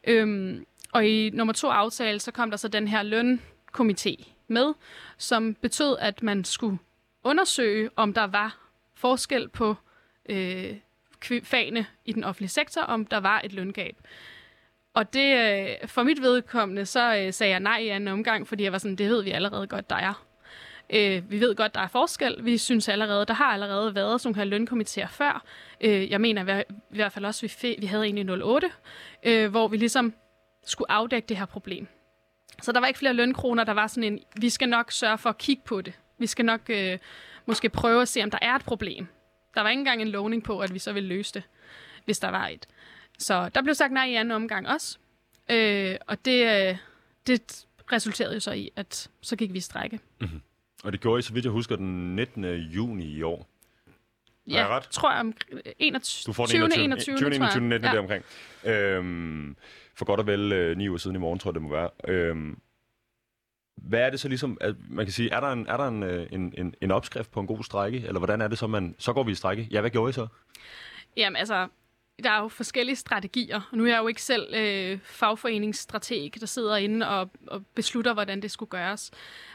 Øhm, 0.07 0.67
og 0.93 1.07
i 1.07 1.31
nummer 1.31 1.53
to 1.53 1.69
aftale, 1.69 2.21
så 2.21 2.33
kom 2.33 2.51
der 2.51 2.57
så 2.57 2.69
den 2.69 2.89
her 2.89 3.03
lønkomité 3.03 4.29
med, 4.49 4.75
som 5.19 5.55
betød, 5.55 5.97
at 5.99 6.23
man 6.23 6.45
skulle 6.45 6.79
undersøge, 7.25 7.91
om 7.97 8.13
der 8.13 8.27
var 8.27 8.59
forskel 8.95 9.49
på 9.49 9.75
øh, 10.29 10.75
fagene 11.43 11.87
i 12.05 12.13
den 12.13 12.25
offentlige 12.25 12.51
sektor, 12.51 12.83
om 12.83 13.07
der 13.07 13.21
var 13.21 13.41
et 13.45 13.53
løngab. 13.53 13.97
Og 14.95 15.13
det, 15.13 15.37
øh, 15.37 15.89
for 15.89 16.03
mit 16.03 16.23
vedkommende, 16.23 16.87
så 16.87 17.17
øh, 17.17 17.33
sagde 17.33 17.51
jeg 17.51 17.61
nej 17.61 17.79
i 17.79 17.89
anden 17.89 18.09
omgang, 18.09 18.49
fordi 18.49 18.65
jeg 18.65 18.73
var 18.73 18.79
sådan, 18.79 18.97
det 18.97 19.11
ved 19.11 19.23
vi 19.23 19.31
allerede 19.31 19.67
godt, 19.67 19.91
der 19.91 19.97
er. 19.97 20.27
Øh, 20.93 21.31
vi 21.31 21.41
ved 21.41 21.55
godt, 21.55 21.75
der 21.75 21.81
er 21.81 21.89
forskel. 21.89 22.45
Vi 22.45 22.59
synes 22.59 22.89
allerede, 22.89 23.27
der 23.27 23.35
har 23.35 23.53
allerede 23.53 23.95
været 23.95 24.21
sådan 24.21 24.29
nogle 24.29 24.45
her 24.45 24.45
lønkomiteer 24.45 25.09
før. 25.09 25.45
Øh, 25.81 26.11
jeg 26.11 26.21
mener 26.21 26.61
i 26.61 26.65
hvert 26.91 27.13
fald 27.13 27.25
også, 27.25 27.49
vi, 27.63 27.77
vi 27.79 27.87
havde 27.87 28.05
egentlig 28.05 28.45
08, 28.45 28.71
øh, 29.23 29.51
hvor 29.51 29.69
vi 29.69 29.77
ligesom 29.77 30.15
skulle 30.67 30.91
afdække 30.91 31.27
det 31.27 31.37
her 31.37 31.45
problem. 31.45 31.87
Så 32.63 32.73
der 32.73 32.81
var 32.81 32.87
ikke 32.87 32.99
flere 32.99 33.15
lønkroner, 33.15 33.65
der 33.65 33.73
var 33.73 33.87
sådan 33.87 34.13
en, 34.13 34.19
vi 34.37 34.49
skal 34.49 34.69
nok 34.69 34.93
sørge 34.93 35.19
for 35.19 35.31
at 35.31 35.39
kigge 35.39 35.63
på 35.67 35.81
det. 35.81 35.99
Vi 36.19 36.27
skal 36.27 36.45
nok 36.45 36.61
øh, 36.69 36.99
måske 37.47 37.69
prøve 37.69 38.03
at 38.03 38.09
se, 38.09 38.23
om 38.23 38.31
der 38.31 38.39
er 38.43 38.55
et 38.55 38.65
problem. 38.65 39.07
Der 39.55 39.61
var 39.61 39.71
ikke 39.71 39.81
engang 39.81 40.03
en 40.03 40.09
lovning 40.09 40.45
på, 40.45 40.61
at 40.61 40.75
vi 40.75 40.79
så 40.79 40.93
ville 40.93 41.09
løse 41.09 41.35
det, 41.35 41.43
hvis 42.05 42.19
der 42.19 42.29
var 42.29 42.49
et. 42.49 42.67
Så 43.19 43.49
der 43.49 43.63
blev 43.63 43.75
sagt 43.75 43.93
nej 43.93 44.05
i 44.05 44.15
anden 44.15 44.33
omgang 44.33 44.69
også. 44.69 44.99
Øh, 45.51 45.97
og 46.07 46.25
det, 46.25 46.69
øh, 46.69 46.77
det 47.27 47.67
resulterede 47.93 48.35
jo 48.35 48.41
så 48.41 48.53
i, 48.53 48.71
at 48.77 49.11
så 49.21 49.37
gik 49.37 49.53
vi 49.53 49.59
i 49.59 49.61
strække. 49.61 50.01
Mm-hmm. 50.21 50.41
Og 50.85 50.93
det 50.93 51.01
gjorde 51.01 51.19
I, 51.19 51.23
så 51.23 51.33
vidt 51.33 51.45
jeg 51.45 51.53
husker, 51.53 51.77
den 51.77 52.17
19. 52.17 52.45
juni 52.45 53.05
i 53.05 53.23
år. 53.23 53.49
Ja, 54.47 54.57
jeg 54.57 54.69
ret? 54.69 54.83
tror 54.83 55.11
jeg 55.11 55.21
om 55.21 55.35
21. 55.79 56.27
Du 56.27 56.33
får 56.33 56.47
den 56.47 56.57
21. 56.57 56.85
21. 56.85 57.17
20. 57.17 57.35
21. 57.35 57.63
19. 57.63 57.85
Ja. 57.85 57.93
deromkring. 57.93 58.25
Øhm, 58.65 59.57
for 59.95 60.05
godt 60.05 60.21
og 60.21 60.27
vel 60.27 60.53
øh, 60.53 60.77
ni 60.77 60.89
uger 60.89 60.99
siden 60.99 61.17
i 61.17 61.19
morgen, 61.19 61.39
tror 61.39 61.51
jeg, 61.51 61.55
det 61.55 61.63
må 61.63 61.71
være. 61.71 61.91
Øhm, 62.09 62.59
hvad 63.77 64.01
er 64.01 64.11
det 64.11 64.21
så 64.21 64.29
ligesom, 64.29 64.59
at 64.61 64.75
man 64.89 65.07
kan 65.07 65.13
sige, 65.13 65.31
er 65.31 65.41
der, 65.41 65.53
en, 65.53 65.67
er 65.67 65.77
der 65.77 65.89
en, 65.89 66.03
øh, 66.03 66.27
en, 66.33 66.55
en, 66.59 66.75
en 66.81 66.91
opskrift 66.91 67.31
på 67.31 67.41
en 67.41 67.47
god 67.47 67.65
strække, 67.65 67.99
eller 68.07 68.19
hvordan 68.19 68.41
er 68.41 68.49
det 68.49 68.59
så, 68.59 68.67
man, 68.67 68.95
så 68.99 69.13
går 69.13 69.23
vi 69.23 69.33
i 69.33 69.35
strække? 69.35 69.69
Ja, 69.71 69.81
hvad 69.81 69.91
gjorde 69.91 70.11
I 70.11 70.13
så? 70.13 70.27
Jamen 71.17 71.37
altså, 71.37 71.69
der 72.21 72.31
er 72.31 72.41
jo 72.41 72.49
forskellige 72.49 72.97
strategier. 72.97 73.69
Nu 73.73 73.85
er 73.85 73.89
jeg 73.89 73.99
jo 73.99 74.09
ikke 74.09 74.23
selv 74.23 74.55
øh, 74.55 74.99
fagforeningsstrateg, 75.03 76.33
der 76.41 76.47
sidder 76.47 76.77
inde 76.77 77.09
og, 77.09 77.31
og 77.47 77.67
beslutter, 77.75 78.15
hvordan 78.15 78.43
det 78.43 78.51
skulle 78.51 78.71
gøres. 78.71 79.11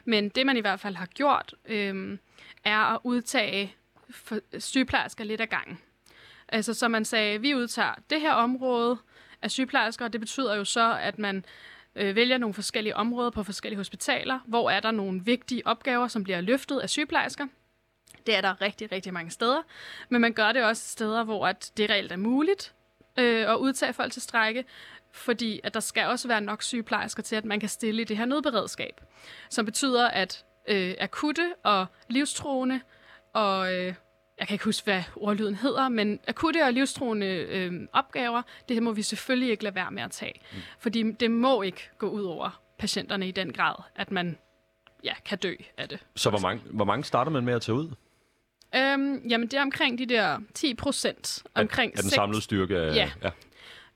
Men 0.06 0.30
det, 0.30 0.46
man 0.46 0.58
i 0.58 0.60
hvert 0.62 0.80
fald 0.80 0.96
har 0.96 1.06
gjort, 1.06 1.56
øh, 1.66 2.18
er 2.64 2.94
at 2.94 3.00
udtage 3.04 3.76
sygeplejersker 4.60 5.24
lidt 5.24 5.42
ad 5.42 5.48
gangen. 5.48 5.80
Altså, 6.48 6.74
så 6.74 6.88
man 6.88 7.06
sagde, 7.06 7.42
vi 7.42 7.56
udtager 7.56 7.94
det 8.10 8.22
her 8.22 8.34
område, 8.34 8.98
af 9.46 9.52
sygeplejersker, 9.52 10.06
og 10.06 10.14
det 10.14 10.22
betyder 10.22 10.56
jo 10.56 10.66
så, 10.66 10.98
at 11.02 11.20
man 11.20 11.46
øh, 11.96 12.16
vælger 12.16 12.38
nogle 12.38 12.54
forskellige 12.54 12.96
områder 12.96 13.30
på 13.30 13.44
forskellige 13.44 13.78
hospitaler, 13.78 14.40
hvor 14.46 14.70
er 14.70 14.80
der 14.80 14.92
nogle 14.92 15.22
vigtige 15.24 15.68
opgaver, 15.68 16.08
som 16.08 16.24
bliver 16.24 16.42
løftet 16.42 16.80
af 16.80 16.90
sygeplejersker. 16.90 17.48
Det 18.26 18.36
er 18.36 18.42
der 18.42 18.62
rigtig, 18.62 18.92
rigtig 18.92 19.14
mange 19.14 19.32
steder, 19.32 19.62
men 20.10 20.22
man 20.22 20.34
gør 20.34 20.52
det 20.52 20.64
også 20.64 20.90
steder, 20.90 21.24
hvor 21.24 21.48
at 21.48 21.72
det 21.78 21.90
reelt 21.90 22.12
er 22.12 22.18
muligt 22.18 22.74
øh, 23.20 23.52
at 23.52 23.56
udtage 23.56 23.94
folk 23.94 24.12
til 24.14 24.22
strække, 24.22 24.66
fordi 25.12 25.62
at 25.64 25.74
der 25.74 25.80
skal 25.80 26.08
også 26.08 26.28
være 26.28 26.42
nok 26.42 26.64
sygeplejersker 26.64 27.24
til, 27.24 27.36
at 27.36 27.46
man 27.46 27.60
kan 27.60 27.70
stille 27.70 28.02
i 28.02 28.06
det 28.06 28.18
her 28.18 28.26
nødberedskab, 28.26 29.02
som 29.50 29.66
betyder, 29.66 30.08
at 30.08 30.46
øh, 30.68 30.96
akutte 31.00 31.54
og 31.64 31.86
livstruende 32.10 32.82
og 33.34 33.74
øh, 33.74 33.94
jeg 34.40 34.48
kan 34.48 34.56
ikke 34.56 34.66
huske, 34.66 34.84
hvad 34.86 35.04
ordlyden 35.16 35.56
hedder, 35.56 35.90
men 35.90 36.20
akutte 36.28 36.64
og 36.64 36.74
livstruende 36.74 37.28
øh, 37.28 37.74
opgaver, 37.94 38.42
det 38.70 38.84
må 38.84 38.92
vi 38.92 39.02
selvfølgelig 39.02 39.50
ikke 39.50 39.64
lade 39.64 39.76
være 39.76 39.92
med 39.92 40.04
at 40.04 40.12
tage. 40.12 40.42
Mm. 40.52 40.58
Fordi 40.80 41.12
det 41.12 41.32
må 41.32 41.62
ikke 41.62 41.90
gå 41.98 42.10
ud 42.10 42.24
over 42.24 42.62
patienterne 42.78 43.28
i 43.28 43.32
den 43.32 43.54
grad, 43.54 43.76
at 43.96 44.12
man 44.12 44.38
ja, 45.04 45.14
kan 45.26 45.38
dø 45.38 45.56
af 45.78 45.90
det. 45.90 46.00
Så 46.16 46.30
hvor 46.30 46.40
mange, 46.40 46.64
hvor 46.72 46.86
mange 46.86 47.04
starter 47.04 47.32
man 47.32 47.46
med 47.46 47.54
at 47.54 47.62
tage 47.62 47.76
ud? 47.76 47.92
Øhm, 48.76 49.28
jamen, 49.30 49.48
det 49.48 49.54
er 49.54 49.62
omkring 49.62 49.98
de 49.98 50.06
der 50.06 50.40
10 50.54 50.74
procent. 50.74 51.44
Omkring 51.56 51.94
af, 51.94 51.98
af 51.98 52.04
den 52.04 52.12
samlede 52.12 52.42
styrke? 52.42 52.78
Af, 52.78 52.96
ja. 52.96 53.12
ja. 53.24 53.30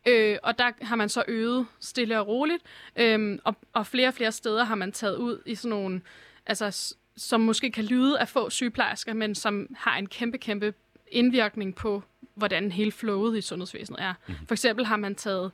Øh, 0.08 0.38
og 0.44 0.58
der 0.58 0.72
har 0.82 0.96
man 0.96 1.10
så 1.10 1.24
øget 1.28 1.66
stille 1.80 2.20
og 2.20 2.28
roligt, 2.28 2.64
øhm, 2.96 3.40
og, 3.44 3.56
og 3.74 3.88
flere 3.88 4.08
og 4.08 4.14
flere 4.14 4.32
steder 4.32 4.64
har 4.64 4.76
man 4.76 4.92
taget 4.92 5.16
ud 5.16 5.42
i 5.46 5.56
sådan 5.56 5.70
nogle 5.70 6.02
altså 6.46 6.96
som 7.18 7.42
måske 7.42 7.72
kan 7.72 7.86
lyde 7.86 8.20
af 8.20 8.28
få 8.28 8.50
sygeplejersker, 8.50 9.14
men 9.14 9.36
som 9.36 9.68
har 9.78 9.98
en 9.98 10.08
kæmpe, 10.08 10.38
kæmpe 10.38 10.74
indvirkning 11.12 11.76
på, 11.76 12.04
hvordan 12.36 12.72
hele 12.72 12.92
flowet 12.92 13.38
i 13.38 13.42
sundhedsvæsenet 13.42 14.02
er. 14.02 14.14
Mm-hmm. 14.28 14.48
For 14.48 14.54
eksempel 14.54 14.86
har 14.86 14.98
man 14.98 15.16
taget 15.16 15.52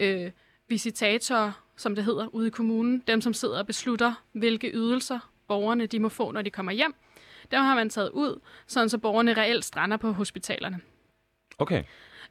øh, 0.00 0.30
visitatorer, 0.68 1.52
som 1.76 1.94
det 1.94 2.04
hedder, 2.04 2.26
ude 2.26 2.46
i 2.46 2.50
kommunen, 2.50 3.02
dem 3.06 3.20
som 3.20 3.34
sidder 3.34 3.58
og 3.58 3.66
beslutter, 3.66 4.14
hvilke 4.32 4.70
ydelser 4.74 5.18
borgerne 5.48 5.86
de 5.86 5.98
må 5.98 6.08
få, 6.08 6.30
når 6.30 6.42
de 6.42 6.50
kommer 6.50 6.72
hjem. 6.72 6.94
Dem 7.52 7.60
har 7.60 7.74
man 7.74 7.90
taget 7.90 8.10
ud, 8.10 8.40
sådan 8.66 8.88
så 8.88 8.98
borgerne 8.98 9.34
reelt 9.34 9.64
strander 9.64 9.96
på 9.96 10.12
hospitalerne. 10.12 10.80
Okay. 11.58 11.84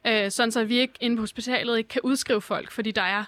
Øh, 0.06 0.30
sådan 0.30 0.52
så 0.52 0.64
vi 0.64 0.78
ikke 0.78 0.94
inde 1.00 1.16
på 1.16 1.22
hospitalet 1.22 1.78
ikke 1.78 1.88
kan 1.88 2.00
udskrive 2.04 2.40
folk, 2.40 2.70
fordi 2.70 2.90
der 2.90 3.02
er 3.02 3.24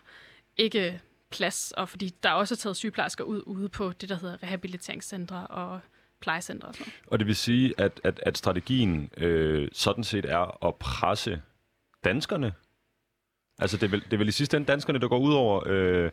ikke 0.57 1.01
plads, 1.31 1.73
og 1.77 1.89
fordi 1.89 2.15
der 2.23 2.29
er 2.29 2.33
også 2.33 2.57
taget 2.57 2.77
sygeplejersker 2.77 3.25
ud 3.25 3.43
ude 3.47 3.69
på 3.69 3.93
det, 3.93 4.09
der 4.09 4.19
hedder 4.19 4.43
rehabiliteringscentre 4.43 5.47
og 5.47 5.81
plejecentre. 6.21 6.69
Og, 6.69 6.75
sådan. 6.75 6.93
og 7.07 7.19
det 7.19 7.27
vil 7.27 7.37
sige, 7.37 7.75
at, 7.79 8.01
at, 8.05 8.21
at 8.23 8.39
strategien 8.39 9.11
øh, 9.17 9.69
sådan 9.73 10.05
set 10.05 10.25
er 10.25 10.67
at 10.67 10.75
presse 10.75 11.43
danskerne. 12.05 12.53
Altså 13.59 13.77
det 13.77 13.87
er 13.87 13.91
vel, 13.91 14.05
det 14.05 14.13
er 14.13 14.17
vel 14.17 14.29
i 14.29 14.33
sidste 14.33 14.57
ende 14.57 14.67
danskerne, 14.67 14.99
der 14.99 15.09
går 15.09 15.19
ud 15.19 15.33
over... 15.33 15.63
Øh, 15.67 16.11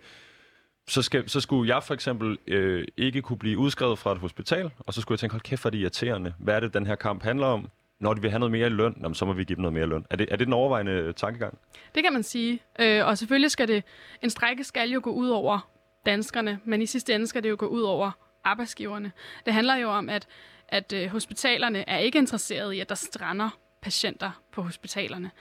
så, 0.88 1.02
skal, 1.02 1.30
så 1.30 1.40
skulle 1.40 1.76
jeg 1.76 1.84
for 1.84 1.94
eksempel 1.94 2.38
øh, 2.48 2.88
ikke 2.98 3.22
kunne 3.22 3.38
blive 3.38 3.58
udskrevet 3.58 4.00
fra 4.00 4.12
et 4.12 4.18
hospital, 4.18 4.72
og 4.80 4.94
så 4.94 5.02
skulle 5.02 5.16
jeg 5.16 5.20
tænke, 5.20 5.34
hold 5.34 5.42
kæft, 5.42 5.62
hvor 5.62 5.68
er 5.68 5.72
det 5.72 5.78
irriterende. 5.78 6.34
Hvad 6.40 6.56
er 6.56 6.60
det, 6.60 6.74
den 6.74 6.88
her 6.88 6.96
kamp 6.96 7.24
handler 7.24 7.48
om? 7.48 7.70
når 8.02 8.14
de 8.14 8.22
vil 8.22 8.30
have 8.30 8.40
noget 8.40 8.52
mere 8.52 8.68
i 8.68 8.70
løn, 8.70 8.96
jamen, 9.02 9.16
så 9.16 9.26
må 9.26 9.34
vi 9.34 9.44
give 9.44 9.56
dem 9.56 9.62
noget 9.62 9.74
mere 9.74 9.86
løn. 9.86 10.06
Er 10.10 10.16
det, 10.16 10.28
er 10.32 10.36
det 10.36 10.48
den 10.48 10.54
overvejende 10.54 10.92
øh, 10.92 11.14
tankegang? 11.14 11.58
Det 11.96 12.04
kan 12.04 12.14
man 12.14 12.24
sige. 12.24 12.60
Øh, 12.80 13.06
og 13.06 13.18
selvfølgelig 13.18 13.52
skal 13.52 13.68
det, 13.68 13.84
en 14.22 14.30
strække 14.30 14.64
skal 14.64 14.90
jo 14.90 15.00
gå 15.04 15.12
ud 15.12 15.30
over 15.30 15.70
danskerne, 16.06 16.60
men 16.66 16.82
i 16.82 16.86
sidste 16.86 17.16
ende 17.16 17.28
skal 17.28 17.44
det 17.44 17.50
jo 17.50 17.56
gå 17.60 17.66
ud 17.66 17.82
over 17.82 18.12
arbejdsgiverne. 18.44 19.12
Det 19.46 19.54
handler 19.54 19.76
jo 19.76 19.90
om, 19.90 20.10
at, 20.10 20.28
at 20.68 20.94
øh, 20.94 21.10
hospitalerne 21.10 21.90
er 21.90 21.98
ikke 21.98 22.18
interesseret 22.18 22.74
i, 22.74 22.80
at 22.80 22.90
der 22.90 22.96
strander 22.96 23.50
patienter 23.82 24.32
på 24.52 24.62
hospitalerne. 24.62 25.32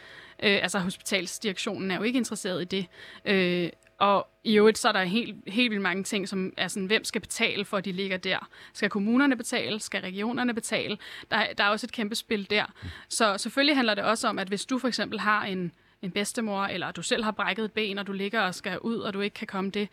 Øh, 0.43 0.59
altså 0.63 0.79
hospitalsdirektionen 0.79 1.91
er 1.91 1.97
jo 1.97 2.03
ikke 2.03 2.17
interesseret 2.17 2.63
i 2.63 2.65
det. 2.65 2.87
Øh, 3.25 3.71
og 4.01 4.27
i 4.45 4.57
øvrigt, 4.57 4.79
så 4.79 4.89
er 4.89 4.93
der 4.93 5.05
helt, 5.05 5.37
helt 5.47 5.71
vildt 5.71 5.83
mange 5.83 6.05
ting, 6.05 6.29
som 6.29 6.53
er 6.57 6.69
sådan, 6.69 6.87
hvem 6.87 7.05
skal 7.05 7.21
betale 7.21 7.65
for, 7.65 7.77
at 7.77 7.85
de 7.85 7.93
ligger 7.93 8.17
der? 8.17 8.49
Skal 8.73 8.91
kommunerne 8.91 9.37
betale? 9.37 9.81
Skal 9.81 10.01
regionerne 10.01 10.55
betale? 10.55 10.99
Der, 11.31 11.47
der 11.59 11.65
er 11.65 11.69
også 11.69 11.87
et 11.87 11.93
kæmpe 11.93 12.15
spil 12.15 12.51
der. 12.51 12.65
Så 13.09 13.39
selvfølgelig 13.39 13.77
handler 13.77 13.95
det 13.95 14.05
også 14.05 14.29
om, 14.29 14.39
at 14.39 14.49
hvis 14.49 14.67
du 14.67 14.79
for 14.79 14.89
eksempel 14.89 15.21
har 15.21 15.45
en, 15.45 15.73
en 16.03 16.11
bedstemor, 16.11 16.65
eller 16.65 16.91
du 16.91 17.03
selv 17.03 17.25
har 17.25 17.31
brækket 17.31 17.65
et 17.65 17.73
ben, 17.73 17.99
og 17.99 18.07
du 18.07 18.13
ligger 18.13 18.41
og 18.41 18.55
skal 18.55 18.79
ud, 18.79 18.97
og 18.97 19.15
du 19.15 19.21
ikke 19.21 19.35
kan 19.35 19.47
komme 19.47 19.71
det, 19.71 19.89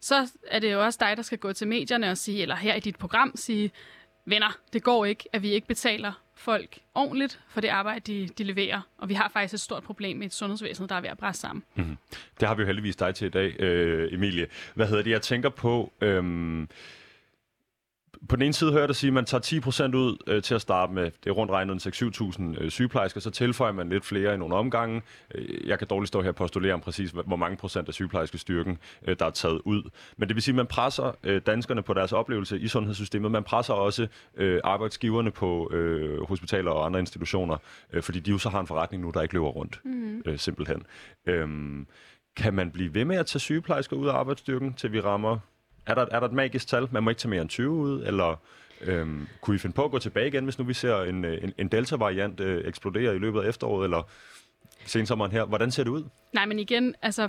så 0.00 0.30
er 0.48 0.58
det 0.58 0.72
jo 0.72 0.84
også 0.84 0.98
dig, 1.02 1.16
der 1.16 1.22
skal 1.22 1.38
gå 1.38 1.52
til 1.52 1.68
medierne 1.68 2.10
og 2.10 2.18
sige, 2.18 2.42
eller 2.42 2.56
her 2.56 2.74
i 2.74 2.80
dit 2.80 2.96
program 2.96 3.32
sige, 3.34 3.70
venner, 4.24 4.58
det 4.72 4.82
går 4.82 5.04
ikke, 5.04 5.24
at 5.32 5.42
vi 5.42 5.50
ikke 5.50 5.66
betaler 5.66 6.12
folk 6.40 6.78
ordentligt 6.94 7.40
for 7.48 7.60
det 7.60 7.68
arbejde, 7.68 8.12
de, 8.12 8.28
de 8.38 8.44
leverer. 8.44 8.80
Og 8.98 9.08
vi 9.08 9.14
har 9.14 9.28
faktisk 9.28 9.54
et 9.54 9.60
stort 9.60 9.82
problem 9.82 10.16
med 10.16 10.26
et 10.26 10.34
sundhedsvæsen, 10.34 10.88
der 10.88 10.94
er 10.94 11.00
ved 11.00 11.08
at 11.08 11.18
bræsse 11.18 11.40
sammen. 11.40 11.64
Mm-hmm. 11.74 11.96
Det 12.40 12.48
har 12.48 12.54
vi 12.54 12.62
jo 12.62 12.66
heldigvis 12.66 12.96
dig 12.96 13.14
til 13.14 13.26
i 13.26 13.30
dag, 13.30 13.60
øh, 13.60 14.14
Emilie. 14.14 14.46
Hvad 14.74 14.86
hedder 14.86 15.02
det? 15.02 15.10
Jeg 15.10 15.22
tænker 15.22 15.48
på... 15.48 15.92
Øh, 16.00 16.66
på 18.28 18.36
den 18.36 18.42
ene 18.42 18.52
side 18.52 18.70
hører 18.70 18.82
jeg 18.82 18.88
dig 18.88 18.96
sige, 18.96 19.08
at 19.08 19.14
man 19.14 19.24
tager 19.24 19.90
10% 19.92 19.96
ud 19.96 20.16
øh, 20.26 20.42
til 20.42 20.54
at 20.54 20.60
starte 20.60 20.92
med. 20.92 21.04
Det 21.04 21.26
er 21.26 21.30
rundt 21.30 21.52
regnet 21.52 21.86
6-7.000 21.86 22.62
øh, 22.62 22.70
sygeplejersker, 22.70 23.20
så 23.20 23.30
tilføjer 23.30 23.72
man 23.72 23.88
lidt 23.88 24.04
flere 24.04 24.34
i 24.34 24.36
nogle 24.36 24.54
omgange. 24.54 25.02
Øh, 25.34 25.68
jeg 25.68 25.78
kan 25.78 25.88
dårligt 25.88 26.08
stå 26.08 26.22
her 26.22 26.28
og 26.28 26.34
postulere 26.34 26.74
om 26.74 26.80
præcis, 26.80 27.10
hvor 27.10 27.36
mange 27.36 27.56
procent 27.56 27.88
af 27.88 27.94
sygeplejerskestyrken, 27.94 28.78
øh, 29.06 29.16
der 29.18 29.26
er 29.26 29.30
taget 29.30 29.60
ud. 29.64 29.90
Men 30.16 30.28
det 30.28 30.34
vil 30.36 30.42
sige, 30.42 30.52
at 30.52 30.56
man 30.56 30.66
presser 30.66 31.16
øh, 31.24 31.42
danskerne 31.46 31.82
på 31.82 31.94
deres 31.94 32.12
oplevelse 32.12 32.58
i 32.60 32.68
sundhedssystemet. 32.68 33.30
Man 33.30 33.44
presser 33.44 33.74
også 33.74 34.06
øh, 34.36 34.60
arbejdsgiverne 34.64 35.30
på 35.30 35.70
øh, 35.72 36.22
hospitaler 36.22 36.70
og 36.70 36.86
andre 36.86 37.00
institutioner, 37.00 37.56
øh, 37.92 38.02
fordi 38.02 38.20
de 38.20 38.30
jo 38.30 38.38
så 38.38 38.48
har 38.48 38.60
en 38.60 38.66
forretning 38.66 39.02
nu, 39.02 39.10
der 39.10 39.22
ikke 39.22 39.34
løber 39.34 39.48
rundt, 39.48 39.80
mm. 39.84 40.22
øh, 40.26 40.38
simpelthen. 40.38 40.82
Øh, 41.26 41.48
kan 42.36 42.54
man 42.54 42.70
blive 42.70 42.94
ved 42.94 43.04
med 43.04 43.16
at 43.16 43.26
tage 43.26 43.40
sygeplejersker 43.40 43.96
ud 43.96 44.06
af 44.06 44.12
arbejdsstyrken, 44.12 44.74
til 44.74 44.92
vi 44.92 45.00
rammer 45.00 45.38
er 45.86 45.94
der, 45.94 46.06
er 46.10 46.20
der 46.20 46.26
et 46.26 46.32
magisk 46.32 46.68
tal? 46.68 46.88
Man 46.90 47.02
må 47.02 47.10
ikke 47.10 47.20
tage 47.20 47.30
mere 47.30 47.40
end 47.40 47.48
20 47.48 47.70
ud, 47.70 48.02
eller 48.06 48.36
øhm, 48.80 49.28
kunne 49.40 49.56
I 49.56 49.58
finde 49.58 49.74
på 49.74 49.84
at 49.84 49.90
gå 49.90 49.98
tilbage 49.98 50.28
igen, 50.28 50.44
hvis 50.44 50.58
nu 50.58 50.64
vi 50.64 50.74
ser 50.74 51.02
en, 51.02 51.24
øh, 51.24 51.44
en, 51.44 51.52
en 51.58 51.68
delta-variant 51.68 52.40
øh, 52.40 52.68
eksplodere 52.68 53.16
i 53.16 53.18
løbet 53.18 53.42
af 53.42 53.48
efteråret, 53.48 53.84
eller 53.84 54.08
sensommeren 54.84 55.32
her? 55.32 55.44
Hvordan 55.44 55.70
ser 55.70 55.84
det 55.84 55.90
ud? 55.90 56.04
Nej, 56.32 56.46
men 56.46 56.58
igen, 56.58 56.94
altså, 57.02 57.28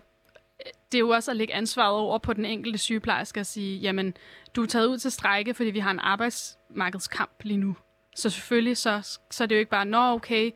det 0.91 0.97
er 0.97 0.99
jo 0.99 1.09
også 1.09 1.31
at 1.31 1.37
lægge 1.37 1.53
ansvaret 1.53 1.95
over 1.95 2.17
på 2.17 2.33
den 2.33 2.45
enkelte 2.45 2.77
sygeplejerske 2.77 3.39
og 3.39 3.45
sige, 3.45 3.79
jamen, 3.79 4.13
du 4.55 4.63
er 4.63 4.67
taget 4.67 4.87
ud 4.87 4.97
til 4.97 5.11
strække, 5.11 5.53
fordi 5.53 5.69
vi 5.69 5.79
har 5.79 5.91
en 5.91 5.99
arbejdsmarkedskamp 5.99 7.31
lige 7.43 7.57
nu. 7.57 7.75
Så 8.15 8.29
selvfølgelig, 8.29 8.77
så, 8.77 9.19
så 9.31 9.43
er 9.43 9.47
det 9.47 9.55
jo 9.55 9.59
ikke 9.59 9.71
bare, 9.71 9.85
nå 9.85 10.13
okay, 10.13 10.51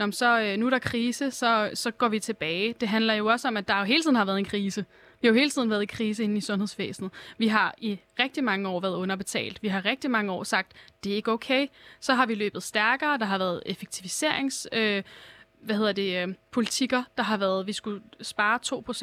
Nå, 0.00 0.10
så 0.10 0.40
øh, 0.40 0.56
nu 0.56 0.66
er 0.66 0.70
der 0.70 0.78
krise, 0.78 1.30
så, 1.30 1.70
så 1.74 1.90
går 1.90 2.08
vi 2.08 2.18
tilbage. 2.18 2.74
Det 2.80 2.88
handler 2.88 3.14
jo 3.14 3.26
også 3.26 3.48
om, 3.48 3.56
at 3.56 3.68
der 3.68 3.78
jo 3.78 3.84
hele 3.84 4.02
tiden 4.02 4.16
har 4.16 4.24
været 4.24 4.38
en 4.38 4.44
krise. 4.44 4.84
Vi 5.20 5.26
har 5.28 5.34
jo 5.34 5.38
hele 5.38 5.50
tiden 5.50 5.70
været 5.70 5.82
i 5.82 5.86
krise 5.86 6.24
inde 6.24 6.36
i 6.36 6.40
sundhedsvæsenet. 6.40 7.10
Vi 7.38 7.48
har 7.48 7.74
i 7.78 7.98
rigtig 8.18 8.44
mange 8.44 8.68
år 8.68 8.80
været 8.80 8.96
underbetalt. 8.96 9.62
Vi 9.62 9.68
har 9.68 9.84
rigtig 9.84 10.10
mange 10.10 10.32
år 10.32 10.44
sagt, 10.44 10.72
det 11.04 11.12
er 11.12 11.16
ikke 11.16 11.32
okay. 11.32 11.66
Så 12.00 12.14
har 12.14 12.26
vi 12.26 12.34
løbet 12.34 12.62
stærkere. 12.62 13.18
Der 13.18 13.24
har 13.24 13.38
været 13.38 13.62
effektiviserings... 13.66 14.68
Øh, 14.72 15.02
hvad 15.60 15.76
hedder 15.76 15.92
det, 15.92 16.22
øh, 16.22 16.34
politikker, 16.50 17.02
der 17.16 17.22
har 17.22 17.36
været, 17.36 17.66
vi 17.66 17.72
skulle 17.72 18.02
spare 18.20 18.58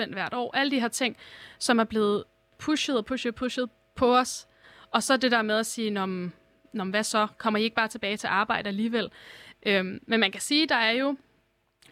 2% 0.09 0.13
hvert 0.13 0.33
år. 0.33 0.55
Alle 0.55 0.71
de 0.71 0.79
her 0.79 0.87
ting, 0.87 1.17
som 1.59 1.79
er 1.79 1.83
blevet 1.83 2.23
pushet 2.59 2.97
og 2.97 3.05
pushet 3.05 3.31
og 3.31 3.35
pushet 3.35 3.69
på 3.95 4.17
os. 4.17 4.47
Og 4.91 5.03
så 5.03 5.17
det 5.17 5.31
der 5.31 5.41
med 5.41 5.55
at 5.55 5.65
sige, 5.65 5.89
Nom, 5.89 6.31
Nom, 6.73 6.89
hvad 6.89 7.03
så? 7.03 7.27
Kommer 7.37 7.59
I 7.59 7.63
ikke 7.63 7.75
bare 7.75 7.87
tilbage 7.87 8.17
til 8.17 8.27
arbejde 8.27 8.67
alligevel? 8.67 9.11
Øhm, 9.65 9.99
men 10.07 10.19
man 10.19 10.31
kan 10.31 10.41
sige, 10.41 10.67
der 10.67 10.75
er 10.75 10.91
jo 10.91 11.17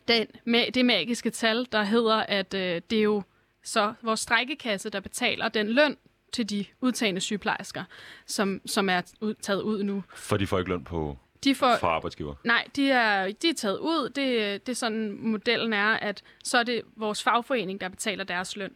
den, 0.08 0.28
med, 0.46 0.72
det 0.72 0.86
magiske 0.86 1.30
tal, 1.30 1.68
der 1.72 1.84
hedder, 1.84 2.16
at 2.16 2.54
øh, 2.54 2.82
det 2.90 2.98
er 3.00 3.04
jo 3.04 3.24
så 3.66 3.94
vores 4.02 4.20
strækkekasse, 4.20 4.90
der 4.90 5.00
betaler 5.00 5.50
den 5.50 5.68
løn 5.68 5.98
til 6.34 6.50
de 6.50 6.66
udtagende 6.82 7.22
sygeplejersker, 7.22 7.84
som, 8.26 8.62
som 8.66 8.90
er 8.90 9.02
taget 9.42 9.62
ud 9.62 9.84
nu. 9.84 10.04
For 10.16 10.38
de 10.38 10.48
får 10.48 10.60
ikke 10.60 10.72
løn 10.72 10.84
på 10.84 11.18
de 11.46 11.56
får, 11.56 11.78
fra 11.80 11.88
arbejdsgiver? 11.88 12.36
Nej, 12.44 12.68
de 12.76 12.92
er, 12.92 13.32
de 13.32 13.50
er 13.50 13.54
taget 13.54 13.78
ud. 13.78 14.10
Det, 14.10 14.66
det 14.66 14.72
er 14.72 14.76
sådan, 14.76 15.18
modellen 15.20 15.74
er, 15.74 15.94
at 15.94 16.24
så 16.44 16.58
er 16.58 16.64
det 16.64 16.82
vores 16.96 17.24
fagforening, 17.24 17.82
der 17.82 17.90
betaler 17.90 18.24
deres 18.24 18.56
løn. 18.56 18.72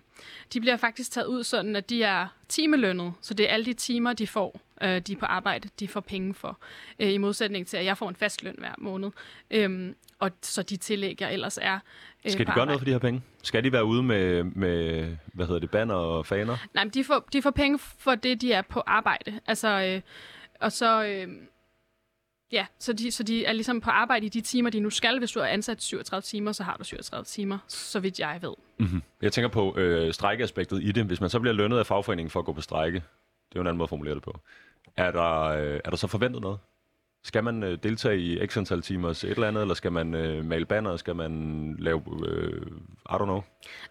De 0.53 0.61
bliver 0.61 0.77
faktisk 0.77 1.11
taget 1.11 1.27
ud 1.27 1.43
sådan, 1.43 1.75
at 1.75 1.89
de 1.89 2.03
er 2.03 2.27
timelønnet, 2.47 3.13
så 3.21 3.33
det 3.33 3.49
er 3.49 3.53
alle 3.53 3.65
de 3.65 3.73
timer, 3.73 4.13
de 4.13 4.27
får, 4.27 4.61
øh, 4.81 4.99
de 4.99 5.13
er 5.13 5.17
på 5.17 5.25
arbejde, 5.25 5.69
de 5.79 5.87
får 5.87 5.99
penge 5.99 6.33
for, 6.33 6.59
øh, 6.99 7.13
i 7.13 7.17
modsætning 7.17 7.67
til, 7.67 7.77
at 7.77 7.85
jeg 7.85 7.97
får 7.97 8.09
en 8.09 8.15
fast 8.15 8.43
løn 8.43 8.55
hver 8.57 8.73
måned. 8.77 9.11
Øhm, 9.51 9.95
og 10.19 10.31
så 10.41 10.63
de 10.63 10.77
tillæg, 10.77 11.21
jeg 11.21 11.33
ellers 11.33 11.59
er 11.61 11.79
øh, 12.25 12.31
Skal 12.31 12.47
de 12.47 12.51
gøre 12.51 12.65
noget 12.65 12.79
for 12.79 12.85
de 12.85 12.91
her 12.91 12.99
penge? 12.99 13.21
Skal 13.43 13.63
de 13.63 13.71
være 13.71 13.85
ude 13.85 14.03
med, 14.03 14.43
med 14.43 15.07
hvad 15.33 15.45
hedder 15.45 15.59
det, 15.59 15.71
banner 15.71 15.95
og 15.95 16.25
faner? 16.25 16.57
Nej, 16.73 16.83
men 16.83 16.93
de 16.93 17.03
får, 17.03 17.27
de 17.33 17.41
får 17.41 17.51
penge 17.51 17.79
for 17.79 18.15
det, 18.15 18.41
de 18.41 18.53
er 18.53 18.61
på 18.61 18.83
arbejde. 18.85 19.39
Altså, 19.47 19.67
øh, 19.81 20.01
og 20.59 20.71
så... 20.71 21.03
Øh, 21.05 21.27
Ja, 22.51 22.65
så 22.79 22.93
de, 22.93 23.11
så 23.11 23.23
de 23.23 23.45
er 23.45 23.53
ligesom 23.53 23.81
på 23.81 23.89
arbejde 23.89 24.25
i 24.25 24.29
de 24.29 24.41
timer, 24.41 24.69
de 24.69 24.79
nu 24.79 24.89
skal. 24.89 25.19
Hvis 25.19 25.31
du 25.31 25.39
er 25.39 25.45
ansat 25.45 25.81
37 25.81 26.21
timer, 26.21 26.51
så 26.51 26.63
har 26.63 26.77
du 26.77 26.83
37 26.83 27.25
timer, 27.25 27.57
så 27.67 27.99
vidt 27.99 28.19
jeg 28.19 28.39
ved. 28.41 28.53
Mm-hmm. 28.77 29.03
Jeg 29.21 29.33
tænker 29.33 29.49
på 29.49 29.77
øh, 29.77 30.13
strejkeaspektet 30.13 30.83
i 30.83 30.91
det. 30.91 31.05
Hvis 31.05 31.21
man 31.21 31.29
så 31.29 31.39
bliver 31.39 31.53
lønnet 31.53 31.77
af 31.77 31.85
fagforeningen 31.85 32.29
for 32.29 32.39
at 32.39 32.45
gå 32.45 32.53
på 32.53 32.61
strejke, 32.61 32.95
det 32.95 33.01
er 33.55 33.55
jo 33.55 33.61
en 33.61 33.67
anden 33.67 33.77
måde 33.77 33.85
at 33.85 33.89
formulere 33.89 34.15
det 34.15 34.23
på. 34.23 34.39
Er 34.97 35.11
der, 35.11 35.41
øh, 35.41 35.79
er 35.85 35.89
der 35.89 35.97
så 35.97 36.07
forventet 36.07 36.41
noget? 36.41 36.59
Skal 37.23 37.43
man 37.43 37.63
øh, 37.63 37.77
deltage 37.83 38.19
i 38.19 38.47
x 38.47 38.57
antal 38.57 38.81
timers 38.81 39.23
et 39.23 39.29
eller 39.29 39.47
andet, 39.47 39.61
eller 39.61 39.73
skal 39.73 39.91
man 39.91 40.13
øh, 40.13 40.45
male 40.45 40.65
banner, 40.65 40.97
skal 40.97 41.15
man 41.15 41.75
lave, 41.79 42.01
øh, 42.27 42.61
I 43.09 43.13
don't 43.13 43.23
know? 43.23 43.41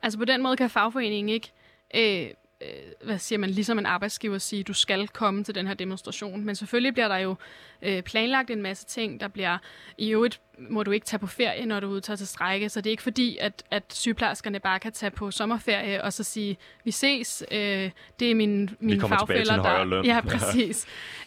Altså 0.03 0.19
på 0.19 0.25
den 0.25 0.43
måde 0.43 0.57
kan 0.57 0.71
fagforeningen 0.71 1.29
ikke 1.29 1.53
øh, 1.95 2.31
øh, 2.61 2.68
hvad 3.05 3.18
siger 3.18 3.38
man, 3.38 3.51
ligesom 3.51 3.79
en 3.79 3.87
arbejdsgiver 3.87 4.38
sige, 4.38 4.62
du 4.62 4.73
skal 4.73 5.09
komme 5.09 5.44
til 5.44 5.55
den 5.55 5.66
her 5.66 5.75
demonstration. 5.75 6.44
Men 6.44 6.55
selvfølgelig 6.55 6.92
bliver 6.92 7.09
der 7.09 7.16
jo 7.16 7.35
øh, 7.83 8.03
planlagt 8.03 8.51
en 8.51 8.62
masse 8.62 8.87
ting. 8.87 9.21
Der 9.21 9.29
bliver 9.29 9.59
i 9.99 10.11
øvrigt 10.11 10.40
må 10.59 10.83
du 10.83 10.90
ikke 10.90 11.07
tage 11.07 11.21
på 11.21 11.27
ferie, 11.27 11.66
når 11.66 11.81
du 11.81 11.87
udtager 11.87 12.16
til 12.16 12.27
strække. 12.27 12.68
Så 12.68 12.81
det 12.81 12.87
er 12.87 12.90
ikke 12.90 13.03
fordi, 13.03 13.37
at, 13.40 13.62
at 13.71 13.85
sygeplejerskerne 13.88 14.61
bare 14.61 14.79
kan 14.79 14.92
tage 14.92 15.11
på 15.11 15.31
sommerferie 15.31 16.05
og 16.05 16.12
så 16.12 16.25
sige, 16.25 16.57
vi 16.85 16.90
ses, 16.90 17.44
øh, 17.51 17.90
det 18.21 18.31
er 18.31 18.35
min, 18.35 18.71
mine 18.81 19.09
fagfælder, 19.09 19.62
der... 19.62 19.85
Løn. 19.85 20.05
Ja, 20.05 20.21
præcis. 20.21 20.87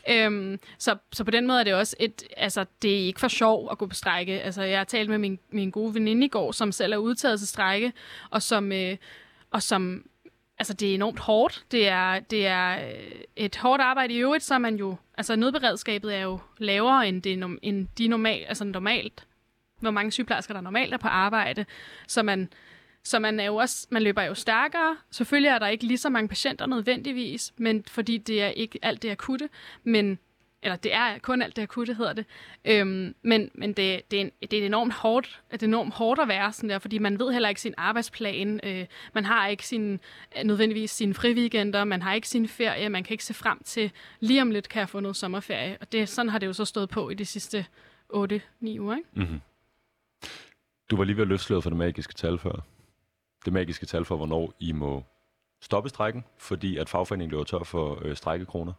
øhm, 0.09 0.59
så, 0.77 0.95
så 1.11 1.23
på 1.23 1.31
den 1.31 1.47
måde 1.47 1.59
er 1.59 1.63
det 1.63 1.73
også 1.73 1.95
et... 1.99 2.23
Altså, 2.37 2.65
det 2.81 2.91
er 2.91 3.05
ikke 3.05 3.19
for 3.19 3.27
sjov 3.27 3.67
at 3.71 3.77
gå 3.77 3.85
på 3.85 3.95
strække. 3.95 4.41
Altså, 4.41 4.63
jeg 4.63 4.79
har 4.79 4.83
talt 4.83 5.09
med 5.09 5.17
min, 5.17 5.39
min 5.49 5.71
gode 5.71 5.93
veninde 5.93 6.25
i 6.25 6.29
går, 6.29 6.51
som 6.51 6.71
selv 6.71 6.93
er 6.93 6.97
udtaget 6.97 7.39
til 7.39 7.47
strække, 7.47 7.93
og 8.29 8.41
som... 8.41 8.71
Øh, 8.71 8.97
og 9.51 9.63
som 9.63 10.03
altså 10.59 10.73
det 10.73 10.89
er 10.89 10.95
enormt 10.95 11.19
hårdt. 11.19 11.65
Det 11.71 11.87
er, 11.87 12.19
det 12.19 12.47
er 12.47 12.87
øh, 12.87 13.11
et 13.35 13.55
hårdt 13.55 13.81
arbejde 13.81 14.13
i 14.13 14.17
øvrigt, 14.17 14.43
så 14.43 14.53
er 14.53 14.57
man 14.57 14.75
jo, 14.75 14.95
altså 15.17 15.35
nødberedskabet 15.35 16.15
er 16.15 16.21
jo 16.21 16.39
lavere 16.57 17.07
end, 17.07 17.21
det, 17.21 17.57
end 17.61 17.87
de 17.97 18.07
normal, 18.07 18.45
altså 18.47 18.63
normalt, 18.63 19.27
hvor 19.79 19.91
mange 19.91 20.11
sygeplejersker, 20.11 20.53
der 20.53 20.61
normalt 20.61 20.93
er 20.93 20.97
på 20.97 21.07
arbejde. 21.07 21.65
Så 22.07 22.23
man, 22.23 22.49
så 23.03 23.19
man, 23.19 23.39
er 23.39 23.45
jo 23.45 23.55
også, 23.55 23.87
man 23.89 24.03
løber 24.03 24.21
jo 24.21 24.33
stærkere. 24.33 24.97
Selvfølgelig 25.11 25.49
er 25.49 25.59
der 25.59 25.67
ikke 25.67 25.85
lige 25.85 25.97
så 25.97 26.09
mange 26.09 26.27
patienter 26.27 26.65
nødvendigvis, 26.65 27.53
men 27.57 27.83
fordi 27.87 28.17
det 28.17 28.41
er 28.41 28.47
ikke 28.47 28.79
alt 28.81 29.01
det 29.01 29.09
akutte, 29.09 29.49
men 29.83 30.19
eller 30.63 30.75
det 30.75 30.93
er 30.93 31.17
kun 31.19 31.41
alt 31.41 31.55
det 31.55 31.61
akutte, 31.61 31.93
hedder 31.93 32.13
det. 32.13 32.25
Øhm, 32.65 33.15
men 33.21 33.51
men 33.53 33.73
det, 33.73 34.11
det, 34.11 34.17
er 34.17 34.21
en, 34.21 34.31
det 34.51 34.59
er 34.59 34.65
enormt 34.65 34.93
hårdt, 34.93 35.41
det 35.51 35.63
er 35.63 35.67
enormt 35.67 35.93
hårdt 35.93 36.21
at 36.21 36.27
være 36.27 36.53
sådan 36.53 36.69
der, 36.69 36.79
fordi 36.79 36.97
man 36.97 37.19
ved 37.19 37.31
heller 37.31 37.49
ikke 37.49 37.61
sin 37.61 37.73
arbejdsplan. 37.77 38.59
Øh, 38.63 38.85
man 39.13 39.25
har 39.25 39.47
ikke 39.47 39.67
sin, 39.67 39.99
nødvendigvis 40.45 40.91
sine 40.91 41.13
friweekender, 41.13 41.83
man 41.83 42.01
har 42.01 42.13
ikke 42.13 42.29
sin 42.29 42.47
ferie, 42.47 42.89
man 42.89 43.03
kan 43.03 43.13
ikke 43.13 43.25
se 43.25 43.33
frem 43.33 43.63
til, 43.63 43.91
lige 44.19 44.41
om 44.41 44.51
lidt 44.51 44.69
kan 44.69 44.79
jeg 44.79 44.89
få 44.89 44.99
noget 44.99 45.15
sommerferie. 45.17 45.77
Og 45.81 45.91
det, 45.91 46.09
sådan 46.09 46.29
har 46.29 46.39
det 46.39 46.47
jo 46.47 46.53
så 46.53 46.65
stået 46.65 46.89
på 46.89 47.09
i 47.09 47.13
de 47.13 47.25
sidste 47.25 47.65
8-9 48.13 48.15
uger. 48.79 48.95
Ikke? 48.95 49.09
Mm-hmm. 49.13 49.41
Du 50.91 50.95
var 50.95 51.03
lige 51.03 51.15
ved 51.15 51.21
at 51.21 51.27
løfte 51.27 51.61
for 51.61 51.69
det 51.69 51.77
magiske 51.77 52.13
tal 52.13 52.37
før. 52.37 52.65
Det 53.45 53.53
magiske 53.53 53.85
tal 53.85 54.05
for, 54.05 54.15
hvornår 54.17 54.53
I 54.59 54.71
må 54.71 55.03
stoppe 55.61 55.89
strækken, 55.89 56.23
fordi 56.37 56.77
at 56.77 56.89
fagforeningen 56.89 57.31
løber 57.31 57.43
tør 57.43 57.63
for 57.63 58.01
øh, 58.05 58.15
strækkekroner. 58.15 58.73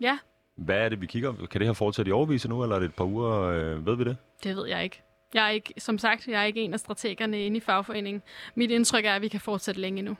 Ja, 0.00 0.18
hvad 0.58 0.76
er 0.76 0.88
det, 0.88 1.00
vi 1.00 1.06
kigger? 1.06 1.32
Kan 1.32 1.60
det 1.60 1.68
her 1.68 1.72
fortsætte 1.72 2.08
i 2.08 2.12
overvise 2.12 2.48
nu, 2.48 2.62
eller 2.62 2.76
er 2.76 2.80
det 2.80 2.86
et 2.86 2.94
par 2.94 3.04
uger? 3.04 3.40
Øh, 3.40 3.86
ved 3.86 3.96
vi 3.96 4.04
det? 4.04 4.16
Det 4.44 4.56
ved 4.56 4.66
jeg 4.68 4.84
ikke. 4.84 5.02
Jeg 5.34 5.46
er 5.46 5.50
ikke, 5.50 5.74
som 5.78 5.98
sagt, 5.98 6.28
jeg 6.28 6.40
er 6.40 6.44
ikke 6.44 6.60
en 6.60 6.72
af 6.72 6.80
strategerne 6.80 7.40
inde 7.40 7.56
i 7.56 7.60
fagforeningen. 7.60 8.22
Mit 8.54 8.70
indtryk 8.70 9.04
er, 9.04 9.14
at 9.14 9.22
vi 9.22 9.28
kan 9.28 9.40
fortsætte 9.40 9.80
længe 9.80 10.02
nu. 10.02 10.16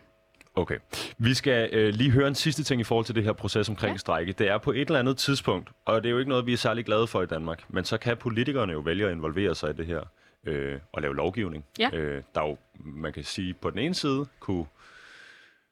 Okay. 0.55 0.79
Vi 1.19 1.35
skal 1.35 1.69
øh, 1.73 1.95
lige 1.95 2.11
høre 2.11 2.29
en 2.29 2.35
sidste 2.35 2.65
ting 2.65 2.81
i 2.81 2.85
forhold 2.85 3.07
til 3.07 3.15
det 3.15 3.25
her 3.25 3.33
proces 3.33 3.69
omkring 3.69 3.93
ja. 3.93 3.99
strække. 3.99 4.33
Det 4.33 4.49
er 4.49 4.59
på 4.59 4.73
et 4.73 4.81
eller 4.81 4.99
andet 4.99 5.17
tidspunkt, 5.17 5.71
og 5.85 6.03
det 6.03 6.09
er 6.09 6.11
jo 6.13 6.19
ikke 6.19 6.29
noget, 6.29 6.47
vi 6.47 6.53
er 6.53 6.57
særlig 6.57 6.85
glade 6.85 7.07
for 7.07 7.23
i 7.23 7.27
Danmark, 7.27 7.65
men 7.69 7.85
så 7.85 7.99
kan 7.99 8.17
politikerne 8.17 8.73
jo 8.73 8.79
vælge 8.79 9.07
at 9.07 9.13
involvere 9.13 9.55
sig 9.55 9.71
i 9.71 9.73
det 9.73 9.87
her 9.87 10.01
øh, 10.47 10.79
og 10.93 11.03
lave 11.03 11.17
lovgivning. 11.17 11.65
Ja. 11.79 11.91
Øh, 11.93 12.23
der 12.35 12.47
jo, 12.47 12.57
man 12.75 13.13
kan 13.13 13.25
sige, 13.25 13.55
på 13.55 13.71
den 13.71 13.79
ene 13.79 13.95
side 13.95 14.27
kunne 14.41 14.67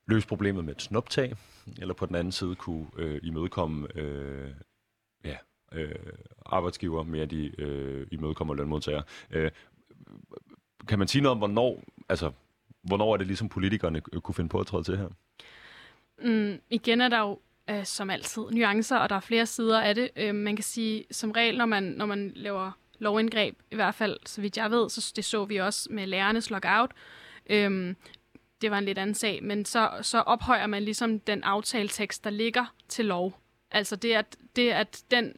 løse 0.08 0.26
problemet 0.26 0.64
med 0.64 0.74
et 0.74 0.82
snuptag, 0.82 1.36
eller 1.78 1.94
på 1.94 2.06
den 2.06 2.14
anden 2.14 2.32
side 2.32 2.54
kunne 2.54 2.86
øh, 2.96 3.20
imødekomme 3.22 3.88
øh, 3.94 4.50
ja, 5.24 5.36
øh, 5.72 5.94
arbejdsgiver 6.46 7.02
mere, 7.02 7.22
end 7.22 7.30
de 7.30 7.60
øh, 7.60 8.06
imødekommer 8.12 8.54
lønmodtagere. 8.54 9.02
Øh, 9.30 9.50
kan 10.88 10.98
man 10.98 11.08
sige 11.08 11.22
noget 11.22 11.32
om, 11.32 11.38
hvornår, 11.38 11.84
altså, 12.08 12.32
hvornår 12.82 13.12
er 13.12 13.16
det 13.16 13.26
ligesom 13.26 13.48
politikerne 13.48 14.02
øh, 14.12 14.20
kunne 14.20 14.34
finde 14.34 14.48
på 14.48 14.60
at 14.60 14.66
træde 14.66 14.84
til 14.84 14.96
her? 14.96 15.08
Mm, 16.22 16.60
igen 16.70 17.00
er 17.00 17.08
der 17.08 17.20
jo 17.20 17.40
øh, 17.70 17.84
som 17.84 18.10
altid 18.10 18.42
nuancer, 18.50 18.96
og 18.96 19.08
der 19.08 19.16
er 19.16 19.20
flere 19.20 19.46
sider 19.46 19.80
af 19.80 19.94
det. 19.94 20.10
Øh, 20.16 20.34
man 20.34 20.56
kan 20.56 20.62
sige, 20.62 21.04
som 21.10 21.30
regel, 21.30 21.58
når 21.58 21.66
man, 21.66 21.82
når 21.82 22.06
man 22.06 22.32
laver 22.34 22.70
lovindgreb, 22.98 23.58
i 23.70 23.74
hvert 23.74 23.94
fald, 23.94 24.16
så 24.26 24.40
vidt 24.40 24.56
jeg 24.56 24.70
ved, 24.70 24.88
så 24.88 25.12
det 25.16 25.24
så 25.24 25.44
vi 25.44 25.56
også 25.56 25.88
med 25.90 26.06
lærernes 26.06 26.50
lockout. 26.50 26.90
Øh, 27.50 27.94
det 28.60 28.70
var 28.70 28.78
en 28.78 28.84
lidt 28.84 28.98
anden 28.98 29.14
sag, 29.14 29.42
men 29.42 29.64
så, 29.64 29.90
så 30.02 30.20
ophøjer 30.20 30.66
man 30.66 30.82
ligesom 30.82 31.20
den 31.20 31.42
aftaletekst, 31.42 32.24
der 32.24 32.30
ligger 32.30 32.74
til 32.88 33.04
lov. 33.04 33.40
Altså 33.70 33.96
det, 33.96 34.12
at, 34.12 34.36
det, 34.56 34.70
at 34.70 35.02
den, 35.10 35.32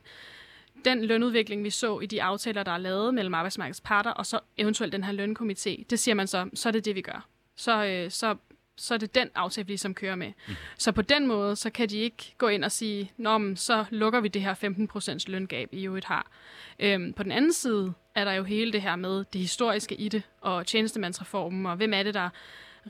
den 0.84 1.04
lønudvikling, 1.04 1.64
vi 1.64 1.70
så 1.70 2.00
i 2.00 2.06
de 2.06 2.22
aftaler, 2.22 2.62
der 2.62 2.72
er 2.72 2.78
lavet 2.78 3.14
mellem 3.14 3.34
arbejdsmarkedets 3.34 3.80
parter, 3.80 4.10
og 4.10 4.26
så 4.26 4.40
eventuelt 4.56 4.92
den 4.92 5.04
her 5.04 5.12
lønkomité, 5.12 5.84
det 5.90 5.98
siger 5.98 6.14
man 6.14 6.26
så, 6.26 6.50
så 6.54 6.68
er 6.68 6.70
det 6.70 6.84
det, 6.84 6.94
vi 6.94 7.00
gør. 7.00 7.28
Så, 7.56 7.84
øh, 7.84 8.10
så 8.10 8.36
så 8.78 8.94
er 8.94 8.98
det 8.98 9.14
den 9.14 9.28
aftale, 9.34 9.66
vi 9.66 9.72
ligesom 9.72 9.94
kører 9.94 10.16
med. 10.16 10.32
Mm. 10.48 10.54
Så 10.78 10.92
på 10.92 11.02
den 11.02 11.26
måde, 11.26 11.56
så 11.56 11.70
kan 11.70 11.88
de 11.88 11.98
ikke 11.98 12.34
gå 12.38 12.48
ind 12.48 12.64
og 12.64 12.72
sige, 12.72 13.12
Nå, 13.16 13.38
men 13.38 13.56
så 13.56 13.84
lukker 13.90 14.20
vi 14.20 14.28
det 14.28 14.42
her 14.42 14.54
15% 14.54 15.24
løngab, 15.30 15.68
I 15.72 15.80
jo 15.80 15.96
et 15.96 16.04
har. 16.04 16.30
Øhm, 16.78 17.12
på 17.12 17.22
den 17.22 17.32
anden 17.32 17.52
side 17.52 17.92
er 18.14 18.24
der 18.24 18.32
jo 18.32 18.44
hele 18.44 18.72
det 18.72 18.82
her 18.82 18.96
med 18.96 19.24
det 19.32 19.40
historiske 19.40 19.94
i 19.94 20.08
det, 20.08 20.22
og 20.40 20.66
tjenestemandsreformen, 20.66 21.66
og 21.66 21.76
hvem 21.76 21.92
er 21.92 22.02
det, 22.02 22.14
der 22.14 22.28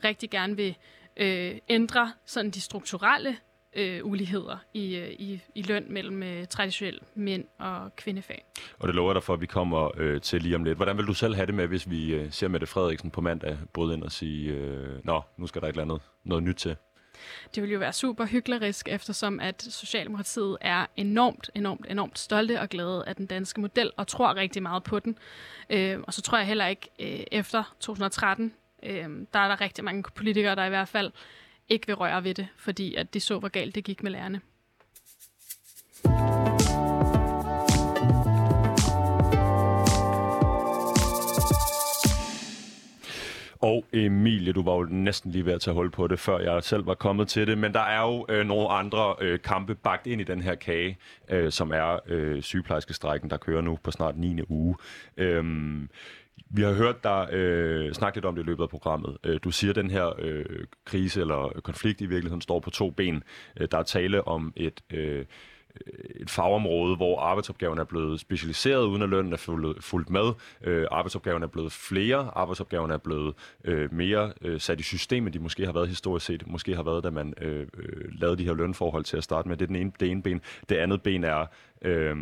rigtig 0.03 0.29
gerne 0.29 0.55
vil 0.55 0.75
øh, 1.17 1.57
ændre 1.69 2.13
sådan 2.25 2.51
de 2.51 2.61
strukturelle 2.61 3.37
øh, 3.75 4.05
uligheder 4.05 4.57
i, 4.73 4.95
øh, 4.95 5.09
i, 5.09 5.41
i 5.55 5.61
løn 5.61 5.85
mellem 5.89 6.23
øh, 6.23 6.47
traditionelle 6.47 6.99
mænd 7.15 7.45
og 7.59 7.95
kvindefag. 7.95 8.45
Og 8.79 8.87
det 8.87 8.95
lover 8.95 9.13
dig 9.13 9.23
for, 9.23 9.33
at 9.33 9.41
vi 9.41 9.45
kommer 9.45 9.91
øh, 9.97 10.21
til 10.21 10.41
lige 10.41 10.55
om 10.55 10.63
lidt. 10.63 10.77
Hvordan 10.77 10.97
vil 10.97 11.07
du 11.07 11.13
selv 11.13 11.35
have 11.35 11.45
det 11.45 11.55
med, 11.55 11.67
hvis 11.67 11.89
vi 11.89 12.13
øh, 12.13 12.31
ser 12.31 12.47
Mette 12.47 12.67
Frederiksen 12.67 13.11
på 13.11 13.21
mandag 13.21 13.57
bryde 13.73 13.93
ind 13.93 14.03
og 14.03 14.11
sige, 14.11 14.51
øh, 14.51 15.05
nå, 15.05 15.21
nu 15.37 15.47
skal 15.47 15.61
der 15.61 15.67
et 15.67 15.73
eller 15.73 15.83
andet 15.83 16.01
noget 16.23 16.43
nyt 16.43 16.55
til? 16.55 16.75
Det 17.55 17.63
vil 17.63 17.71
jo 17.71 17.79
være 17.79 17.93
super 17.93 18.25
hyklerisk, 18.25 18.87
eftersom 18.87 19.39
at 19.39 19.61
Socialdemokratiet 19.61 20.57
er 20.61 20.85
enormt, 20.95 21.49
enormt, 21.55 21.85
enormt 21.89 22.19
stolte 22.19 22.61
og 22.61 22.69
glade 22.69 23.03
af 23.07 23.15
den 23.15 23.25
danske 23.25 23.61
model, 23.61 23.91
og 23.97 24.07
tror 24.07 24.35
rigtig 24.35 24.63
meget 24.63 24.83
på 24.83 24.99
den. 24.99 25.17
Øh, 25.69 25.99
og 26.03 26.13
så 26.13 26.21
tror 26.21 26.37
jeg 26.37 26.47
heller 26.47 26.67
ikke, 26.67 26.89
øh, 26.99 27.23
efter 27.31 27.75
2013, 27.79 28.53
øh, 28.83 29.09
der 29.33 29.39
er 29.39 29.47
der 29.47 29.61
rigtig 29.61 29.83
mange 29.83 30.03
politikere, 30.15 30.55
der 30.55 30.65
i 30.65 30.69
hvert 30.69 30.87
fald 30.87 31.11
ikke 31.69 31.87
vil 31.87 31.95
røre 31.95 32.23
ved 32.23 32.33
det, 32.33 32.47
fordi 32.57 32.95
at 32.95 33.13
de 33.13 33.19
så, 33.19 33.39
hvor 33.39 33.49
galt 33.49 33.75
det 33.75 33.83
gik 33.83 34.03
med 34.03 34.11
lærerne. 34.11 34.41
Og 43.61 43.85
Emilie, 43.93 44.53
du 44.53 44.63
var 44.63 44.75
jo 44.75 44.87
næsten 44.89 45.31
lige 45.31 45.45
ved 45.45 45.53
at 45.53 45.61
tage 45.61 45.75
hul 45.75 45.91
på 45.91 46.07
det, 46.07 46.19
før 46.19 46.39
jeg 46.39 46.63
selv 46.63 46.85
var 46.85 46.93
kommet 46.93 47.27
til 47.27 47.47
det. 47.47 47.57
Men 47.57 47.73
der 47.73 47.79
er 47.79 48.01
jo 48.01 48.25
øh, 48.29 48.45
nogle 48.45 48.69
andre 48.69 49.15
øh, 49.21 49.39
kampe 49.39 49.75
bagt 49.75 50.07
ind 50.07 50.21
i 50.21 50.23
den 50.23 50.41
her 50.41 50.55
kage, 50.55 50.97
øh, 51.29 51.51
som 51.51 51.71
er 51.71 51.99
øh, 52.07 52.41
sygeplejerskestrækken, 52.41 53.29
der 53.29 53.37
kører 53.37 53.61
nu 53.61 53.79
på 53.83 53.91
snart 53.91 54.17
9. 54.17 54.41
uge. 54.49 54.75
Øhm, 55.17 55.89
vi 56.49 56.61
har 56.61 56.73
hørt 56.73 57.03
dig 57.03 57.33
øh, 57.33 57.93
snakke 57.93 58.17
lidt 58.17 58.25
om 58.25 58.35
det 58.35 58.43
i 58.43 58.45
løbet 58.45 58.63
af 58.63 58.69
programmet. 58.69 59.17
Øh, 59.23 59.39
du 59.43 59.51
siger, 59.51 59.71
at 59.71 59.75
den 59.75 59.91
her 59.91 60.13
øh, 60.19 60.45
krise 60.85 61.21
eller 61.21 61.61
konflikt 61.63 62.01
i 62.01 62.05
virkeligheden 62.05 62.41
står 62.41 62.59
på 62.59 62.69
to 62.69 62.89
ben. 62.89 63.23
Øh, 63.59 63.67
der 63.71 63.77
er 63.77 63.83
tale 63.83 64.27
om 64.27 64.53
et... 64.55 64.81
Øh, 64.93 65.25
et 66.15 66.29
fagområde, 66.29 66.95
hvor 66.95 67.19
arbejdsopgaverne 67.19 67.81
er 67.81 67.85
blevet 67.85 68.19
specialiseret, 68.19 68.85
uden 68.85 69.01
at 69.01 69.09
lønnen 69.09 69.33
er 69.33 69.75
fulgt 69.79 70.09
med. 70.09 70.31
Øh, 70.63 70.85
arbejdsopgaverne 70.91 71.45
er 71.45 71.49
blevet 71.49 71.71
flere, 71.71 72.31
arbejdsopgaverne 72.35 72.93
er 72.93 72.97
blevet 72.97 73.33
øh, 73.63 73.93
mere 73.93 74.33
øh, 74.41 74.59
sat 74.59 74.79
i 74.79 74.83
systemet, 74.83 75.33
de 75.33 75.39
måske 75.39 75.65
har 75.65 75.73
været 75.73 75.87
historisk 75.87 76.25
set, 76.25 76.47
måske 76.47 76.75
har 76.75 76.83
været, 76.83 77.03
da 77.03 77.09
man 77.09 77.33
øh, 77.41 77.67
øh, 77.77 78.19
lavede 78.21 78.37
de 78.37 78.45
her 78.45 78.53
lønforhold 78.53 79.03
til 79.03 79.17
at 79.17 79.23
starte 79.23 79.49
med. 79.49 79.57
Det 79.57 79.65
er 79.65 79.67
den 79.67 79.75
ene, 79.75 79.91
det 79.99 80.11
ene 80.11 80.21
ben. 80.21 80.41
Det 80.69 80.75
andet 80.75 81.01
ben 81.01 81.23
er... 81.23 81.45
Øh, 81.81 82.15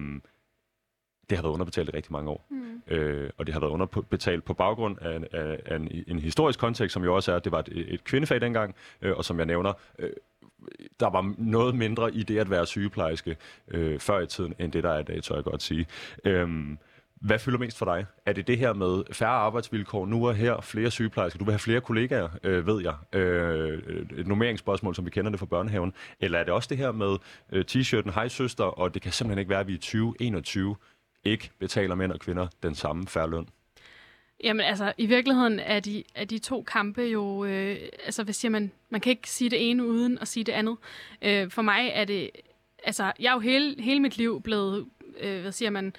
det 1.30 1.38
har 1.38 1.44
været 1.44 1.54
underbetalt 1.54 1.90
i 1.90 1.92
rigtig 1.92 2.12
mange 2.12 2.30
år. 2.32 2.48
Mm. 2.50 2.96
Øh, 2.96 3.30
og 3.38 3.48
det 3.48 3.54
har 3.54 3.60
været 3.60 3.72
underbetalt 3.72 4.44
på 4.44 4.54
baggrund 4.54 4.98
af, 5.02 5.20
af, 5.34 5.60
af 5.66 5.76
en, 5.76 6.04
en 6.08 6.20
historisk 6.20 6.60
kontekst, 6.60 6.94
som 6.94 7.04
jo 7.04 7.16
også 7.16 7.32
er, 7.32 7.36
at 7.36 7.44
det 7.44 7.52
var 7.52 7.60
et, 7.60 7.94
et 7.94 8.04
kvindefag 8.04 8.42
dengang, 8.42 8.76
øh, 9.02 9.18
og 9.18 9.26
som 9.26 9.38
jeg 9.38 9.46
nævner, 9.46 9.74
øh, 10.00 10.10
der 11.00 11.10
var 11.10 11.34
noget 11.38 11.76
mindre 11.76 12.14
i 12.14 12.24
det 12.24 12.38
at 12.38 12.50
være 12.50 12.66
sygeplejerske 12.66 13.38
øh, 13.68 14.00
før 14.00 14.20
i 14.20 14.28
tiden, 14.28 14.54
end 14.60 14.72
det 14.72 14.84
der 14.84 14.90
er 14.90 15.00
i 15.00 15.04
dag, 15.04 15.24
tør 15.24 15.36
jeg 15.36 15.44
godt 15.44 15.64
sige. 15.64 15.86
Øhm, 16.26 16.78
hvad 17.22 17.40
fylder 17.40 17.60
mest 17.60 17.78
for 17.78 17.86
dig? 17.86 18.06
Er 18.26 18.34
det 18.34 18.48
det 18.48 18.58
her 18.58 18.74
med 18.74 19.04
færre 19.12 19.30
arbejdsvilkår 19.30 20.06
nu 20.06 20.28
og 20.28 20.36
her, 20.36 20.62
flere 20.62 20.92
sygeplejersker, 20.92 21.38
du 21.38 21.46
vil 21.46 21.52
have 21.52 21.60
flere 21.60 21.82
kollegaer, 21.82 22.28
øh, 22.44 22.68
ved 22.68 22.82
jeg, 22.82 23.20
øh, 23.20 24.04
et 24.18 24.28
nummeringsspørgsmål, 24.28 24.96
som 24.96 25.06
vi 25.06 25.10
kender 25.10 25.32
det 25.32 25.40
fra 25.40 25.46
børnehaven, 25.46 25.94
eller 26.20 26.40
er 26.40 26.44
det 26.44 26.54
også 26.54 26.68
det 26.70 26.78
her 26.78 26.92
med 26.92 27.18
øh, 27.52 27.66
t-shirten, 27.72 28.12
hej 28.14 28.28
søster, 28.28 28.64
og 28.64 28.94
det 28.94 29.02
kan 29.02 29.12
simpelthen 29.12 29.40
ikke 29.40 29.50
være, 29.50 29.60
at 29.60 29.68
vi 29.68 29.74
i 29.74 29.78
2021 29.78 30.76
ikke 31.24 31.50
betaler 31.60 31.96
mænd 31.96 32.12
og 32.12 32.20
kvinder 32.20 32.48
den 32.64 32.76
samme 32.76 33.08
færre 33.08 33.30
løn? 33.30 33.48
Jamen 34.44 34.66
altså, 34.66 34.94
i 34.98 35.06
virkeligheden 35.06 35.60
er 35.60 35.80
de, 35.80 36.04
er 36.16 36.26
de 36.26 36.38
to 36.38 36.64
kampe 36.64 37.02
jo, 37.02 37.46
øh, 37.46 37.78
altså 38.06 38.24
hvad 38.24 38.34
siger 38.34 38.50
man, 38.50 38.72
man 38.90 39.02
kan 39.02 39.10
ikke 39.10 39.30
sige 39.30 39.50
det 39.50 39.70
ene 39.70 39.86
uden 39.86 40.18
at 40.20 40.28
sige 40.28 40.44
det 40.44 40.52
andet. 40.52 40.78
Øh, 41.22 41.52
for 41.52 41.62
mig 41.62 41.92
er 41.94 42.06
det, 42.06 42.30
altså 42.84 43.12
jeg 43.20 43.30
er 43.30 43.34
jo 43.34 43.40
hele, 43.40 43.82
hele 43.82 44.00
mit 44.00 44.18
liv 44.18 44.42
blevet, 44.42 44.86
øh, 45.20 45.42
hvad 45.42 45.52
siger 45.52 45.70
man, 45.70 45.94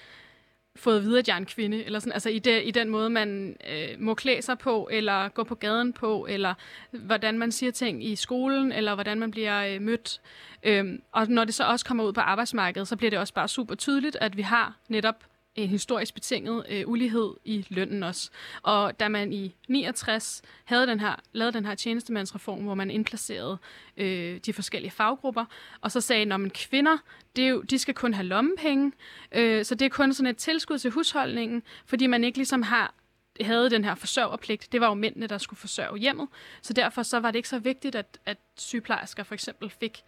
fået 0.79 0.97
at 0.97 1.03
vide, 1.03 1.19
at 1.19 1.29
jeg 1.29 1.35
er 1.35 1.39
en 1.39 1.47
kvinde, 1.47 1.85
eller 1.85 1.99
sådan, 1.99 2.13
altså 2.13 2.29
i, 2.29 2.39
det, 2.39 2.63
i 2.65 2.71
den 2.71 2.89
måde, 2.89 3.11
man 3.11 3.57
øh, 3.71 3.89
må 3.99 4.15
klæde 4.15 4.43
sig 4.43 4.59
på, 4.59 4.89
eller 4.93 5.29
gå 5.29 5.45
på 5.45 5.55
gaden 5.55 5.93
på, 5.93 6.27
eller 6.31 6.55
hvordan 6.91 7.39
man 7.39 7.53
siger 7.53 7.73
ting 7.73 8.05
i 8.05 8.17
skolen, 8.17 8.73
eller 8.73 8.95
hvordan 8.95 9.19
man 9.19 9.31
bliver 9.31 9.75
øh, 9.75 9.83
mødt. 9.83 10.21
Øhm, 10.63 11.03
og 11.13 11.29
når 11.29 11.45
det 11.45 11.55
så 11.55 11.65
også 11.65 11.85
kommer 11.85 12.05
ud 12.05 12.13
på 12.13 12.21
arbejdsmarkedet, 12.21 12.89
så 12.89 12.97
bliver 12.97 13.11
det 13.11 13.19
også 13.19 13.35
bare 13.35 13.49
super 13.49 13.75
tydeligt, 13.75 14.17
at 14.21 14.37
vi 14.37 14.43
har 14.43 14.77
netop 14.89 15.25
en 15.63 15.69
historisk 15.69 16.15
betinget 16.15 16.67
øh, 16.69 16.89
ulighed 16.89 17.35
i 17.45 17.67
lønnen 17.69 18.03
også. 18.03 18.31
Og 18.63 19.01
da 19.01 19.09
man 19.09 19.33
i 19.33 19.55
69 19.69 20.43
havde 20.65 20.87
den 20.87 21.01
her, 21.01 21.15
lavede 21.33 21.53
den 21.53 21.67
her 21.67 21.75
tjenestemandsreform, 21.75 22.59
hvor 22.59 22.75
man 22.75 22.91
indplacerede 22.91 23.59
øh, 23.97 24.41
de 24.47 24.53
forskellige 24.53 24.91
faggrupper, 24.91 25.45
og 25.81 25.93
så 25.93 26.01
sagde, 26.01 26.35
at 26.35 26.53
kvinder, 26.53 26.97
det 27.37 27.45
er 27.45 27.49
jo, 27.49 27.61
de 27.61 27.79
skal 27.79 27.95
kun 27.95 28.15
have 28.15 28.27
lommepenge, 28.27 28.93
øh, 29.33 29.65
så 29.65 29.75
det 29.75 29.85
er 29.85 29.89
kun 29.89 30.13
sådan 30.13 30.31
et 30.31 30.37
tilskud 30.37 30.79
til 30.79 30.91
husholdningen, 30.91 31.63
fordi 31.87 32.07
man 32.07 32.25
ikke 32.25 32.39
ligesom 32.39 32.63
har 32.63 32.95
havde 33.41 33.71
den 33.71 33.85
her 33.85 33.95
forsørgerpligt. 33.95 34.73
Det 34.73 34.81
var 34.81 34.89
jo 34.89 34.95
mændene, 34.95 35.27
der 35.27 35.39
skulle 35.39 35.61
forsørge 35.61 35.99
hjemmet. 35.99 36.29
Så 36.63 36.73
derfor 36.73 37.03
så 37.03 37.21
var 37.21 37.31
det 37.31 37.39
ikke 37.39 37.49
så 37.49 37.59
vigtigt, 37.59 37.95
at, 37.95 38.19
at 38.27 38.39
sygeplejersker 38.57 39.23
for 39.23 39.35
eksempel 39.35 39.71
fik 39.71 40.03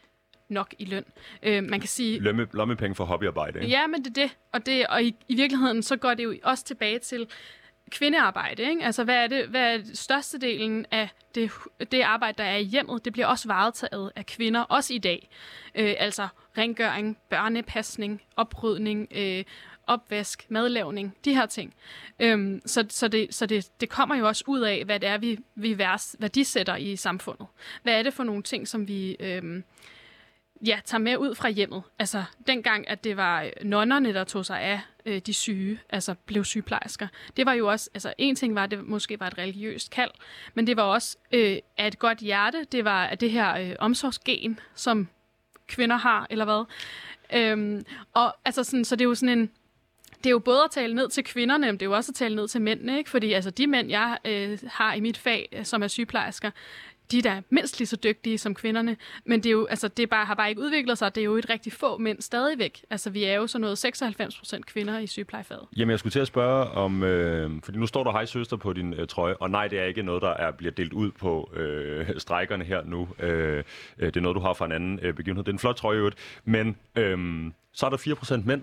nok 0.50 0.74
i 0.78 0.84
løn. 0.84 1.04
Øh, 1.42 1.64
man 1.64 1.80
kan 1.80 1.88
sige... 1.88 2.20
Lomme, 2.20 2.48
lommepenge 2.52 2.94
for 2.94 3.04
hobbyarbejde, 3.04 3.58
ikke? 3.58 3.70
Ja, 3.70 3.86
men 3.86 4.04
det 4.04 4.18
er 4.18 4.22
det. 4.22 4.36
Og, 4.52 4.66
det, 4.66 4.86
og 4.86 5.02
i, 5.02 5.16
i 5.28 5.34
virkeligheden, 5.34 5.82
så 5.82 5.96
går 5.96 6.14
det 6.14 6.24
jo 6.24 6.34
også 6.42 6.64
tilbage 6.64 6.98
til 6.98 7.26
kvindearbejde. 7.90 8.62
Ikke? 8.62 8.84
Altså, 8.84 9.04
hvad 9.04 9.16
er, 9.16 9.26
det, 9.26 9.46
hvad 9.46 9.74
er 9.74 9.80
størstedelen 9.94 10.86
af 10.90 11.08
det, 11.34 11.50
det 11.92 12.02
arbejde, 12.02 12.38
der 12.38 12.44
er 12.44 12.56
i 12.56 12.62
hjemmet? 12.62 13.04
Det 13.04 13.12
bliver 13.12 13.26
også 13.26 13.48
varetaget 13.48 14.12
af 14.16 14.26
kvinder, 14.26 14.60
også 14.60 14.94
i 14.94 14.98
dag. 14.98 15.28
Øh, 15.74 15.94
altså 15.98 16.28
rengøring, 16.58 17.18
børnepasning, 17.30 18.22
oprydning, 18.36 19.08
øh, 19.14 19.44
opvask, 19.86 20.46
madlavning, 20.48 21.16
de 21.24 21.34
her 21.34 21.46
ting. 21.46 21.74
Øhm, 22.20 22.62
så 22.66 22.86
så, 22.88 23.08
det, 23.08 23.34
så 23.34 23.46
det, 23.46 23.80
det 23.80 23.88
kommer 23.88 24.16
jo 24.16 24.26
også 24.26 24.44
ud 24.46 24.60
af, 24.60 24.84
hvad 24.84 25.00
det 25.00 25.08
er, 25.08 25.18
vi, 25.18 25.38
vi 25.54 25.78
værdisætter 25.78 26.76
i 26.76 26.96
samfundet. 26.96 27.46
Hvad 27.82 27.98
er 27.98 28.02
det 28.02 28.14
for 28.14 28.24
nogle 28.24 28.42
ting, 28.42 28.68
som 28.68 28.88
vi... 28.88 29.16
Øhm, 29.20 29.64
ja, 30.66 30.80
tager 30.84 31.00
med 31.00 31.16
ud 31.16 31.34
fra 31.34 31.48
hjemmet. 31.48 31.82
Altså, 31.98 32.24
dengang, 32.46 32.88
at 32.88 33.04
det 33.04 33.16
var 33.16 33.42
øh, 33.42 33.50
nonnerne, 33.62 34.14
der 34.14 34.24
tog 34.24 34.46
sig 34.46 34.60
af 34.60 34.80
øh, 35.06 35.18
de 35.18 35.34
syge, 35.34 35.80
altså 35.90 36.14
blev 36.26 36.44
sygeplejersker. 36.44 37.08
Det 37.36 37.46
var 37.46 37.52
jo 37.52 37.68
også, 37.68 37.90
altså 37.94 38.12
en 38.18 38.36
ting 38.36 38.54
var, 38.54 38.64
at 38.64 38.70
det 38.70 38.88
måske 38.88 39.20
var 39.20 39.26
et 39.26 39.38
religiøst 39.38 39.90
kald, 39.90 40.10
men 40.54 40.66
det 40.66 40.76
var 40.76 40.82
også 40.82 41.16
øh, 41.32 41.58
af 41.78 41.86
et 41.86 41.98
godt 41.98 42.18
hjerte. 42.18 42.64
Det 42.72 42.84
var 42.84 43.06
af 43.06 43.18
det 43.18 43.30
her 43.30 43.56
øh, 43.56 43.76
omsorgsgen, 43.78 44.60
som 44.74 45.08
kvinder 45.66 45.96
har, 45.96 46.26
eller 46.30 46.44
hvad. 46.44 46.64
Øhm, 47.32 47.84
og 48.12 48.36
altså 48.44 48.64
sådan, 48.64 48.84
så 48.84 48.96
det 48.96 49.04
er 49.04 49.08
jo 49.08 49.14
sådan 49.14 49.38
en, 49.38 49.50
det 50.18 50.26
er 50.26 50.30
jo 50.30 50.38
både 50.38 50.64
at 50.64 50.70
tale 50.70 50.94
ned 50.94 51.08
til 51.08 51.24
kvinderne, 51.24 51.66
men 51.66 51.74
det 51.74 51.82
er 51.82 51.86
jo 51.86 51.96
også 51.96 52.10
at 52.10 52.14
tale 52.14 52.36
ned 52.36 52.48
til 52.48 52.60
mændene, 52.62 52.98
ikke? 52.98 53.10
Fordi 53.10 53.32
altså, 53.32 53.50
de 53.50 53.66
mænd, 53.66 53.90
jeg 53.90 54.18
øh, 54.24 54.58
har 54.66 54.94
i 54.94 55.00
mit 55.00 55.18
fag, 55.18 55.48
øh, 55.52 55.64
som 55.64 55.82
er 55.82 55.88
sygeplejersker, 55.88 56.50
de 57.12 57.28
er 57.28 57.42
mindst 57.50 57.78
lige 57.78 57.86
så 57.86 57.96
dygtige 57.96 58.38
som 58.38 58.54
kvinderne, 58.54 58.96
men 59.24 59.42
det, 59.42 59.46
er 59.46 59.50
jo, 59.50 59.66
altså, 59.66 59.88
det 59.88 60.02
er 60.02 60.06
bare, 60.06 60.24
har 60.24 60.34
bare 60.34 60.48
ikke 60.48 60.60
udviklet 60.60 60.98
sig. 60.98 61.14
Det 61.14 61.20
er 61.20 61.24
jo 61.24 61.36
et 61.36 61.50
rigtig 61.50 61.72
få 61.72 61.98
mænd 61.98 62.20
stadigvæk. 62.20 62.84
Altså, 62.90 63.10
vi 63.10 63.24
er 63.24 63.34
jo 63.34 63.46
sådan 63.46 63.60
noget 63.60 63.78
96 63.78 64.38
procent 64.38 64.66
kvinder 64.66 64.98
i 64.98 65.06
sygeplejefaget. 65.06 65.66
Jamen, 65.76 65.90
jeg 65.90 65.98
skulle 65.98 66.10
til 66.10 66.20
at 66.20 66.26
spørge 66.26 66.70
om, 66.70 67.02
øh, 67.02 67.50
fordi 67.64 67.78
nu 67.78 67.86
står 67.86 68.04
der 68.04 68.12
hej 68.12 68.24
søster 68.24 68.56
på 68.56 68.72
din 68.72 68.94
øh, 68.94 69.06
trøje, 69.06 69.34
og 69.36 69.50
nej, 69.50 69.68
det 69.68 69.78
er 69.78 69.84
ikke 69.84 70.02
noget, 70.02 70.22
der 70.22 70.30
er, 70.30 70.50
bliver 70.50 70.72
delt 70.72 70.92
ud 70.92 71.10
på 71.10 71.50
øh, 71.56 72.06
strækkerne 72.18 72.64
her 72.64 72.82
nu. 72.84 73.08
Øh, 73.18 73.64
øh, 73.98 74.06
det 74.06 74.16
er 74.16 74.20
noget, 74.20 74.34
du 74.34 74.40
har 74.40 74.52
fra 74.52 74.66
en 74.66 74.72
anden 74.72 74.98
øh, 75.02 75.14
begivenhed. 75.14 75.44
Det 75.44 75.50
er 75.50 75.54
en 75.54 75.58
flot 75.58 75.76
trøje, 75.76 76.10
men 76.44 76.76
øh, 76.96 77.18
så 77.72 77.86
er 77.86 77.90
der 77.90 77.96
4 77.96 78.14
procent 78.14 78.46
mænd 78.46 78.62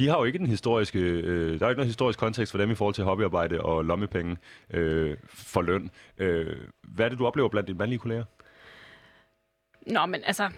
de 0.00 0.08
har 0.08 0.18
jo 0.18 0.24
ikke 0.24 0.38
den 0.38 0.46
historiske, 0.46 0.98
øh, 0.98 1.60
der 1.60 1.66
er 1.66 1.70
ikke 1.70 1.78
noget 1.78 1.86
historisk 1.86 2.18
kontekst 2.18 2.50
for 2.50 2.58
dem 2.58 2.70
i 2.70 2.74
forhold 2.74 2.94
til 2.94 3.04
hobbyarbejde 3.04 3.60
og 3.60 3.84
lommepenge 3.84 4.36
øh, 4.70 5.16
for 5.28 5.62
løn. 5.62 5.90
Øh, 6.18 6.56
hvad 6.82 7.04
er 7.04 7.08
det, 7.08 7.18
du 7.18 7.26
oplever 7.26 7.48
blandt 7.48 7.66
dine 7.66 7.78
mandlige 7.78 7.98
kolleger? 7.98 8.24
Nå, 9.86 10.06
men 10.06 10.20
altså, 10.24 10.50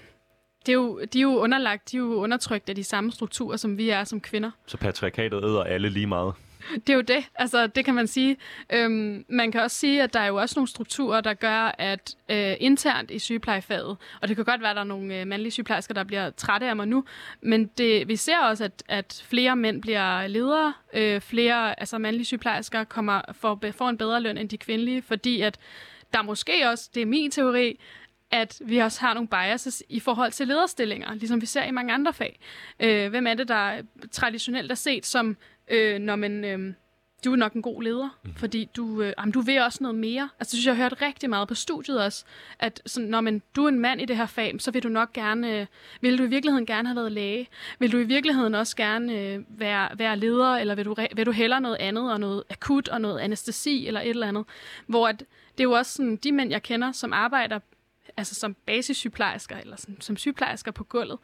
det 0.67 0.73
er 0.73 0.77
jo, 0.77 1.01
de 1.13 1.19
er 1.19 1.23
jo 1.23 1.37
underlagt, 1.37 1.93
de 1.93 1.97
er 1.97 2.01
jo 2.01 2.15
undertrykt 2.15 2.69
af 2.69 2.75
de 2.75 2.85
samme 2.85 3.13
strukturer, 3.13 3.57
som 3.57 3.79
vi 3.79 3.91
er 3.91 4.05
som 4.05 4.21
kvinder. 4.21 4.51
Så 4.67 4.77
patriarkatet 4.77 5.45
æder 5.45 5.63
alle 5.63 5.89
lige 5.89 6.07
meget? 6.07 6.35
Det 6.75 6.91
er 6.91 6.95
jo 6.95 7.01
det, 7.01 7.25
altså 7.35 7.67
det 7.67 7.85
kan 7.85 7.95
man 7.95 8.07
sige. 8.07 8.37
Øhm, 8.73 9.25
man 9.29 9.53
kan 9.53 9.61
også 9.61 9.77
sige, 9.77 10.03
at 10.03 10.13
der 10.15 10.21
er 10.21 10.27
jo 10.27 10.37
også 10.37 10.59
nogle 10.59 10.69
strukturer, 10.69 11.21
der 11.21 11.35
gør, 11.35 11.75
at 11.79 12.17
øh, 12.29 12.55
internt 12.61 13.11
i 13.11 13.19
sygeplejefaget, 13.19 13.97
og 14.23 14.29
det 14.29 14.37
kan 14.37 14.45
godt 14.45 14.61
være, 14.61 14.71
at 14.71 14.77
der 14.77 14.83
er 14.83 14.87
nogle 14.87 15.21
øh, 15.21 15.27
mandlige 15.27 15.51
sygeplejersker, 15.51 15.95
der 15.95 16.05
bliver 16.05 16.31
trætte 16.31 16.67
af 16.67 16.77
mig 16.77 16.89
nu, 16.89 17.05
men 17.41 17.67
det, 17.67 18.09
vi 18.09 18.17
ser 18.17 18.39
også, 18.39 18.65
at, 18.65 18.83
at 18.89 19.25
flere 19.29 19.57
mænd 19.57 19.83
bliver 19.83 20.27
ledere, 20.27 20.73
øh, 20.95 21.21
flere 21.21 21.81
altså 21.81 21.99
mandlige 21.99 22.25
sygeplejersker 22.25 22.85
kommer 22.85 23.21
for, 23.33 23.61
får 23.73 23.89
en 23.89 23.99
bedre 23.99 24.21
løn 24.21 24.39
end 24.39 24.49
de 24.49 24.59
kvindelige, 24.59 25.03
fordi 25.03 25.41
at 25.41 25.59
der 26.13 26.23
måske 26.23 26.69
også, 26.69 26.91
det 26.95 27.03
er 27.03 27.07
min 27.07 27.31
teori, 27.31 27.79
at 28.33 28.63
vi 28.65 28.79
også 28.79 29.01
har 29.01 29.15
nogle 29.15 29.29
biases 29.29 29.83
i 29.89 30.01
forhold 30.01 30.33
til 30.33 30.49
lederstillinger, 30.49 31.15
ligesom 31.15 31.41
vi 31.41 31.47
ser 31.47 31.65
i 31.65 31.71
mange 31.71 31.93
andre 31.93 32.13
fag. 32.13 32.41
Øh, 32.81 33.11
hvem 33.11 33.27
er 33.27 33.35
det, 33.35 33.49
der 33.49 33.83
traditionelt 34.13 34.71
er 34.71 34.75
set 34.75 35.07
som, 35.07 35.37
øh, 35.73 35.99
når 35.99 36.17
man... 36.17 36.45
Øh, 36.45 36.75
du 37.25 37.33
er 37.33 37.37
nok 37.37 37.53
en 37.53 37.63
god 37.63 37.83
leder, 37.83 38.19
mm. 38.25 38.35
fordi 38.35 38.69
du, 38.77 39.03
øh, 39.03 39.13
jamen, 39.19 39.33
du 39.33 39.41
vil 39.41 39.61
også 39.63 39.79
noget 39.81 39.95
mere. 39.95 40.29
Altså, 40.41 40.51
det 40.51 40.59
synes 40.59 40.67
jeg, 40.67 40.77
har 40.77 40.83
hørt 40.83 41.03
rigtig 41.03 41.31
meget 41.31 41.49
på 41.49 41.55
studiet 41.55 42.05
også, 42.05 42.25
at 42.59 42.83
sådan, 42.87 43.09
når 43.09 43.21
man, 43.21 43.43
du 43.57 43.65
er 43.65 43.69
en 43.69 43.79
mand 43.79 44.01
i 44.01 44.05
det 44.05 44.17
her 44.17 44.27
fag, 44.27 44.55
så 44.59 44.71
vil 44.71 44.83
du 44.83 44.89
nok 44.89 45.13
gerne, 45.13 45.61
øh, 45.61 45.67
vil 46.01 46.19
du 46.19 46.25
i 46.25 46.27
virkeligheden 46.27 46.67
gerne 46.67 46.89
have 46.89 46.97
været 46.97 47.13
læge? 47.13 47.49
Vil 47.79 47.93
du 47.93 47.99
i 47.99 48.05
virkeligheden 48.05 48.55
også 48.55 48.77
gerne 48.77 49.19
øh, 49.19 49.41
være, 49.49 49.89
være 49.99 50.17
leder, 50.17 50.57
eller 50.57 50.75
vil 50.75 50.85
du, 50.85 50.97
vil 51.17 51.27
du 51.27 51.31
hellere 51.31 51.61
noget 51.61 51.77
andet, 51.77 52.13
og 52.13 52.21
noget 52.21 52.43
akut, 52.51 52.89
og 52.89 53.01
noget 53.01 53.19
anestesi, 53.21 53.87
eller 53.87 54.01
et 54.01 54.09
eller 54.09 54.29
andet? 54.29 54.45
Hvor 54.87 55.09
at, 55.09 55.19
det 55.19 55.61
er 55.61 55.65
jo 55.65 55.73
også 55.73 55.93
sådan, 55.93 56.17
de 56.17 56.33
mænd, 56.33 56.51
jeg 56.51 56.63
kender, 56.63 56.93
som 56.93 57.13
arbejder 57.13 57.59
altså 58.17 58.35
som 58.35 58.57
basissygeplejersker, 58.67 59.57
eller 59.57 59.77
som, 59.77 60.01
som 60.01 60.17
sygeplejersker 60.17 60.71
på 60.71 60.85
gulvet, 60.85 61.19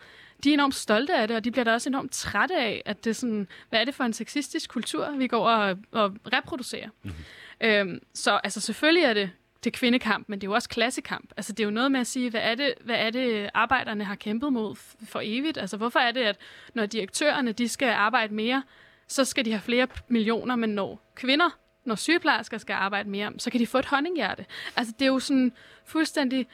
de 0.45 0.51
er 0.51 0.55
enormt 0.55 0.75
stolte 0.75 1.15
af 1.15 1.29
det, 1.29 1.37
og 1.37 1.45
de 1.45 1.51
bliver 1.51 1.65
da 1.65 1.73
også 1.73 1.91
enormt 1.91 2.13
trætte 2.13 2.57
af, 2.57 2.83
at 2.85 3.05
det 3.05 3.11
er 3.11 3.15
sådan, 3.15 3.49
hvad 3.69 3.81
er 3.81 3.85
det 3.85 3.95
for 3.95 4.05
en 4.05 4.13
sexistisk 4.13 4.71
kultur, 4.71 5.11
vi 5.11 5.27
går 5.27 5.49
og, 5.49 5.79
og 5.93 6.17
reproducerer. 6.33 6.89
Mm-hmm. 7.03 7.25
Øhm, 7.61 8.01
så 8.15 8.41
altså 8.45 8.61
selvfølgelig 8.61 9.05
er 9.05 9.15
det 9.15 9.31
det 9.65 9.73
kvindekamp, 9.73 10.29
men 10.29 10.41
det 10.41 10.47
er 10.47 10.51
jo 10.51 10.55
også 10.55 10.69
klassekamp. 10.69 11.31
Altså 11.37 11.53
det 11.53 11.61
er 11.61 11.65
jo 11.65 11.71
noget 11.71 11.93
med 11.93 12.01
at 12.01 12.07
sige, 12.07 12.31
hvad 12.31 12.41
er 12.41 12.55
det, 12.55 12.75
hvad 12.85 12.97
er 12.97 13.11
det 13.11 13.51
arbejderne 13.55 14.05
har 14.05 14.15
kæmpet 14.15 14.53
mod 14.53 14.77
for 15.05 15.21
evigt? 15.23 15.59
Altså 15.59 15.77
hvorfor 15.77 15.99
er 15.99 16.13
det, 16.13 16.21
at 16.21 16.37
når 16.75 16.87
direktørerne 16.87 17.53
de 17.53 17.69
skal 17.69 17.89
arbejde 17.89 18.35
mere, 18.35 18.63
så 19.09 19.25
skal 19.25 19.45
de 19.45 19.51
have 19.51 19.61
flere 19.61 19.87
millioner, 20.09 20.57
men 20.57 20.71
når 20.71 21.13
kvinder, 21.15 21.59
når 21.85 21.95
sygeplejersker 21.95 22.59
skal 22.59 22.73
arbejde 22.73 23.11
mere, 23.11 23.33
så 23.39 23.51
kan 23.51 23.61
de 23.61 23.67
få 23.67 23.79
et 23.79 23.87
honninghjerte. 23.87 24.47
Altså 24.77 24.95
det 24.99 25.05
er 25.05 25.11
jo 25.11 25.19
sådan 25.19 25.53
fuldstændig 25.85 26.47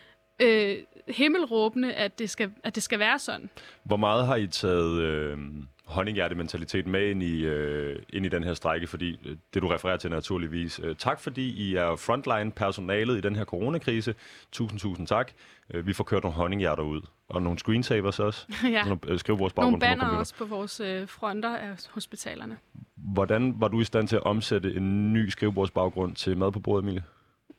øh, 0.43 0.77
himmelråbende, 1.09 1.95
at 1.95 2.19
det, 2.19 2.31
skal, 2.31 2.51
at 2.65 2.75
det 2.75 2.83
skal 2.83 2.99
være 2.99 3.19
sådan. 3.19 3.51
Hvor 3.83 3.97
meget 3.97 4.27
har 4.27 4.37
I 4.37 4.47
taget 4.47 5.01
øh, 5.01 5.39
honninghjerte-mentalitet 5.85 6.87
med 6.87 7.11
ind 7.11 7.23
i, 7.23 7.45
øh, 7.45 8.03
ind 8.09 8.27
i 8.27 8.29
den 8.29 8.45
her 8.45 8.55
strække? 8.55 8.87
Fordi 8.87 9.21
øh, 9.25 9.37
det, 9.55 9.63
du 9.63 9.69
refererer 9.69 9.97
til 9.97 10.11
naturligvis. 10.11 10.81
Øh, 10.85 10.97
tak, 10.97 11.21
fordi 11.21 11.51
I 11.51 11.75
er 11.75 11.97
frontline-personalet 11.97 13.19
i 13.19 13.21
den 13.21 13.37
her 13.37 13.45
coronakrise. 13.45 14.15
Tusind, 14.53 14.81
tusind 14.81 15.07
tak. 15.07 15.33
Øh, 15.75 15.87
vi 15.87 15.93
får 15.93 16.05
kørt 16.05 16.23
nogle 16.23 16.37
honninghjerter 16.37 16.83
ud. 16.83 17.01
Og 17.29 17.43
nogle 17.43 17.59
screensavers 17.59 18.21
også. 18.21 18.47
ja. 18.65 18.85
Nogle 18.85 18.99
øh, 19.07 19.19
skrivebordsbaggrund. 19.19 19.83
Nogle 19.83 19.99
banner 19.99 20.19
også 20.19 20.35
på 20.35 20.45
vores 20.45 20.81
øh, 20.81 21.09
fronter 21.09 21.57
af 21.57 21.77
hospitalerne. 21.91 22.57
Hvordan 22.97 23.55
var 23.61 23.69
du 23.69 23.81
i 23.81 23.85
stand 23.85 24.09
til 24.09 24.17
at 24.17 24.23
omsætte 24.23 24.75
en 24.75 25.13
ny 25.13 25.29
skrivebordsbaggrund 25.29 26.15
til 26.15 26.37
mad 26.37 26.53
på 26.53 26.61
bordet, 26.61 26.83
Emilie? 26.83 27.03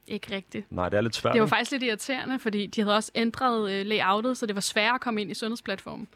Ikke 0.07 0.35
rigtigt. 0.35 0.71
Nej, 0.71 0.89
det 0.89 0.97
er 0.97 1.01
lidt 1.01 1.15
svært. 1.15 1.33
Det 1.33 1.41
var 1.41 1.47
faktisk 1.47 1.71
lidt 1.71 1.83
irriterende, 1.83 2.39
fordi 2.39 2.67
de 2.67 2.81
havde 2.81 2.95
også 2.95 3.11
ændret 3.15 3.71
øh, 3.71 3.85
layoutet, 3.85 4.37
så 4.37 4.45
det 4.45 4.55
var 4.55 4.61
sværere 4.61 4.95
at 4.95 5.01
komme 5.01 5.21
ind 5.21 5.31
i 5.31 5.33
sundhedsplatformen. 5.33 6.07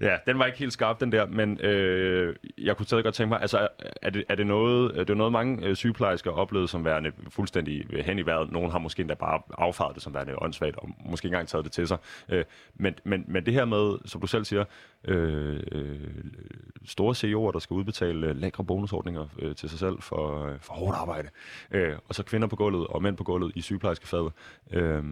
Ja, 0.00 0.16
den 0.26 0.38
var 0.38 0.46
ikke 0.46 0.58
helt 0.58 0.72
skarp, 0.72 1.00
den 1.00 1.12
der, 1.12 1.26
men 1.26 1.60
øh, 1.60 2.36
jeg 2.58 2.76
kunne 2.76 2.86
stadig 2.86 3.04
godt 3.04 3.14
tænke 3.14 3.28
mig, 3.28 3.40
altså 3.40 3.68
er 4.02 4.10
det, 4.10 4.24
er 4.28 4.34
det 4.34 4.46
noget, 4.46 4.92
øh, 4.92 4.98
det 4.98 5.10
er 5.10 5.14
noget 5.14 5.32
mange 5.32 5.66
øh, 5.66 5.76
sygeplejersker 5.76 6.30
oplevede 6.30 6.54
oplevet 6.54 6.70
som 6.70 6.84
værende 6.84 7.12
fuldstændig 7.28 7.86
øh, 7.92 8.04
hen 8.04 8.18
i 8.18 8.26
vejret. 8.26 8.52
Nogle 8.52 8.70
har 8.70 8.78
måske 8.78 9.00
endda 9.00 9.14
bare 9.14 9.42
affaret 9.58 9.94
det 9.94 10.02
som 10.02 10.14
værende 10.14 10.42
åndssvagt, 10.42 10.76
og 10.76 10.88
måske 11.04 11.26
ikke 11.26 11.34
engang 11.34 11.48
taget 11.48 11.64
det 11.64 11.72
til 11.72 11.88
sig. 11.88 11.98
Øh, 12.28 12.44
men, 12.74 12.94
men, 13.04 13.24
men 13.28 13.46
det 13.46 13.54
her 13.54 13.64
med, 13.64 13.98
som 14.04 14.20
du 14.20 14.26
selv 14.26 14.44
siger, 14.44 14.64
øh, 15.04 15.60
øh, 15.72 16.00
store 16.84 17.14
CEO'er, 17.14 17.52
der 17.52 17.58
skal 17.58 17.74
udbetale 17.74 18.26
øh, 18.26 18.36
lækre 18.36 18.64
bonusordninger 18.64 19.26
øh, 19.38 19.54
til 19.54 19.68
sig 19.68 19.78
selv 19.78 20.02
for, 20.02 20.46
øh, 20.46 20.60
for 20.60 20.74
hårdt 20.74 20.96
arbejde, 20.96 21.28
øh, 21.70 21.94
og 22.08 22.14
så 22.14 22.22
kvinder 22.22 22.48
på 22.48 22.56
gulvet 22.56 22.86
og 22.86 23.02
mænd 23.02 23.16
på 23.16 23.24
gulvet 23.24 23.52
i 23.54 23.60
sygeplejerskefaget, 23.60 24.32
øh, 24.72 25.02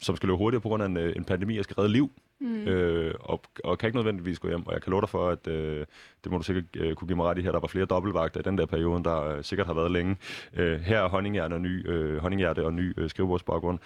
som 0.00 0.16
skal 0.16 0.26
løbe 0.26 0.36
hurtigere 0.38 0.62
på 0.62 0.68
grund 0.68 0.82
af 0.82 0.86
en, 0.86 0.96
øh, 0.96 1.12
en 1.16 1.24
pandemi 1.24 1.58
og 1.58 1.64
skal 1.64 1.74
redde 1.74 1.92
liv, 1.92 2.10
mm. 2.40 2.68
øh, 2.68 3.14
og, 3.20 3.42
og 3.64 3.78
kan 3.78 3.86
ikke 3.86 3.96
nødvendigvis 3.96 4.38
gå 4.38 4.48
hjem. 4.48 4.66
Og 4.66 4.72
jeg 4.72 4.82
kan 4.82 4.90
love 4.90 5.00
dig 5.00 5.08
for, 5.08 5.28
at 5.28 5.46
øh, 5.46 5.86
det 6.24 6.32
må 6.32 6.38
du 6.38 6.44
sikkert 6.44 6.64
øh, 6.76 6.94
kunne 6.94 7.08
give 7.08 7.16
mig 7.16 7.26
ret 7.26 7.38
i 7.38 7.42
her. 7.42 7.52
Der 7.52 7.60
var 7.60 7.68
flere 7.68 7.84
dobbeltvagter 7.84 8.40
i 8.40 8.42
den 8.42 8.58
der 8.58 8.66
periode, 8.66 9.04
der 9.04 9.24
øh, 9.24 9.44
sikkert 9.44 9.66
har 9.66 9.74
været 9.74 9.90
længe. 9.90 10.16
Øh, 10.54 10.80
her 10.80 11.00
er 11.00 11.08
honninghjerte 11.08 11.54
og 11.54 11.60
ny, 11.60 11.88
øh, 11.88 12.18
honninghjerte 12.18 12.64
og 12.64 12.72
ny 12.72 12.94
øh, 12.96 13.10
skrivebordsbaggrund. 13.10 13.78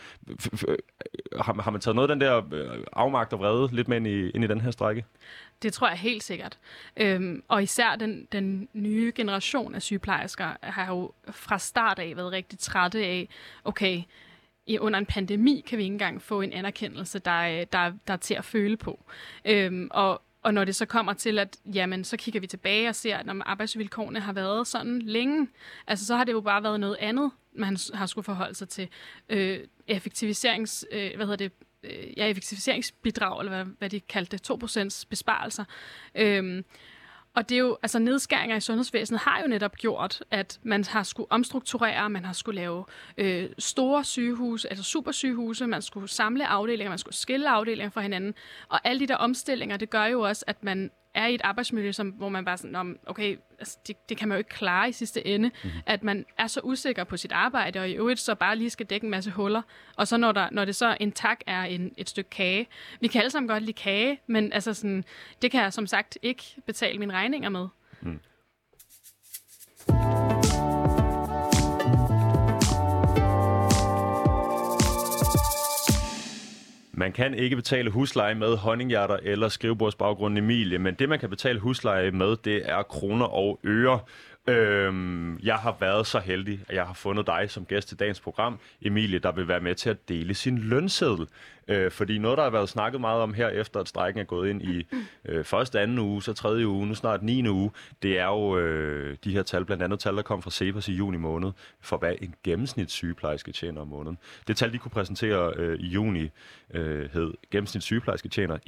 Har, 1.40 1.62
har 1.62 1.70
man 1.70 1.80
taget 1.80 1.94
noget 1.94 2.10
af 2.10 2.16
den 2.16 2.20
der 2.20 2.42
øh, 2.52 2.84
afmagt 2.92 3.32
og 3.32 3.38
vrede 3.38 3.76
lidt 3.76 3.88
med 3.88 3.96
ind 3.96 4.06
i, 4.06 4.30
ind 4.30 4.44
i 4.44 4.46
den 4.46 4.60
her 4.60 4.70
strække? 4.70 5.04
Det 5.62 5.72
tror 5.72 5.88
jeg 5.88 5.98
helt 5.98 6.22
sikkert. 6.22 6.58
Øhm, 6.96 7.42
og 7.48 7.62
især 7.62 7.96
den, 7.96 8.28
den 8.32 8.68
nye 8.72 9.12
generation 9.14 9.74
af 9.74 9.82
sygeplejersker 9.82 10.48
har 10.62 10.94
jo 10.94 11.12
fra 11.30 11.58
start 11.58 11.98
af 11.98 12.12
været 12.16 12.32
rigtig 12.32 12.58
trætte 12.58 12.98
af, 12.98 13.28
okay, 13.64 14.02
under 14.80 14.98
en 14.98 15.06
pandemi 15.06 15.64
kan 15.66 15.78
vi 15.78 15.82
ikke 15.82 15.92
engang 15.92 16.22
få 16.22 16.40
en 16.40 16.52
anerkendelse, 16.52 17.18
der, 17.18 17.40
øh, 17.40 17.66
der, 17.72 17.92
der 18.06 18.12
er 18.12 18.16
til 18.16 18.34
at 18.34 18.44
føle 18.44 18.76
på. 18.76 19.04
Øhm, 19.44 19.88
og, 19.90 20.22
og 20.42 20.54
når 20.54 20.64
det 20.64 20.76
så 20.76 20.86
kommer 20.86 21.12
til, 21.12 21.38
at 21.38 21.56
jamen, 21.74 22.04
så 22.04 22.16
kigger 22.16 22.40
vi 22.40 22.46
tilbage 22.46 22.88
og 22.88 22.94
ser, 22.94 23.16
at 23.16 23.26
når 23.26 23.42
arbejdsvilkårene 23.46 24.20
har 24.20 24.32
været 24.32 24.66
sådan 24.66 25.02
længe, 25.02 25.48
altså 25.86 26.06
så 26.06 26.16
har 26.16 26.24
det 26.24 26.32
jo 26.32 26.40
bare 26.40 26.62
været 26.62 26.80
noget 26.80 26.96
andet, 27.00 27.30
man 27.52 27.76
har 27.94 28.06
skulle 28.06 28.24
forholde 28.24 28.54
sig 28.54 28.68
til. 28.68 28.88
Øh, 29.28 29.60
effektiviserings, 29.86 30.86
øh, 30.92 31.10
hvad 31.16 31.26
hedder 31.26 31.48
det, 31.48 31.52
øh, 31.82 32.18
ja, 32.18 32.26
effektiviseringsbidrag, 32.26 33.40
eller 33.40 33.52
hvad, 33.52 33.74
hvad 33.78 33.90
de 33.90 34.00
kaldte 34.00 34.36
det, 34.38 34.50
2% 34.50 35.04
besparelser. 35.10 35.64
Øh, 36.14 36.62
og 37.34 37.48
det 37.48 37.54
er 37.54 37.58
jo, 37.58 37.76
altså 37.82 37.98
nedskæringer 37.98 38.56
i 38.56 38.60
sundhedsvæsenet 38.60 39.20
har 39.20 39.40
jo 39.42 39.48
netop 39.48 39.76
gjort, 39.76 40.22
at 40.30 40.58
man 40.62 40.84
har 40.84 41.02
skulle 41.02 41.32
omstrukturere, 41.32 42.10
man 42.10 42.24
har 42.24 42.32
skulle 42.32 42.60
lave 42.60 42.84
øh, 43.18 43.50
store 43.58 44.04
sygehuse, 44.04 44.68
altså 44.68 44.84
supersygehuse, 44.84 45.66
man 45.66 45.82
skulle 45.82 46.08
samle 46.08 46.46
afdelinger, 46.46 46.90
man 46.90 46.98
skulle 46.98 47.14
skille 47.14 47.50
afdelinger 47.50 47.90
fra 47.90 48.00
hinanden. 48.00 48.34
Og 48.68 48.80
alle 48.84 49.00
de 49.00 49.06
der 49.06 49.16
omstillinger, 49.16 49.76
det 49.76 49.90
gør 49.90 50.04
jo 50.04 50.20
også, 50.20 50.44
at 50.46 50.64
man 50.64 50.90
er 51.14 51.26
i 51.26 51.34
et 51.34 51.40
arbejdsmiljø, 51.44 51.92
som, 51.92 52.08
hvor 52.08 52.28
man 52.28 52.44
bare 52.44 52.56
sådan, 52.56 52.98
okay, 53.06 53.38
altså, 53.58 53.78
det, 53.86 54.08
det 54.08 54.16
kan 54.16 54.28
man 54.28 54.36
jo 54.36 54.38
ikke 54.38 54.50
klare 54.50 54.88
i 54.88 54.92
sidste 54.92 55.26
ende, 55.26 55.50
mm-hmm. 55.64 55.80
at 55.86 56.04
man 56.04 56.26
er 56.38 56.46
så 56.46 56.60
usikker 56.64 57.04
på 57.04 57.16
sit 57.16 57.32
arbejde, 57.32 57.80
og 57.80 57.90
i 57.90 57.92
øvrigt 57.92 58.20
så 58.20 58.34
bare 58.34 58.56
lige 58.56 58.70
skal 58.70 58.86
dække 58.86 59.04
en 59.04 59.10
masse 59.10 59.30
huller, 59.30 59.62
og 59.96 60.08
så 60.08 60.16
når, 60.16 60.32
der, 60.32 60.48
når 60.52 60.64
det 60.64 60.76
så 60.76 60.96
en 61.00 61.12
tak 61.12 61.40
er 61.46 61.62
en, 61.62 61.92
et 61.96 62.08
stykke 62.10 62.30
kage. 62.30 62.66
Vi 63.00 63.08
kan 63.08 63.20
alle 63.20 63.30
sammen 63.30 63.48
godt 63.48 63.62
lide 63.62 63.72
kage, 63.72 64.20
men 64.26 64.52
altså 64.52 64.74
sådan, 64.74 65.04
det 65.42 65.50
kan 65.50 65.62
jeg 65.62 65.72
som 65.72 65.86
sagt 65.86 66.18
ikke 66.22 66.42
betale 66.66 66.98
mine 66.98 67.12
regninger 67.12 67.48
med. 67.48 67.68
Mm. 68.00 68.20
Man 76.96 77.12
kan 77.12 77.34
ikke 77.34 77.56
betale 77.56 77.90
husleje 77.90 78.34
med 78.34 78.56
honninghjerter 78.56 79.16
eller 79.22 79.48
skrivebordsbaggrund 79.48 80.38
Emilie, 80.38 80.78
men 80.78 80.94
det 80.94 81.08
man 81.08 81.18
kan 81.18 81.30
betale 81.30 81.58
husleje 81.58 82.10
med, 82.10 82.36
det 82.44 82.62
er 82.64 82.82
kroner 82.82 83.26
og 83.26 83.60
øre. 83.64 84.00
Øhm, 84.48 85.38
jeg 85.38 85.56
har 85.56 85.76
været 85.80 86.06
så 86.06 86.18
heldig, 86.18 86.60
at 86.68 86.74
jeg 86.74 86.86
har 86.86 86.94
fundet 86.94 87.26
dig 87.26 87.50
som 87.50 87.64
gæst 87.64 87.88
til 87.88 87.98
dagens 87.98 88.20
program, 88.20 88.58
Emilie, 88.82 89.18
der 89.18 89.32
vil 89.32 89.48
være 89.48 89.60
med 89.60 89.74
til 89.74 89.90
at 89.90 90.08
dele 90.08 90.34
sin 90.34 90.58
lønseddel. 90.58 91.26
Øh, 91.68 91.90
fordi 91.90 92.18
noget, 92.18 92.38
der 92.38 92.44
har 92.44 92.50
været 92.50 92.68
snakket 92.68 93.00
meget 93.00 93.22
om 93.22 93.34
her, 93.34 93.48
efter 93.48 93.80
at 93.80 93.88
strækken 93.88 94.20
er 94.20 94.24
gået 94.24 94.50
ind 94.50 94.62
i 94.62 94.86
øh, 95.24 95.44
første, 95.44 95.80
anden 95.80 95.98
uge, 95.98 96.22
så 96.22 96.32
tredje 96.32 96.66
uge, 96.66 96.86
nu 96.86 96.94
snart 96.94 97.22
9. 97.22 97.48
uge, 97.48 97.70
det 98.02 98.18
er 98.18 98.26
jo 98.26 98.58
øh, 98.58 99.16
de 99.24 99.32
her 99.32 99.42
tal, 99.42 99.64
blandt 99.64 99.82
andet 99.82 99.98
tal, 99.98 100.16
der 100.16 100.22
kom 100.22 100.42
fra 100.42 100.50
Cepos 100.50 100.88
i 100.88 100.92
juni 100.92 101.16
måned, 101.16 101.52
for 101.80 101.96
hvad 101.96 102.14
en 102.22 102.34
gennemsnitssygeplejerske 102.42 103.52
tjener 103.52 103.80
om 103.80 103.88
måneden. 103.88 104.18
Det 104.48 104.56
tal, 104.56 104.72
de 104.72 104.78
kunne 104.78 104.90
præsentere 104.90 105.52
øh, 105.56 105.78
i 105.80 105.86
juni, 105.86 106.30
øh, 106.74 107.10
hed 107.12 107.34
gennemsnitssygeplejerske 107.50 108.28
tjener 108.28 108.58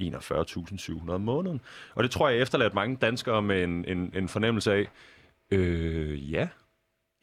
41.700 1.07 1.13
om 1.13 1.21
måneden. 1.21 1.61
Og 1.95 2.03
det 2.03 2.11
tror 2.11 2.29
jeg 2.29 2.39
efterladt 2.39 2.75
mange 2.75 2.97
danskere 2.97 3.43
med 3.43 3.65
en, 3.65 3.85
en, 3.85 4.13
en 4.15 4.29
fornemmelse 4.29 4.73
af, 4.73 4.89
Øh, 5.51 6.33
ja, 6.33 6.49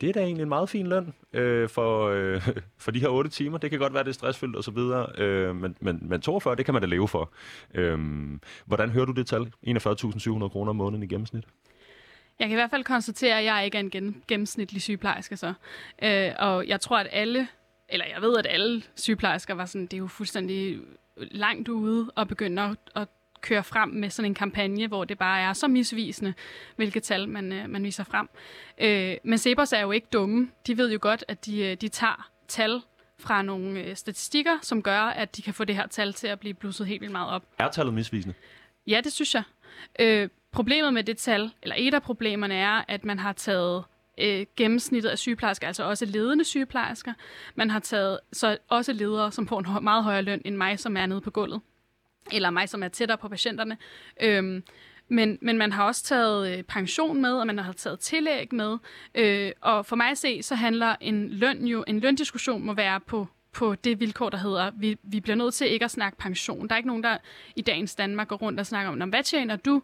det 0.01 0.09
er 0.09 0.13
da 0.13 0.19
egentlig 0.19 0.43
en 0.43 0.49
meget 0.49 0.69
fin 0.69 0.88
løn 0.88 1.13
øh, 1.34 1.69
for, 1.69 2.07
øh, 2.07 2.47
for 2.84 2.91
de 2.91 2.99
her 2.99 3.07
otte 3.07 3.30
timer. 3.30 3.57
Det 3.57 3.69
kan 3.69 3.80
godt 3.80 3.93
være, 3.93 4.03
det 4.03 4.09
er 4.09 4.13
stressfyldt 4.13 4.55
og 4.55 4.63
så 4.63 4.71
videre, 4.71 5.07
øh, 5.17 5.55
men, 5.55 5.76
men, 5.80 5.99
men 6.01 6.21
42, 6.21 6.55
det 6.55 6.65
kan 6.65 6.74
man 6.74 6.82
da 6.82 6.88
leve 6.88 7.07
for. 7.07 7.32
Øh, 7.74 7.99
hvordan 8.65 8.89
hører 8.89 9.05
du 9.05 9.11
det 9.11 9.28
tal? 9.28 9.41
41.700 9.67 10.47
kroner 10.47 10.69
om 10.69 10.76
måneden 10.76 11.03
i 11.03 11.07
gennemsnit? 11.07 11.43
Jeg 12.39 12.47
kan 12.47 12.55
i 12.55 12.59
hvert 12.59 12.69
fald 12.69 12.84
konstatere, 12.84 13.39
at 13.39 13.45
jeg 13.45 13.65
ikke 13.65 13.76
er 13.76 13.80
en 13.80 13.89
gen- 13.89 14.24
gennemsnitlig 14.28 14.82
sygeplejerske 14.82 15.38
så. 15.38 15.53
Øh, 16.03 16.32
og 16.39 16.67
jeg 16.67 16.82
tror, 16.82 16.97
at 16.97 17.07
alle, 17.11 17.47
eller 17.89 18.05
jeg 18.13 18.21
ved, 18.21 18.38
at 18.38 18.47
alle 18.49 18.84
sygeplejersker 18.95 19.53
var 19.53 19.65
sådan, 19.65 19.86
det 19.86 19.93
er 19.93 19.97
jo 19.97 20.07
fuldstændig 20.07 20.80
langt 21.17 21.69
ude 21.69 22.11
at 22.17 22.28
begynde 22.28 22.61
at, 22.61 22.78
at 22.95 23.07
køre 23.44 23.64
frem 23.64 23.89
med 23.89 24.10
sådan 24.10 24.32
en 24.32 24.36
kampagne, 24.36 24.88
hvor 24.88 25.04
det 25.06 25.18
bare 25.18 25.41
er 25.41 25.54
så 25.54 25.68
misvisende, 25.68 26.34
hvilke 26.76 27.00
tal 27.00 27.30
man, 27.30 27.54
øh, 27.54 27.70
man 27.70 27.84
viser 27.84 28.04
frem. 28.04 28.30
Øh, 28.78 29.18
men 29.24 29.38
Cepos 29.38 29.74
er 29.74 29.82
jo 29.82 29.91
ikke 29.91 30.08
dumme. 30.14 30.50
De 30.68 30.78
ved 30.78 30.91
jo 30.91 31.00
godt, 31.02 31.26
at 31.28 31.46
de, 31.46 31.66
øh, 31.66 31.78
de 31.82 31.88
tager 31.88 32.30
tal 32.48 32.82
fra 33.20 33.41
nogle 33.41 33.80
øh, 33.84 33.96
statistikker, 33.96 34.58
som 34.62 34.82
gør, 34.82 35.02
at 35.02 35.38
de 35.38 35.41
kan 35.41 35.54
få 35.54 35.64
det 35.66 35.76
her 35.76 35.88
tal 35.88 36.14
til 36.14 36.28
at 36.28 36.39
blive 36.39 36.54
blusset 36.54 36.88
helt 36.88 37.02
vildt 37.02 37.12
meget 37.12 37.30
op. 37.30 37.44
Er 37.60 37.70
tallet 37.70 37.94
misvisende? 37.94 38.36
Ja, 38.88 39.02
det 39.04 39.14
synes 39.14 39.36
jeg. 39.36 39.44
Øh, 40.00 40.30
problemet 40.52 40.94
med 40.94 41.04
det 41.04 41.18
tal, 41.18 41.52
eller 41.62 41.76
et 41.80 41.94
af 41.94 42.02
problemerne 42.04 42.56
er, 42.56 42.82
at 42.88 43.06
man 43.06 43.20
har 43.20 43.34
taget 43.34 43.84
øh, 44.18 44.46
gennemsnittet 44.56 45.10
af 45.10 45.18
sygeplejersker, 45.18 45.68
altså 45.68 45.84
også 45.84 46.06
ledende 46.06 46.44
sygeplejersker. 46.44 47.14
Man 47.56 47.70
har 47.70 47.80
taget 47.80 48.20
så 48.34 48.58
også 48.70 48.94
ledere, 48.94 49.32
som 49.32 49.48
får 49.48 49.60
en 49.60 49.66
hø- 49.66 49.80
meget 49.80 50.04
højere 50.04 50.22
løn 50.22 50.41
end 50.46 50.56
mig, 50.56 50.80
som 50.80 50.98
er 50.98 51.06
nede 51.06 51.22
på 51.22 51.32
gulvet. 51.32 51.62
Eller 52.32 52.49
mig, 52.49 52.69
som 52.69 52.84
er 52.84 52.88
tættere 52.88 53.17
på 53.17 53.30
patienterne. 53.30 53.78
Øhm, 54.21 54.63
men, 55.07 55.38
men 55.41 55.57
man 55.57 55.71
har 55.71 55.86
også 55.86 56.03
taget 56.03 56.57
øh, 56.57 56.63
pension 56.63 57.21
med, 57.21 57.34
og 57.34 57.47
man 57.47 57.57
har 57.57 57.74
taget 57.74 57.99
tillæg 57.99 58.53
med. 58.53 58.78
Øh, 59.15 59.51
og 59.61 59.86
for 59.86 59.95
mig 59.95 60.09
at 60.09 60.17
se, 60.17 60.43
så 60.43 60.55
handler 60.55 60.95
en 61.01 61.30
løn 61.30 61.65
jo, 61.65 61.84
en 61.88 61.99
løndiskussion 61.99 62.63
må 62.63 62.74
være 62.74 62.99
på 62.99 63.28
på 63.53 63.76
det 63.76 63.99
vilkår, 63.99 64.30
der 64.30 64.38
hedder, 64.38 64.71
vi, 64.76 64.97
vi 65.03 65.19
bliver 65.19 65.36
nødt 65.36 65.53
til 65.53 65.71
ikke 65.71 65.86
at 65.86 65.91
snakke 65.91 66.17
pension. 66.17 66.67
Der 66.67 66.74
er 66.74 66.78
ikke 66.78 66.88
nogen, 66.88 67.03
der 67.03 67.17
i 67.55 67.61
dagens 67.61 67.95
Danmark 67.95 68.28
går 68.28 68.36
rundt 68.36 68.59
og 68.59 68.65
snakker 68.65 68.91
om, 68.91 69.09
hvad 69.09 69.24
tjener 69.24 69.55
du, 69.55 69.82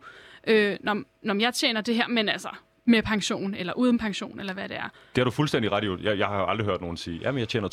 øh, 0.47 0.77
når, 0.81 1.03
når 1.23 1.35
jeg 1.39 1.53
tjener 1.53 1.81
det 1.81 1.95
her, 1.95 2.07
men 2.07 2.29
altså 2.29 2.49
med 2.89 3.03
pension, 3.03 3.53
eller 3.53 3.73
uden 3.73 3.97
pension, 3.97 4.39
eller 4.39 4.53
hvad 4.53 4.69
det 4.69 4.77
er. 4.77 4.89
Det 5.15 5.17
har 5.17 5.23
du 5.23 5.31
fuldstændig 5.31 5.71
ret 5.71 5.83
i. 5.83 6.03
Jeg, 6.07 6.17
jeg 6.17 6.27
har 6.27 6.45
aldrig 6.45 6.67
hørt 6.67 6.81
nogen 6.81 6.97
sige, 6.97 7.19
jamen 7.21 7.39
jeg 7.39 7.47
tjener 7.47 7.67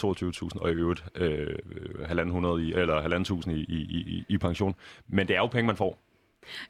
22.000 0.54 0.60
og 0.60 0.70
i 0.70 0.74
øvrigt 0.74 1.04
øh, 1.14 1.46
halvanden 2.06 2.32
hundrede 2.32 2.68
i, 2.68 2.72
eller 2.72 3.02
halvanden 3.02 3.24
tusind 3.24 3.56
i, 3.56 3.60
i, 3.60 3.76
i, 3.76 4.24
i 4.28 4.38
pension. 4.38 4.74
Men 5.08 5.28
det 5.28 5.36
er 5.36 5.40
jo 5.40 5.46
penge, 5.46 5.66
man 5.66 5.76
får. 5.76 5.98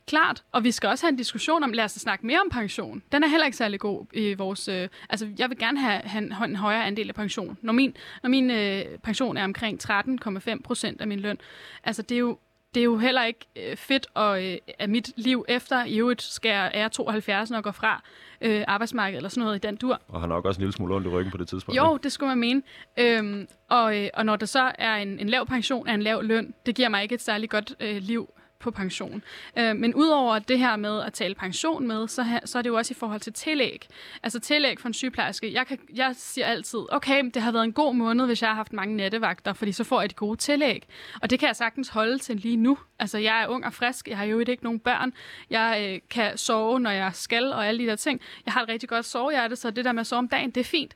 Klart, 0.06 0.42
og 0.52 0.64
vi 0.64 0.70
skal 0.70 0.88
også 0.88 1.06
have 1.06 1.10
en 1.10 1.16
diskussion 1.16 1.62
om, 1.64 1.72
lad 1.72 1.84
os 1.84 1.92
snakke 1.92 2.26
mere 2.26 2.40
om 2.40 2.50
pension. 2.50 3.02
Den 3.12 3.24
er 3.24 3.28
heller 3.28 3.46
ikke 3.46 3.56
særlig 3.56 3.80
god 3.80 4.06
i 4.12 4.34
vores... 4.34 4.68
Øh, 4.68 4.88
altså, 5.10 5.28
jeg 5.38 5.50
vil 5.50 5.58
gerne 5.58 5.80
have, 5.80 6.00
have 6.04 6.24
en, 6.24 6.50
en 6.50 6.56
højere 6.56 6.84
andel 6.84 7.08
af 7.08 7.14
pension. 7.14 7.58
Når 7.62 7.72
min, 7.72 7.96
når 8.22 8.30
min 8.30 8.50
øh, 8.50 8.84
pension 9.02 9.36
er 9.36 9.44
omkring 9.44 9.80
13,5 9.84 10.62
procent 10.64 11.00
af 11.00 11.06
min 11.06 11.20
løn, 11.20 11.38
altså 11.84 12.02
det 12.02 12.14
er 12.14 12.18
jo, 12.18 12.38
det 12.76 12.80
er 12.80 12.84
jo 12.84 12.98
heller 12.98 13.24
ikke 13.24 13.46
øh, 13.56 13.76
fedt, 13.76 14.06
og, 14.14 14.44
øh, 14.44 14.58
at 14.78 14.90
mit 14.90 15.12
liv 15.16 15.44
efter 15.48 15.84
i 15.84 15.98
øvrigt 15.98 16.22
skal 16.22 16.48
jeg 16.48 16.70
er 16.74 16.88
72 16.88 17.50
og 17.50 17.64
gå 17.64 17.70
fra 17.70 18.02
øh, 18.40 18.64
arbejdsmarkedet 18.66 19.16
eller 19.16 19.28
sådan 19.28 19.44
noget 19.44 19.64
i 19.64 19.66
den 19.66 19.76
dur. 19.76 20.00
Og 20.08 20.20
har 20.20 20.26
nok 20.26 20.44
også 20.44 20.58
en 20.58 20.62
lille 20.62 20.72
smule 20.72 20.94
ondt 20.94 21.06
i 21.06 21.10
ryggen 21.10 21.30
på 21.30 21.36
det 21.36 21.48
tidspunkt. 21.48 21.76
Jo, 21.76 21.94
ikke? 21.94 22.02
det 22.02 22.12
skulle 22.12 22.28
man 22.28 22.38
mene. 22.38 22.62
Øhm, 22.96 23.48
og, 23.68 23.98
øh, 23.98 24.08
og 24.14 24.26
når 24.26 24.36
der 24.36 24.46
så 24.46 24.72
er 24.78 24.94
en, 24.94 25.18
en 25.18 25.28
lav 25.28 25.46
pension 25.46 25.88
af 25.88 25.94
en 25.94 26.02
lav 26.02 26.22
løn, 26.22 26.54
det 26.66 26.74
giver 26.74 26.88
mig 26.88 27.02
ikke 27.02 27.14
et 27.14 27.22
særligt 27.22 27.50
godt 27.50 27.74
øh, 27.80 27.96
liv 27.96 28.30
på 28.58 28.70
pension. 28.70 29.22
Øh, 29.58 29.76
men 29.76 29.94
udover 29.94 30.38
det 30.38 30.58
her 30.58 30.76
med 30.76 31.02
at 31.02 31.12
tale 31.12 31.34
pension 31.34 31.86
med, 31.86 32.08
så, 32.08 32.22
ha, 32.22 32.38
så 32.44 32.58
er 32.58 32.62
det 32.62 32.70
jo 32.70 32.76
også 32.76 32.92
i 32.92 32.94
forhold 32.94 33.20
til 33.20 33.32
tillæg. 33.32 33.86
Altså 34.22 34.40
tillæg 34.40 34.80
for 34.80 34.88
en 34.88 34.94
sygeplejerske. 34.94 35.52
Jeg, 35.52 35.66
kan, 35.66 35.78
jeg 35.94 36.14
siger 36.16 36.46
altid, 36.46 36.78
okay, 36.92 37.30
det 37.34 37.42
har 37.42 37.52
været 37.52 37.64
en 37.64 37.72
god 37.72 37.94
måned, 37.94 38.26
hvis 38.26 38.42
jeg 38.42 38.50
har 38.50 38.54
haft 38.54 38.72
mange 38.72 38.96
nattevagter, 38.96 39.52
fordi 39.52 39.72
så 39.72 39.84
får 39.84 40.00
jeg 40.00 40.04
et 40.04 40.16
gode 40.16 40.36
tillæg. 40.36 40.86
Og 41.22 41.30
det 41.30 41.38
kan 41.38 41.46
jeg 41.46 41.56
sagtens 41.56 41.88
holde 41.88 42.18
til 42.18 42.36
lige 42.36 42.56
nu. 42.56 42.78
Altså 42.98 43.18
jeg 43.18 43.42
er 43.42 43.46
ung 43.46 43.64
og 43.64 43.72
frisk, 43.72 44.08
jeg 44.08 44.18
har 44.18 44.24
jo 44.24 44.38
ikke 44.38 44.64
nogen 44.64 44.80
børn, 44.80 45.12
jeg 45.50 45.88
øh, 45.94 46.00
kan 46.10 46.38
sove, 46.38 46.80
når 46.80 46.90
jeg 46.90 47.10
skal, 47.14 47.52
og 47.52 47.66
alle 47.66 47.84
de 47.84 47.86
der 47.86 47.96
ting. 47.96 48.20
Jeg 48.46 48.52
har 48.52 48.62
et 48.62 48.68
rigtig 48.68 48.88
godt 48.88 49.04
sovehjerte, 49.04 49.56
så 49.56 49.70
det 49.70 49.84
der 49.84 49.92
med 49.92 50.00
at 50.00 50.06
sove 50.06 50.18
om 50.18 50.28
dagen, 50.28 50.50
det 50.50 50.60
er 50.60 50.64
fint. 50.64 50.94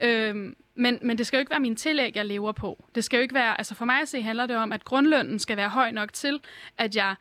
Øh, 0.00 0.52
men, 0.78 0.98
men 1.02 1.18
det 1.18 1.26
skal 1.26 1.36
jo 1.36 1.40
ikke 1.40 1.50
være 1.50 1.60
min 1.60 1.76
tillæg, 1.76 2.16
jeg 2.16 2.26
lever 2.26 2.52
på. 2.52 2.84
Det 2.94 3.04
skal 3.04 3.16
jo 3.16 3.22
ikke 3.22 3.34
være, 3.34 3.58
altså 3.58 3.74
for 3.74 3.84
mig 3.84 4.00
at 4.02 4.08
se 4.08 4.22
handler 4.22 4.46
det 4.46 4.56
om, 4.56 4.72
at 4.72 4.84
grundlønnen 4.84 5.38
skal 5.38 5.56
være 5.56 5.68
høj 5.68 5.90
nok 5.90 6.12
til, 6.12 6.40
at 6.78 6.96
jeg 6.96 7.14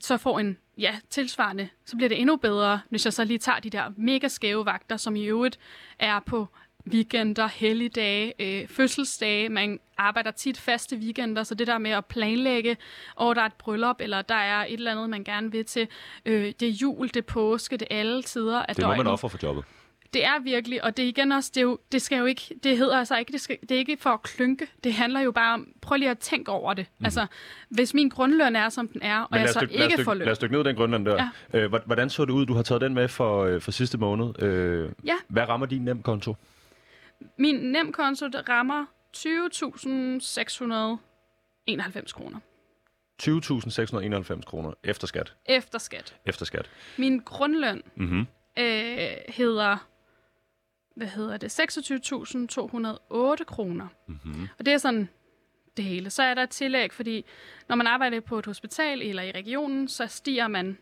så 0.00 0.16
får 0.16 0.38
en, 0.38 0.58
ja, 0.78 0.96
tilsvarende, 1.10 1.68
så 1.84 1.96
bliver 1.96 2.08
det 2.08 2.20
endnu 2.20 2.36
bedre, 2.36 2.80
hvis 2.90 3.04
jeg 3.04 3.12
så 3.12 3.24
lige 3.24 3.38
tager 3.38 3.60
de 3.60 3.70
der 3.70 3.92
mega 3.96 4.28
skæve 4.28 4.66
vagter, 4.66 4.96
som 4.96 5.16
i 5.16 5.24
øvrigt 5.24 5.58
er 5.98 6.20
på 6.20 6.48
weekender, 6.92 7.46
helligdage, 7.46 8.32
øh, 8.38 8.68
fødselsdage. 8.68 9.48
Man 9.48 9.80
arbejder 9.98 10.30
tit 10.30 10.60
faste 10.60 10.96
weekender, 10.96 11.42
så 11.42 11.54
det 11.54 11.66
der 11.66 11.78
med 11.78 11.90
at 11.90 12.06
planlægge, 12.06 12.76
og 13.14 13.36
der 13.36 13.42
er 13.42 13.46
et 13.46 13.54
bryllup, 13.54 14.00
eller 14.00 14.22
der 14.22 14.34
er 14.34 14.64
et 14.64 14.72
eller 14.72 14.90
andet, 14.90 15.10
man 15.10 15.24
gerne 15.24 15.52
vil 15.52 15.64
til. 15.64 15.88
Øh, 16.26 16.52
det 16.60 16.68
er 16.68 16.72
jul, 16.72 17.08
det 17.08 17.16
er 17.16 17.22
påske, 17.22 17.76
det 17.76 17.88
er 17.90 17.98
alle 17.98 18.22
tider 18.22 18.62
af 18.62 18.74
Det 18.76 18.86
må 18.86 18.94
man 18.94 19.06
ofre 19.06 19.30
for 19.30 19.38
jobbet. 19.42 19.64
Det 20.12 20.24
er 20.24 20.38
virkelig, 20.40 20.84
og 20.84 20.96
det 20.96 21.04
er 21.04 21.08
igen 21.08 21.32
også, 21.32 21.50
det, 21.54 21.60
er 21.60 21.64
jo, 21.64 21.78
det 21.92 22.02
skal 22.02 22.18
jo 22.18 22.24
ikke, 22.24 22.54
det 22.62 22.76
hedder 22.78 22.98
altså 22.98 23.18
ikke, 23.18 23.32
det, 23.32 23.40
skal, 23.40 23.58
det 23.62 23.70
er 23.70 23.78
ikke 23.78 23.96
for 24.00 24.10
at 24.10 24.22
klynke. 24.22 24.66
Det 24.84 24.94
handler 24.94 25.20
jo 25.20 25.32
bare 25.32 25.54
om, 25.54 25.68
prøv 25.82 25.96
lige 25.96 26.10
at 26.10 26.18
tænke 26.18 26.50
over 26.52 26.74
det. 26.74 26.86
Mm. 26.98 27.04
Altså, 27.04 27.26
hvis 27.68 27.94
min 27.94 28.08
grundløn 28.08 28.56
er, 28.56 28.68
som 28.68 28.88
den 28.88 29.02
er, 29.02 29.20
og 29.20 29.28
jeg 29.32 29.40
lad 29.40 29.48
os 29.48 29.52
så 29.54 29.60
os 29.60 29.70
ikke 29.90 30.04
får 30.04 30.14
løn. 30.14 30.24
Lad 30.24 30.32
os 30.32 30.38
dykke 30.38 30.56
ned 30.56 30.64
den 30.64 30.76
grundløn 30.76 31.06
der. 31.06 31.28
Ja. 31.54 31.58
Øh, 31.60 31.68
hvor- 31.68 31.82
hvordan 31.86 32.10
så 32.10 32.24
det 32.24 32.32
ud? 32.32 32.46
Du 32.46 32.54
har 32.54 32.62
taget 32.62 32.80
den 32.80 32.94
med 32.94 33.08
for, 33.08 33.44
øh, 33.44 33.60
for 33.60 33.70
sidste 33.70 33.98
måned. 33.98 34.42
Øh, 34.42 34.90
Ja. 35.04 35.14
Hvad 35.28 35.48
rammer 35.48 35.66
din 35.66 35.82
nemkonto? 35.82 36.34
Min 37.38 37.54
nemkonto 37.54 38.26
rammer 38.48 38.84
20.691 39.16 42.12
kroner 42.12 42.38
20.691 43.22 44.42
kroner 44.44 44.72
efter 44.84 45.06
skat. 45.06 45.34
efter 45.46 45.78
skat. 45.78 46.16
Efter 46.26 46.44
skat. 46.44 46.70
Min 46.96 47.18
grundløn 47.18 47.82
Mm-hmm. 47.94 48.26
øh, 48.58 49.08
hedder, 49.28 49.86
hvad 51.00 51.08
hedder 51.08 51.36
det, 51.36 51.60
26.208 53.38 53.44
kroner. 53.44 53.86
Mm-hmm. 54.06 54.48
Og 54.58 54.66
det 54.66 54.74
er 54.74 54.78
sådan 54.78 55.08
det 55.76 55.84
hele. 55.84 56.10
Så 56.10 56.22
er 56.22 56.34
der 56.34 56.42
et 56.42 56.50
tillæg, 56.50 56.92
fordi 56.92 57.24
når 57.68 57.76
man 57.76 57.86
arbejder 57.86 58.20
på 58.20 58.38
et 58.38 58.46
hospital 58.46 59.02
eller 59.02 59.22
i 59.22 59.30
regionen, 59.30 59.88
så 59.88 60.06
stiger 60.06 60.48
man 60.48 60.78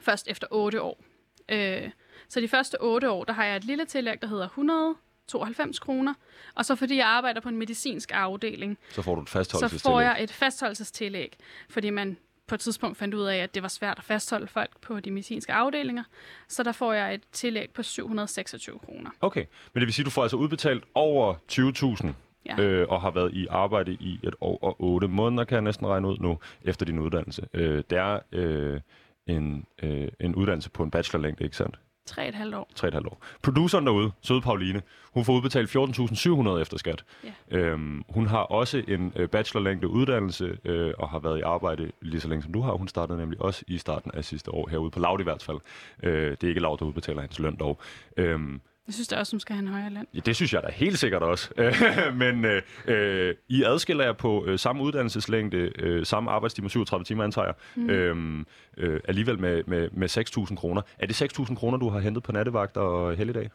først 0.00 0.28
efter 0.28 0.46
8 0.50 0.82
år. 0.82 1.04
Øh, 1.48 1.90
så 2.28 2.40
de 2.40 2.48
første 2.48 2.80
8 2.80 3.10
år, 3.10 3.24
der 3.24 3.32
har 3.32 3.44
jeg 3.44 3.56
et 3.56 3.64
lille 3.64 3.84
tillæg, 3.84 4.22
der 4.22 4.28
hedder 4.28 4.44
192 4.48 5.78
kroner. 5.78 6.14
Og 6.54 6.64
så 6.64 6.74
fordi 6.74 6.96
jeg 6.96 7.06
arbejder 7.06 7.40
på 7.40 7.48
en 7.48 7.56
medicinsk 7.56 8.10
afdeling, 8.14 8.78
Så 8.90 9.02
får 9.02 9.14
du 9.14 9.20
et 9.22 9.28
så 9.28 9.32
fastholdelsestillæg. 9.32 9.92
får 9.92 10.00
jeg 10.00 10.22
et 10.22 10.32
fastholdelsestillæg, 10.32 11.36
fordi 11.68 11.90
man 11.90 12.16
på 12.48 12.54
et 12.54 12.60
tidspunkt 12.60 12.98
fandt 12.98 13.14
ud 13.14 13.24
af, 13.24 13.36
at 13.36 13.54
det 13.54 13.62
var 13.62 13.68
svært 13.68 13.98
at 13.98 14.04
fastholde 14.04 14.46
folk 14.46 14.80
på 14.80 15.00
de 15.00 15.10
medicinske 15.10 15.52
afdelinger. 15.52 16.04
Så 16.48 16.62
der 16.62 16.72
får 16.72 16.92
jeg 16.92 17.14
et 17.14 17.22
tillæg 17.32 17.70
på 17.74 17.82
726 17.82 18.78
kroner. 18.78 19.10
Okay, 19.20 19.44
men 19.74 19.80
det 19.80 19.86
vil 19.86 19.92
sige, 19.94 20.02
at 20.02 20.06
du 20.06 20.10
får 20.10 20.22
altså 20.22 20.36
udbetalt 20.36 20.84
over 20.94 21.34
20.000 21.52 22.12
Ja. 22.46 22.62
øh, 22.62 22.88
og 22.88 23.00
har 23.00 23.10
været 23.10 23.32
i 23.34 23.46
arbejde 23.50 23.92
i 23.92 24.20
et 24.22 24.34
år 24.40 24.58
og 24.62 24.76
otte 24.82 25.08
måneder, 25.08 25.44
kan 25.44 25.54
jeg 25.54 25.62
næsten 25.62 25.86
regne 25.86 26.08
ud 26.08 26.16
nu, 26.18 26.38
efter 26.62 26.86
din 26.86 26.98
uddannelse. 26.98 27.46
Øh, 27.54 27.84
det 27.90 27.98
er 27.98 28.18
øh, 28.32 28.80
en, 29.26 29.66
øh, 29.82 30.08
en 30.20 30.34
uddannelse 30.34 30.70
på 30.70 30.82
en 30.82 30.90
bachelorlængde, 30.90 31.44
ikke 31.44 31.56
sandt? 31.56 31.78
Tre 32.06 32.28
et 32.28 32.34
halvt 32.34 32.54
år. 32.54 32.68
3,5 32.80 33.06
år. 33.06 33.22
Produceren 33.42 33.86
derude, 33.86 34.12
søde 34.22 34.40
Pauline, 34.40 34.82
hun 35.14 35.24
får 35.24 35.32
udbetalt 35.32 35.76
14.700 35.76 36.60
efter 36.60 36.78
skat. 36.78 37.04
Ja. 37.24 37.56
Øhm, 37.58 38.04
hun 38.08 38.26
har 38.26 38.38
også 38.38 38.82
en 38.88 39.12
øh, 39.16 39.28
bachelorlængde 39.28 39.88
uddannelse 39.88 40.58
øh, 40.64 40.94
og 40.98 41.08
har 41.08 41.18
været 41.18 41.38
i 41.38 41.42
arbejde 41.42 41.92
lige 42.00 42.20
så 42.20 42.28
længe 42.28 42.42
som 42.42 42.52
du 42.52 42.60
har. 42.60 42.72
Hun 42.72 42.88
startede 42.88 43.18
nemlig 43.18 43.40
også 43.40 43.64
i 43.68 43.78
starten 43.78 44.10
af 44.14 44.24
sidste 44.24 44.54
år 44.54 44.68
herude 44.68 44.90
på 44.90 45.00
Laud 45.00 45.20
i 45.20 45.22
hvert 45.22 45.42
fald. 45.42 45.58
Øh, 46.02 46.30
det 46.30 46.44
er 46.44 46.48
ikke 46.48 46.60
Laud, 46.60 46.78
der 46.78 46.84
udbetaler 46.84 47.20
hans 47.20 47.38
løn 47.38 47.56
dog. 47.56 47.80
Øhm, 48.16 48.60
Jeg 48.86 48.94
synes 48.94 49.08
da 49.08 49.16
også, 49.16 49.32
hun 49.32 49.40
skal 49.40 49.56
have 49.56 49.62
en 49.62 49.68
højere 49.68 49.90
løn. 49.90 50.06
Ja, 50.14 50.20
det 50.20 50.36
synes 50.36 50.52
jeg 50.52 50.62
da 50.62 50.68
helt 50.72 50.98
sikkert 50.98 51.22
også. 51.22 51.50
Men 52.22 52.44
øh, 52.44 52.62
øh, 52.86 53.34
I 53.48 53.62
adskiller 53.62 54.04
jer 54.04 54.12
på 54.12 54.44
øh, 54.46 54.58
samme 54.58 54.82
uddannelseslængde, 54.82 55.72
øh, 55.78 56.06
samme 56.06 56.30
arbejdstimer, 56.30 56.68
37 56.68 57.04
timer 57.04 57.24
antager 57.24 57.46
jeg, 57.46 57.54
mm. 57.74 57.90
øh, 57.90 58.44
øh, 58.76 59.00
alligevel 59.08 59.38
med, 59.38 59.64
med, 59.66 59.90
med 59.90 60.08
6.000 60.48 60.56
kroner. 60.56 60.82
Er 60.98 61.06
det 61.06 61.22
6.000 61.22 61.54
kroner, 61.54 61.78
du 61.78 61.88
har 61.88 61.98
hentet 61.98 62.22
på 62.22 62.32
nattevagt 62.32 62.76
og 62.76 63.16
helligdag? 63.16 63.50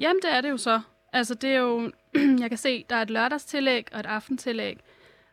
Jamen, 0.00 0.22
det 0.22 0.34
er 0.34 0.40
det 0.40 0.50
jo 0.50 0.56
så. 0.56 0.80
Altså, 1.12 1.34
det 1.34 1.50
er 1.50 1.58
jo... 1.58 1.90
jeg 2.42 2.48
kan 2.48 2.58
se, 2.58 2.84
der 2.90 2.96
er 2.96 3.02
et 3.02 3.10
lørdagstillæg 3.10 3.86
og 3.92 4.00
et 4.00 4.06
aftentillæg. 4.06 4.78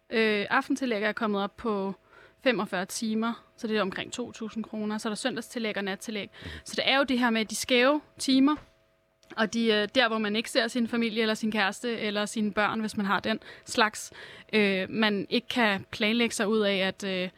Øh, 0.10 0.46
aftentillæg 0.50 1.04
er 1.04 1.12
kommet 1.12 1.44
op 1.44 1.58
på 1.58 1.96
45 2.44 2.86
timer, 2.86 3.44
så 3.58 3.68
det 3.68 3.78
er 3.78 3.82
omkring 3.82 4.20
2.000 4.20 4.62
kroner. 4.62 4.98
Så 4.98 5.08
er 5.08 5.12
der 5.12 5.16
søndagstillæg 5.16 5.78
og 5.78 5.84
nattillæg. 5.84 6.30
Så 6.64 6.74
det 6.76 6.84
er 6.90 6.98
jo 6.98 7.04
det 7.04 7.20
her 7.20 7.30
med 7.30 7.46
de 7.46 7.56
skæve 7.56 8.02
timer, 8.20 8.56
og 9.38 9.54
de, 9.54 9.66
øh, 9.68 9.88
der, 9.96 10.08
hvor 10.08 10.18
man 10.18 10.36
ikke 10.36 10.52
ser 10.52 10.68
sin 10.68 10.88
familie, 10.88 11.22
eller 11.22 11.34
sin 11.36 11.52
kæreste, 11.52 12.00
eller 12.00 12.26
sine 12.26 12.54
børn, 12.54 12.80
hvis 12.80 12.98
man 12.98 13.06
har 13.06 13.20
den 13.20 13.40
slags, 13.66 14.12
øh, 14.54 14.86
man 14.90 15.28
ikke 15.30 15.48
kan 15.48 15.86
planlægge 15.92 16.36
sig 16.36 16.48
ud 16.48 16.60
af, 16.60 16.76
at, 16.76 17.04
øh, 17.04 17.30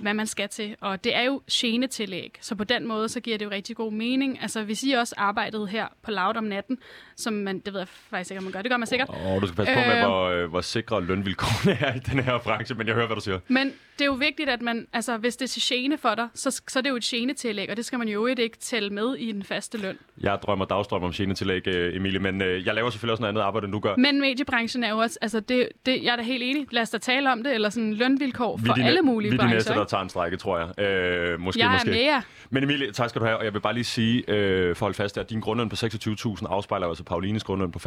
hvad 0.00 0.14
man 0.14 0.26
skal 0.26 0.48
til. 0.48 0.76
Og 0.80 1.04
det 1.04 1.16
er 1.16 1.22
jo 1.22 1.42
genetillæg, 1.52 2.38
så 2.40 2.54
på 2.54 2.64
den 2.64 2.86
måde, 2.88 3.08
så 3.08 3.20
giver 3.20 3.38
det 3.38 3.44
jo 3.44 3.50
rigtig 3.50 3.76
god 3.76 3.92
mening. 3.92 4.42
Altså, 4.42 4.62
hvis 4.62 4.82
I 4.82 4.92
også 4.92 5.14
arbejdede 5.18 5.66
her 5.66 5.86
på 6.02 6.10
Loud 6.10 6.36
om 6.36 6.44
natten, 6.44 6.78
som 7.16 7.32
man, 7.32 7.58
det 7.58 7.72
ved 7.72 7.80
jeg 7.80 7.88
faktisk 7.88 8.30
ikke, 8.30 8.38
om 8.38 8.44
man 8.44 8.52
gør, 8.52 8.62
det 8.62 8.70
gør 8.70 8.76
man 8.76 8.86
sikkert. 8.86 9.08
Og 9.08 9.40
du 9.42 9.46
skal 9.46 9.56
passe 9.56 9.74
på 9.74 9.80
med, 9.80 9.96
Øh. 9.96 10.04
hvor, 10.04 10.24
øh, 10.24 10.48
hvor 10.50 10.60
sikre 10.60 11.04
lønvilkårene 11.04 11.78
er 11.80 11.94
i 11.94 11.98
den 11.98 12.20
her 12.20 12.38
branche, 12.38 12.74
men 12.74 12.86
jeg 12.86 12.94
hører, 12.94 13.06
hvad 13.06 13.16
du 13.16 13.20
siger. 13.22 13.38
Men 13.48 13.72
det 13.98 14.00
er 14.00 14.06
jo 14.06 14.12
vigtigt, 14.12 14.48
at 14.48 14.62
man, 14.62 14.86
altså, 14.92 15.16
hvis 15.16 15.36
det 15.36 15.44
er 15.44 15.48
til 15.48 15.62
gene 15.64 15.98
for 15.98 16.14
dig, 16.14 16.28
så, 16.34 16.62
så 16.68 16.78
er 16.78 16.82
det 16.82 16.90
jo 16.90 16.96
et 16.96 17.02
genetillæg, 17.02 17.70
og 17.70 17.76
det 17.76 17.84
skal 17.84 17.98
man 17.98 18.08
jo 18.08 18.26
ikke 18.26 18.58
tælle 18.58 18.90
med 18.90 19.14
i 19.14 19.32
den 19.32 19.42
faste 19.42 19.78
løn. 19.78 19.98
Jeg 20.20 20.38
drømmer 20.42 20.64
dagstrøm 20.64 21.02
om 21.02 21.12
genetillæg, 21.12 21.66
øh, 21.66 21.96
Emilie, 21.96 22.18
men 22.18 22.42
øh, 22.42 22.66
jeg 22.66 22.74
laver 22.74 22.90
selvfølgelig 22.90 23.12
også 23.12 23.20
noget 23.20 23.32
andet 23.32 23.42
arbejde, 23.42 23.64
end 23.64 23.72
du 23.72 23.78
gør. 23.78 23.96
Men 23.96 24.20
mediebranchen 24.20 24.84
er 24.84 24.90
jo 24.90 24.98
også, 24.98 25.18
altså 25.22 25.40
det, 25.40 25.68
det, 25.86 26.04
jeg 26.04 26.12
er 26.12 26.16
da 26.16 26.22
helt 26.22 26.42
enig, 26.42 26.66
lad 26.70 26.82
os 26.82 26.90
da 26.90 26.98
tale 26.98 27.32
om 27.32 27.42
det, 27.42 27.54
eller 27.54 27.70
sådan 27.70 27.94
lønvilkår 27.94 28.60
for 28.66 28.74
de, 28.74 28.84
alle 28.84 29.02
mulige 29.02 29.30
Vi 29.30 29.34
er 29.34 29.38
de 29.38 29.42
brancher. 29.42 29.56
næste, 29.56 29.72
der 29.72 29.84
tager 29.84 30.02
en 30.02 30.08
strække, 30.08 30.36
tror 30.36 30.58
jeg. 30.58 30.80
Øh, 30.80 31.40
måske, 31.40 31.60
jeg 31.62 31.70
måske. 31.70 31.90
er 31.90 31.94
med 31.94 32.02
jer. 32.02 32.20
Men 32.50 32.62
Emilie, 32.62 32.92
tak 32.92 33.08
skal 33.10 33.20
du 33.20 33.26
have, 33.26 33.38
og 33.38 33.44
jeg 33.44 33.54
vil 33.54 33.60
bare 33.60 33.74
lige 33.74 33.84
sige, 33.84 34.24
øh, 34.28 34.66
for 34.66 34.70
at 34.70 34.78
holde 34.78 34.94
fast, 34.96 35.18
at 35.18 35.30
din 35.30 35.40
grundløn 35.40 35.68
på 35.68 35.76
26.000 35.76 36.46
afspejler 36.48 36.88
altså 36.88 37.04
Paulines 37.04 37.44
grundløn 37.44 37.72
på 37.72 37.78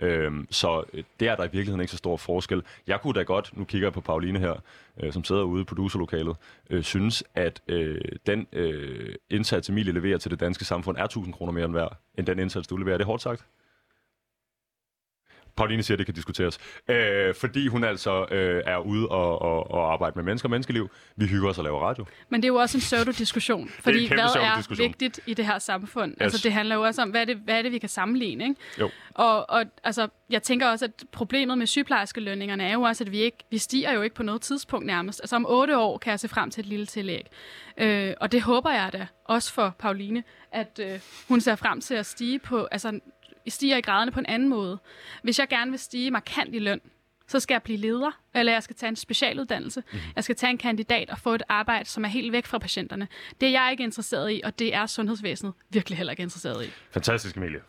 25.000. 0.00 0.06
Øh, 0.06 0.32
så 0.50 0.82
øh, 0.92 1.04
det 1.20 1.28
er 1.28 1.36
der 1.36 1.42
i 1.42 1.46
virkeligheden 1.52 1.80
ikke 1.80 1.90
så 1.90 1.96
stor 1.96 2.16
forskel. 2.16 2.62
Jeg 2.86 3.00
kunne 3.00 3.14
da 3.14 3.22
godt, 3.22 3.50
nu 3.58 3.64
kigger 3.64 3.86
jeg 3.86 3.92
på 3.92 4.00
Pauline 4.00 4.38
her, 4.38 4.52
øh, 5.00 5.12
som 5.12 5.24
sidder 5.24 5.42
ude 5.42 5.62
i 5.62 5.64
producerlokalet, 5.64 6.36
øh, 6.70 6.82
synes, 6.82 7.24
at 7.34 7.62
øh, 7.68 8.00
den 8.26 8.46
øh, 8.52 9.14
indsats, 9.30 9.68
Emilie 9.68 9.92
leverer 9.92 10.18
til 10.18 10.30
det 10.30 10.40
danske 10.40 10.64
samfund, 10.64 10.96
er 10.96 11.06
1.000 11.16 11.32
kroner 11.32 11.52
mere 11.52 11.64
end 11.64 11.72
værd, 11.72 11.96
end 12.18 12.26
den 12.26 12.38
indsats, 12.38 12.68
du 12.68 12.76
leverer. 12.76 12.94
Er 12.94 12.98
det 12.98 13.06
hårdt 13.06 13.22
sagt? 13.22 13.46
Pauline 15.58 15.82
siger, 15.82 15.94
at 15.94 15.98
det 15.98 16.06
kan 16.06 16.14
diskuteres. 16.14 16.58
Øh, 16.88 17.34
fordi 17.34 17.66
hun 17.66 17.84
altså 17.84 18.26
øh, 18.30 18.62
er 18.66 18.78
ude 18.78 19.08
og, 19.08 19.42
og, 19.42 19.70
og 19.70 19.92
arbejde 19.92 20.12
med 20.16 20.24
mennesker 20.24 20.46
og 20.46 20.50
menneskeliv. 20.50 20.90
Vi 21.16 21.26
hygger 21.26 21.48
os 21.48 21.58
og 21.58 21.64
laver 21.64 21.80
radio. 21.80 22.06
Men 22.28 22.42
det 22.42 22.48
er 22.48 22.52
jo 22.52 22.56
også 22.56 22.76
en 22.76 22.80
pseudo-diskussion, 22.80 23.68
fordi 23.68 24.06
kæmpe 24.06 24.14
hvad 24.14 24.42
er 24.42 24.76
vigtigt 24.76 25.20
i 25.26 25.34
det 25.34 25.46
her 25.46 25.58
samfund? 25.58 26.12
Yes. 26.12 26.20
Altså, 26.20 26.40
det 26.42 26.52
handler 26.52 26.74
jo 26.74 26.82
også 26.82 27.02
om, 27.02 27.08
hvad 27.08 27.20
er 27.20 27.24
det, 27.24 27.36
hvad 27.36 27.58
er 27.58 27.62
det 27.62 27.72
vi 27.72 27.78
kan 27.78 27.88
sammenligne, 27.88 28.44
ikke? 28.44 28.60
Jo. 28.80 28.90
Og, 29.14 29.50
og 29.50 29.64
altså, 29.84 30.08
jeg 30.30 30.42
tænker 30.42 30.66
også, 30.66 30.84
at 30.84 30.90
problemet 31.12 31.58
med 31.58 31.66
sygeplejerskelønningerne 31.66 32.64
er 32.64 32.72
jo 32.72 32.82
også, 32.82 33.04
at 33.04 33.12
vi 33.12 33.18
ikke 33.18 33.38
vi 33.50 33.58
stiger 33.58 33.92
jo 33.92 34.02
ikke 34.02 34.16
på 34.16 34.22
noget 34.22 34.40
tidspunkt 34.40 34.86
nærmest. 34.86 35.20
Altså 35.20 35.36
om 35.36 35.46
otte 35.48 35.78
år 35.78 35.98
kan 35.98 36.10
jeg 36.10 36.20
se 36.20 36.28
frem 36.28 36.50
til 36.50 36.60
et 36.60 36.66
lille 36.66 36.86
tillæg. 36.86 37.26
Øh, 37.78 38.14
og 38.20 38.32
det 38.32 38.42
håber 38.42 38.70
jeg 38.70 38.90
da, 38.92 39.06
også 39.24 39.52
for 39.52 39.74
Pauline, 39.78 40.22
at 40.52 40.80
øh, 40.82 41.00
hun 41.28 41.40
ser 41.40 41.56
frem 41.56 41.80
til 41.80 41.94
at 41.94 42.06
stige 42.06 42.38
på, 42.38 42.68
altså 42.70 43.00
stiger 43.50 43.76
i 43.76 43.80
graderne 43.80 44.12
på 44.12 44.18
en 44.18 44.26
anden 44.26 44.48
måde. 44.48 44.78
Hvis 45.22 45.38
jeg 45.38 45.48
gerne 45.48 45.70
vil 45.70 45.80
stige 45.80 46.10
markant 46.10 46.54
i 46.54 46.58
løn, 46.58 46.80
så 47.26 47.40
skal 47.40 47.54
jeg 47.54 47.62
blive 47.62 47.78
leder, 47.78 48.10
eller 48.34 48.52
jeg 48.52 48.62
skal 48.62 48.76
tage 48.76 48.88
en 48.88 48.96
specialuddannelse. 48.96 49.82
Mm. 49.92 49.98
Jeg 50.16 50.24
skal 50.24 50.36
tage 50.36 50.50
en 50.50 50.58
kandidat 50.58 51.10
og 51.10 51.18
få 51.18 51.34
et 51.34 51.42
arbejde, 51.48 51.88
som 51.88 52.04
er 52.04 52.08
helt 52.08 52.32
væk 52.32 52.46
fra 52.46 52.58
patienterne. 52.58 53.08
Det 53.40 53.46
er 53.46 53.50
jeg 53.50 53.68
ikke 53.70 53.84
interesseret 53.84 54.32
i, 54.32 54.40
og 54.44 54.58
det 54.58 54.74
er 54.74 54.86
sundhedsvæsenet 54.86 55.52
virkelig 55.70 55.96
heller 55.96 56.10
ikke 56.10 56.22
interesseret 56.22 56.66
i. 56.66 56.70
Fantastisk, 56.90 57.36
Emilie. 57.36 57.60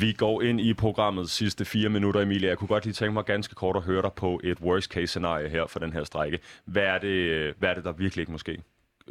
Vi 0.00 0.12
går 0.12 0.42
ind 0.42 0.60
i 0.60 0.74
programmets 0.74 1.32
sidste 1.32 1.64
fire 1.64 1.88
minutter, 1.88 2.20
Emilie. 2.20 2.48
Jeg 2.48 2.58
kunne 2.58 2.68
godt 2.68 2.84
lige 2.84 2.94
tænke 2.94 3.12
mig 3.12 3.24
ganske 3.24 3.54
kort 3.54 3.76
at 3.76 3.82
høre 3.82 4.02
dig 4.02 4.12
på 4.12 4.40
et 4.44 4.60
worst 4.60 4.90
case 4.90 5.06
scenarie 5.06 5.48
her 5.48 5.66
for 5.66 5.78
den 5.78 5.92
her 5.92 6.04
strække. 6.04 6.38
Hvad 6.64 6.82
er 6.82 6.98
det, 6.98 7.54
hvad 7.58 7.68
er 7.68 7.74
det 7.74 7.84
der 7.84 7.92
virkelig 7.92 8.22
ikke 8.22 8.32
måske? 8.32 8.62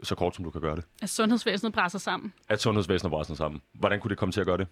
Så 0.04 0.16
kort 0.16 0.36
som 0.36 0.44
du 0.44 0.52
kan 0.52 0.62
gøre 0.62 0.76
det. 0.76 0.84
At 1.02 1.10
sundhedsvæsenet 1.10 1.74
brænder 1.74 1.98
sammen. 1.98 2.34
At 2.50 2.62
sundhedsvæsenet 2.62 3.12
brænder 3.12 3.36
sammen. 3.36 3.62
Hvordan 3.74 4.00
kunne 4.00 4.10
det 4.10 4.18
komme 4.18 4.32
til 4.32 4.40
at 4.40 4.46
gøre 4.46 4.58
det? 4.58 4.68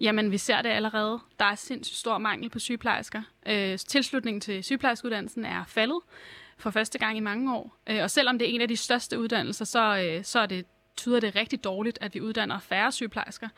Jamen, 0.00 0.30
vi 0.30 0.38
ser 0.38 0.62
det 0.62 0.68
allerede. 0.68 1.18
Der 1.38 1.44
er 1.44 1.54
sindssygt 1.54 1.98
stor 1.98 2.18
mangel 2.18 2.50
på 2.50 2.58
sygeplejersker. 2.58 3.22
Øh, 3.46 3.78
tilslutningen 3.78 4.40
til 4.40 4.64
sygeplejerskeuddannelsen 4.64 5.44
er 5.44 5.64
faldet 5.66 5.98
for 6.58 6.70
første 6.70 6.98
gang 6.98 7.16
i 7.16 7.20
mange 7.20 7.56
år. 7.56 7.76
Øh, 7.86 8.02
og 8.02 8.10
selvom 8.10 8.38
det 8.38 8.50
er 8.50 8.54
en 8.54 8.60
af 8.60 8.68
de 8.68 8.76
største 8.76 9.18
uddannelser, 9.20 9.64
så, 9.64 9.98
øh, 9.98 10.24
så 10.24 10.38
er 10.38 10.46
det, 10.46 10.66
tyder 10.96 11.20
det 11.20 11.36
rigtig 11.36 11.64
dårligt, 11.64 11.98
at 12.00 12.14
vi 12.14 12.20
uddanner 12.20 12.58
færre 12.58 12.92
sygeplejersker. 12.92 13.48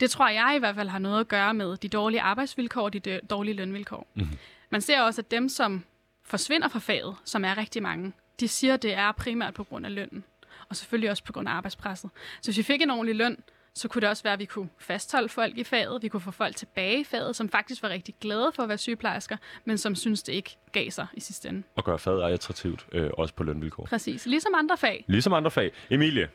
Det 0.00 0.10
tror 0.10 0.28
jeg 0.28 0.52
i 0.56 0.58
hvert 0.58 0.74
fald 0.74 0.88
har 0.88 0.98
noget 0.98 1.20
at 1.20 1.28
gøre 1.28 1.54
med 1.54 1.76
de 1.76 1.88
dårlige 1.88 2.20
arbejdsvilkår 2.20 2.82
og 2.82 2.92
de 2.92 3.20
dårlige 3.30 3.54
lønvilkår. 3.54 4.06
Mm-hmm. 4.14 4.38
Man 4.70 4.80
ser 4.80 5.00
også, 5.00 5.20
at 5.20 5.30
dem, 5.30 5.48
som 5.48 5.84
forsvinder 6.24 6.68
fra 6.68 6.78
faget, 6.78 7.14
som 7.24 7.44
er 7.44 7.58
rigtig 7.58 7.82
mange, 7.82 8.12
de 8.40 8.48
siger, 8.48 8.74
at 8.74 8.82
det 8.82 8.94
er 8.94 9.12
primært 9.12 9.54
på 9.54 9.64
grund 9.64 9.86
af 9.86 9.94
lønnen. 9.94 10.24
Og 10.68 10.76
selvfølgelig 10.76 11.10
også 11.10 11.24
på 11.24 11.32
grund 11.32 11.48
af 11.48 11.52
arbejdspresset. 11.52 12.10
Så 12.40 12.50
hvis 12.50 12.58
vi 12.58 12.62
fik 12.62 12.82
en 12.82 12.90
ordentlig 12.90 13.16
løn, 13.16 13.36
så 13.74 13.88
kunne 13.88 14.00
det 14.00 14.08
også 14.08 14.22
være, 14.22 14.32
at 14.32 14.38
vi 14.38 14.44
kunne 14.44 14.68
fastholde 14.78 15.28
folk 15.28 15.58
i 15.58 15.64
faget. 15.64 16.02
Vi 16.02 16.08
kunne 16.08 16.20
få 16.20 16.30
folk 16.30 16.56
tilbage 16.56 17.00
i 17.00 17.04
faget, 17.04 17.36
som 17.36 17.48
faktisk 17.48 17.82
var 17.82 17.88
rigtig 17.88 18.14
glade 18.20 18.52
for 18.54 18.62
at 18.62 18.68
være 18.68 18.78
sygeplejersker, 18.78 19.36
men 19.64 19.78
som 19.78 19.94
synes, 19.94 20.22
det 20.22 20.32
ikke 20.32 20.56
gav 20.72 20.90
sig 20.90 21.06
i 21.14 21.20
sidste 21.20 21.48
ende. 21.48 21.62
Og 21.76 21.84
gøre 21.84 21.98
faget 21.98 22.32
attraktivt, 22.32 22.86
øh, 22.92 23.10
også 23.18 23.34
på 23.34 23.44
lønvilkår. 23.44 23.84
Præcis. 23.84 24.26
Ligesom 24.26 24.54
andre 24.56 24.76
fag. 24.76 25.04
Ligesom 25.08 25.32
andre 25.32 25.50
fag. 25.50 25.72
Emilie, 25.90 26.28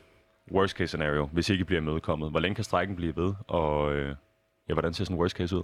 worst 0.50 0.76
case 0.76 0.88
scenario, 0.88 1.26
hvis 1.26 1.50
ikke 1.50 1.64
bliver 1.64 1.80
imødekommet. 1.80 2.30
Hvor 2.30 2.40
længe 2.40 2.54
kan 2.54 2.64
strækken 2.64 2.96
blive 2.96 3.16
ved? 3.16 3.34
Og 3.48 3.94
øh, 3.94 4.16
ja, 4.68 4.72
hvordan 4.72 4.94
ser 4.94 5.04
sådan 5.04 5.16
en 5.16 5.20
worst 5.20 5.36
case 5.36 5.56
ud? 5.56 5.62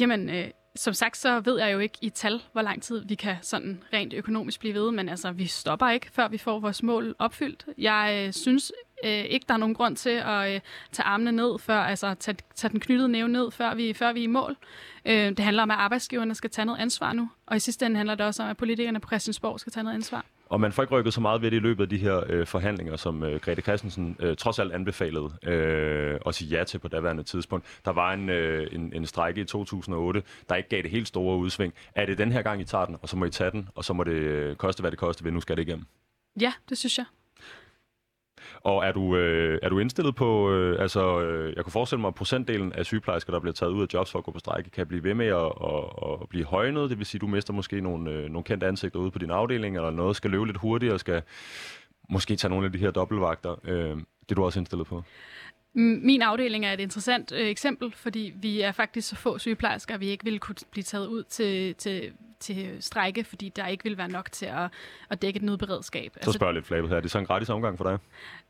Jamen, 0.00 0.30
øh, 0.30 0.50
som 0.76 0.94
sagt, 0.94 1.16
så 1.16 1.40
ved 1.40 1.58
jeg 1.58 1.72
jo 1.72 1.78
ikke 1.78 1.98
i 2.00 2.10
tal, 2.10 2.42
hvor 2.52 2.62
lang 2.62 2.82
tid 2.82 3.04
vi 3.06 3.14
kan 3.14 3.36
sådan 3.42 3.82
rent 3.92 4.14
økonomisk 4.14 4.60
blive 4.60 4.74
ved, 4.74 4.90
men 4.90 5.08
altså, 5.08 5.32
vi 5.32 5.46
stopper 5.46 5.88
ikke, 5.88 6.10
før 6.12 6.28
vi 6.28 6.38
får 6.38 6.58
vores 6.58 6.82
mål 6.82 7.14
opfyldt. 7.18 7.66
Jeg 7.78 8.24
øh, 8.26 8.32
synes 8.32 8.72
øh, 9.04 9.10
ikke, 9.10 9.46
der 9.48 9.54
er 9.54 9.58
nogen 9.58 9.74
grund 9.74 9.96
til 9.96 10.10
at 10.10 10.54
øh, 10.54 10.60
tage 10.92 11.06
armene 11.06 11.32
ned, 11.32 11.58
før, 11.58 11.78
altså 11.78 12.14
tage, 12.14 12.36
tage 12.54 12.70
den 12.70 12.80
knyttede 12.80 13.08
næve 13.08 13.28
ned, 13.28 13.50
før 13.50 13.74
vi, 13.74 13.92
før 13.92 14.12
vi 14.12 14.20
er 14.20 14.24
i 14.24 14.26
mål. 14.26 14.56
Øh, 15.04 15.28
det 15.28 15.38
handler 15.38 15.62
om, 15.62 15.70
at 15.70 15.76
arbejdsgiverne 15.76 16.34
skal 16.34 16.50
tage 16.50 16.66
noget 16.66 16.80
ansvar 16.80 17.12
nu, 17.12 17.30
og 17.46 17.56
i 17.56 17.60
sidste 17.60 17.86
ende 17.86 17.96
handler 17.96 18.14
det 18.14 18.26
også 18.26 18.42
om, 18.42 18.48
at 18.48 18.56
politikerne 18.56 19.00
på 19.00 19.08
Christiansborg 19.08 19.60
skal 19.60 19.72
tage 19.72 19.84
noget 19.84 19.94
ansvar. 19.94 20.24
Og 20.54 20.60
man 20.60 20.72
får 20.72 20.82
ikke 20.82 20.94
rykket 20.94 21.14
så 21.14 21.20
meget 21.20 21.42
ved 21.42 21.50
det 21.50 21.56
i 21.56 21.60
løbet 21.60 21.82
af 21.82 21.88
de 21.88 21.96
her 21.96 22.24
øh, 22.26 22.46
forhandlinger, 22.46 22.96
som 22.96 23.22
øh, 23.22 23.40
Grete 23.40 23.62
Christensen 23.62 24.16
øh, 24.20 24.36
trods 24.36 24.58
alt 24.58 24.72
anbefalede 24.72 25.30
øh, 25.42 26.18
at 26.26 26.34
sige 26.34 26.58
ja 26.58 26.64
til 26.64 26.78
på 26.78 26.88
daværende 26.88 27.22
tidspunkt. 27.22 27.66
Der 27.84 27.90
var 27.90 28.12
en, 28.12 28.28
øh, 28.28 28.68
en, 28.72 28.92
en 28.94 29.06
strække 29.06 29.40
i 29.40 29.44
2008, 29.44 30.22
der 30.48 30.54
ikke 30.54 30.68
gav 30.68 30.82
det 30.82 30.90
helt 30.90 31.08
store 31.08 31.38
udsving. 31.38 31.74
Er 31.94 32.06
det 32.06 32.18
den 32.18 32.32
her 32.32 32.42
gang, 32.42 32.60
I 32.60 32.64
tager 32.64 32.84
den, 32.84 32.96
og 33.02 33.08
så 33.08 33.16
må 33.16 33.24
I 33.24 33.30
tage 33.30 33.50
den, 33.50 33.68
og 33.74 33.84
så 33.84 33.92
må 33.92 34.04
det 34.04 34.12
øh, 34.12 34.56
koste, 34.56 34.80
hvad 34.80 34.90
det 34.90 34.98
koste, 34.98 35.24
ved 35.24 35.32
nu 35.32 35.40
skal 35.40 35.56
det 35.56 35.62
igennem? 35.62 35.86
Ja, 36.40 36.52
det 36.68 36.78
synes 36.78 36.98
jeg. 36.98 37.06
Og 38.64 38.84
er 38.86 38.92
du, 38.92 39.16
øh, 39.16 39.58
er 39.62 39.68
du 39.68 39.78
indstillet 39.78 40.14
på, 40.14 40.50
øh, 40.50 40.82
altså 40.82 41.20
øh, 41.20 41.56
jeg 41.56 41.64
kunne 41.64 41.72
forestille 41.72 42.00
mig, 42.00 42.08
at 42.08 42.14
procentdelen 42.14 42.72
af 42.72 42.84
sygeplejersker, 42.86 43.32
der 43.32 43.40
bliver 43.40 43.52
taget 43.52 43.72
ud 43.72 43.82
af 43.82 43.86
jobs 43.94 44.10
for 44.10 44.18
at 44.18 44.24
gå 44.24 44.30
på 44.30 44.38
strække, 44.38 44.70
kan 44.70 44.86
blive 44.86 45.04
ved 45.04 45.14
med 45.14 45.26
at, 45.26 45.52
at, 45.64 46.20
at 46.22 46.28
blive 46.28 46.44
højnet. 46.44 46.90
Det 46.90 46.98
vil 46.98 47.06
sige, 47.06 47.18
at 47.18 47.20
du 47.20 47.26
mister 47.26 47.52
måske 47.52 47.80
nogle, 47.80 48.10
øh, 48.10 48.30
nogle 48.30 48.44
kendte 48.44 48.66
ansigter 48.66 49.00
ude 49.00 49.10
på 49.10 49.18
din 49.18 49.30
afdeling, 49.30 49.76
eller 49.76 49.90
noget 49.90 50.16
skal 50.16 50.30
løbe 50.30 50.46
lidt 50.46 50.56
hurtigere, 50.56 50.98
skal 50.98 51.22
måske 52.10 52.36
tage 52.36 52.50
nogle 52.50 52.66
af 52.66 52.72
de 52.72 52.78
her 52.78 52.90
dobbeltvagter. 52.90 53.54
Øh, 53.64 53.90
det 53.90 54.30
er 54.30 54.34
du 54.34 54.44
også 54.44 54.60
indstillet 54.60 54.86
på? 54.86 55.02
Min 55.76 56.22
afdeling 56.22 56.66
er 56.66 56.72
et 56.72 56.80
interessant 56.80 57.32
øh, 57.32 57.48
eksempel, 57.48 57.92
fordi 57.92 58.32
vi 58.36 58.60
er 58.60 58.72
faktisk 58.72 59.08
så 59.08 59.16
få 59.16 59.38
sygeplejersker, 59.38 59.94
at 59.94 60.00
vi 60.00 60.06
ikke 60.06 60.24
ville 60.24 60.38
kunne 60.38 60.56
blive 60.70 60.84
taget 60.84 61.06
ud 61.06 61.22
til, 61.22 61.74
til, 61.74 62.12
til 62.40 62.76
strække, 62.80 63.24
fordi 63.24 63.48
der 63.56 63.66
ikke 63.66 63.84
ville 63.84 63.98
være 63.98 64.08
nok 64.08 64.32
til 64.32 64.46
at, 64.46 64.70
at 65.10 65.22
dække 65.22 65.36
et 65.36 65.42
nødberedskab. 65.42 66.16
Så 66.22 66.32
spørger 66.32 66.50
jeg 66.50 66.54
lidt 66.54 66.66
flabet 66.66 66.90
her. 66.90 66.96
Er 66.96 67.00
det 67.00 67.10
så 67.10 67.18
en 67.18 67.26
gratis 67.26 67.48
omgang 67.50 67.78
for 67.78 67.84
dig? 67.84 67.98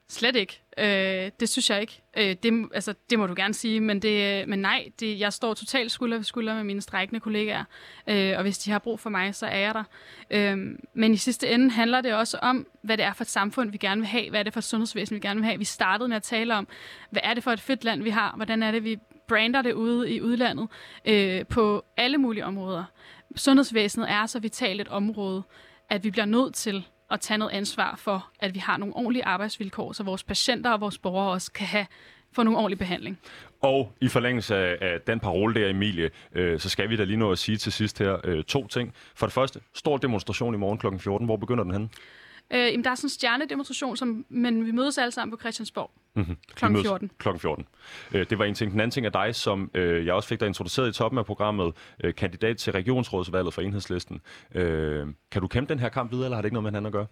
Slet 0.08 0.36
ikke. 0.36 0.60
Øh, 0.78 1.30
det 1.40 1.48
synes 1.48 1.70
jeg 1.70 1.80
ikke. 1.80 2.02
Øh, 2.16 2.36
det, 2.42 2.68
altså, 2.74 2.94
det 3.10 3.18
må 3.18 3.26
du 3.26 3.34
gerne 3.36 3.54
sige, 3.54 3.80
men, 3.80 4.02
det, 4.02 4.42
øh, 4.42 4.48
men 4.48 4.58
nej, 4.58 4.88
det, 5.00 5.20
jeg 5.20 5.32
står 5.32 5.54
totalt 5.54 5.92
skulder 5.92 6.16
ved 6.16 6.24
skulder 6.24 6.54
med 6.54 6.64
mine 6.64 6.80
strækkende 6.80 7.20
kollegaer, 7.20 7.64
øh, 8.06 8.32
og 8.36 8.42
hvis 8.42 8.58
de 8.58 8.70
har 8.70 8.78
brug 8.78 9.00
for 9.00 9.10
mig, 9.10 9.34
så 9.34 9.46
er 9.46 9.58
jeg 9.58 9.74
der. 9.74 9.84
Øh, 10.30 10.58
men 10.94 11.12
i 11.12 11.16
sidste 11.16 11.48
ende 11.48 11.70
handler 11.70 12.00
det 12.00 12.14
også 12.14 12.38
om, 12.38 12.66
hvad 12.82 12.96
det 12.96 13.04
er 13.04 13.12
for 13.12 13.24
et 13.24 13.28
samfund, 13.28 13.70
vi 13.70 13.78
gerne 13.78 14.00
vil 14.00 14.08
have, 14.08 14.30
hvad 14.30 14.40
er 14.40 14.44
det 14.44 14.52
for 14.52 14.60
et 14.60 14.64
sundhedsvæsen, 14.64 15.14
vi 15.14 15.20
gerne 15.20 15.40
vil 15.40 15.46
have. 15.46 15.58
Vi 15.58 15.64
startede 15.64 16.08
med 16.08 16.16
at 16.16 16.22
tale 16.22 16.54
om, 16.54 16.68
hvad 17.10 17.22
er 17.24 17.34
det 17.34 17.44
for 17.44 17.50
et 17.50 17.60
fedt 17.60 17.84
land, 17.84 18.02
vi 18.02 18.10
har, 18.10 18.32
hvordan 18.36 18.62
er 18.62 18.70
det, 18.70 18.84
vi 18.84 18.98
brander 19.28 19.62
det 19.62 19.72
ude 19.72 20.10
i 20.10 20.20
udlandet 20.22 20.68
øh, 21.04 21.46
på 21.46 21.84
alle 21.96 22.18
mulige 22.18 22.44
områder. 22.44 22.84
Sundhedsvæsenet 23.36 24.10
er 24.10 24.26
så 24.26 24.38
vitalt 24.38 24.80
et 24.80 24.88
område, 24.88 25.42
at 25.90 26.04
vi 26.04 26.10
bliver 26.10 26.24
nødt 26.24 26.54
til 26.54 26.86
at 27.14 27.20
tage 27.20 27.38
noget 27.38 27.52
ansvar 27.52 27.96
for, 27.96 28.30
at 28.40 28.54
vi 28.54 28.58
har 28.58 28.76
nogle 28.76 28.96
ordentlige 28.96 29.24
arbejdsvilkår, 29.24 29.92
så 29.92 30.02
vores 30.02 30.22
patienter 30.22 30.70
og 30.70 30.80
vores 30.80 30.98
borgere 30.98 31.30
også 31.30 31.52
kan 31.52 31.66
have, 31.66 31.86
få 32.32 32.42
nogle 32.42 32.58
ordentlig 32.58 32.78
behandling. 32.78 33.18
Og 33.60 33.92
i 34.00 34.08
forlængelse 34.08 34.56
af, 34.56 34.78
af 34.80 35.00
den 35.00 35.20
parole 35.20 35.54
der, 35.54 35.70
Emilie, 35.70 36.10
øh, 36.32 36.60
så 36.60 36.68
skal 36.68 36.90
vi 36.90 36.96
da 36.96 37.04
lige 37.04 37.16
nå 37.16 37.32
at 37.32 37.38
sige 37.38 37.56
til 37.56 37.72
sidst 37.72 37.98
her 37.98 38.16
øh, 38.24 38.44
to 38.44 38.66
ting. 38.66 38.94
For 39.14 39.26
det 39.26 39.32
første, 39.32 39.60
stor 39.74 39.96
demonstration 39.96 40.54
i 40.54 40.58
morgen 40.58 40.78
kl. 40.78 40.86
14. 40.98 41.26
Hvor 41.26 41.36
begynder 41.36 41.64
den 41.64 41.72
henne? 41.72 41.88
Øh, 42.50 42.58
jamen, 42.58 42.84
der 42.84 42.90
er 42.90 42.94
sådan 42.94 43.06
en 43.06 43.10
stjernedemonstration, 43.10 43.96
som, 43.96 44.26
men 44.28 44.66
vi 44.66 44.70
mødes 44.70 44.98
alle 44.98 45.12
sammen 45.12 45.30
på 45.30 45.40
Christiansborg 45.40 45.90
Mm-hmm. 46.16 46.36
kl. 46.54 46.64
14. 46.82 47.10
Klokken 47.18 47.40
14. 47.40 47.66
Øh, 48.12 48.26
det 48.30 48.38
var 48.38 48.44
en 48.44 48.54
ting. 48.54 48.72
Den 48.72 48.80
anden 48.80 48.90
ting 48.90 49.06
er 49.06 49.10
dig, 49.10 49.34
som 49.34 49.70
øh, 49.74 50.06
jeg 50.06 50.14
også 50.14 50.28
fik 50.28 50.40
dig 50.40 50.46
introduceret 50.46 50.88
i 50.88 50.92
toppen 50.92 51.18
af 51.18 51.26
programmet, 51.26 51.72
øh, 52.04 52.14
kandidat 52.14 52.56
til 52.56 52.72
regionsrådsvalget 52.72 53.54
for 53.54 53.62
Enhedslisten. 53.62 54.20
Øh, 54.54 55.06
kan 55.30 55.42
du 55.42 55.48
kæmpe 55.48 55.72
den 55.72 55.80
her 55.80 55.88
kamp 55.88 56.12
videre, 56.12 56.26
eller 56.26 56.36
har 56.36 56.42
det 56.42 56.46
ikke 56.46 56.54
noget 56.54 56.62
med 56.62 56.70
hinanden 56.70 56.86
at 56.86 56.92
gøre? 56.92 57.06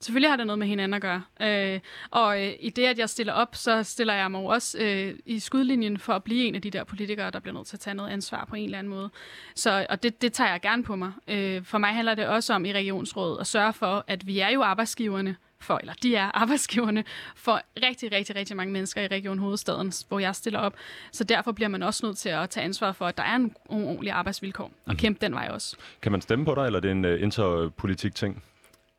Selvfølgelig 0.00 0.30
har 0.30 0.36
det 0.36 0.46
noget 0.46 0.58
med 0.58 0.66
hinanden 0.66 0.94
at 0.94 1.02
gøre. 1.02 1.22
Øh, 1.40 1.80
og 2.10 2.42
øh, 2.42 2.52
i 2.60 2.70
det, 2.70 2.84
at 2.84 2.98
jeg 2.98 3.08
stiller 3.08 3.32
op, 3.32 3.54
så 3.54 3.82
stiller 3.82 4.14
jeg 4.14 4.30
mig 4.30 4.42
jo 4.42 4.46
også 4.46 4.78
øh, 4.78 5.14
i 5.26 5.38
skudlinjen 5.38 5.98
for 5.98 6.12
at 6.12 6.24
blive 6.24 6.44
en 6.44 6.54
af 6.54 6.62
de 6.62 6.70
der 6.70 6.84
politikere, 6.84 7.30
der 7.30 7.40
bliver 7.40 7.54
nødt 7.54 7.66
til 7.66 7.76
at 7.76 7.80
tage 7.80 7.94
noget 7.94 8.10
ansvar 8.10 8.44
på 8.44 8.56
en 8.56 8.64
eller 8.64 8.78
anden 8.78 8.90
måde. 8.90 9.10
Så, 9.54 9.86
og 9.90 10.02
det, 10.02 10.22
det 10.22 10.32
tager 10.32 10.50
jeg 10.50 10.60
gerne 10.60 10.82
på 10.82 10.96
mig. 10.96 11.12
Øh, 11.28 11.64
for 11.64 11.78
mig 11.78 11.90
handler 11.94 12.14
det 12.14 12.26
også 12.26 12.54
om 12.54 12.64
i 12.64 12.72
regionsrådet 12.72 13.40
at 13.40 13.46
sørge 13.46 13.72
for, 13.72 14.04
at 14.06 14.26
vi 14.26 14.38
er 14.40 14.48
jo 14.48 14.62
arbejdsgiverne 14.62 15.36
for, 15.60 15.78
eller 15.78 15.92
de 16.02 16.16
er 16.16 16.30
arbejdsgiverne 16.34 17.04
for 17.36 17.60
rigtig, 17.82 18.12
rigtig, 18.12 18.36
rigtig 18.36 18.56
mange 18.56 18.72
mennesker 18.72 19.00
i 19.02 19.06
Region 19.06 19.38
Hovedstaden, 19.38 19.92
hvor 20.08 20.18
jeg 20.18 20.34
stiller 20.34 20.58
op. 20.58 20.74
Så 21.12 21.24
derfor 21.24 21.52
bliver 21.52 21.68
man 21.68 21.82
også 21.82 22.06
nødt 22.06 22.18
til 22.18 22.28
at 22.28 22.50
tage 22.50 22.64
ansvar 22.64 22.92
for, 22.92 23.06
at 23.06 23.16
der 23.16 23.22
er 23.22 23.34
en 23.36 23.54
ordentlig 23.68 24.12
arbejdsvilkår, 24.12 24.64
og 24.64 24.70
Mhm. 24.86 24.96
kæmpe 24.96 25.18
den 25.26 25.34
vej 25.34 25.48
også. 25.52 25.76
Kan 26.02 26.12
man 26.12 26.20
stemme 26.20 26.44
på 26.44 26.54
dig, 26.54 26.66
eller 26.66 26.76
er 26.76 26.80
det 26.80 26.90
en 26.90 27.04
uh, 27.04 27.22
interpolitik 27.22 28.14
ting? 28.14 28.42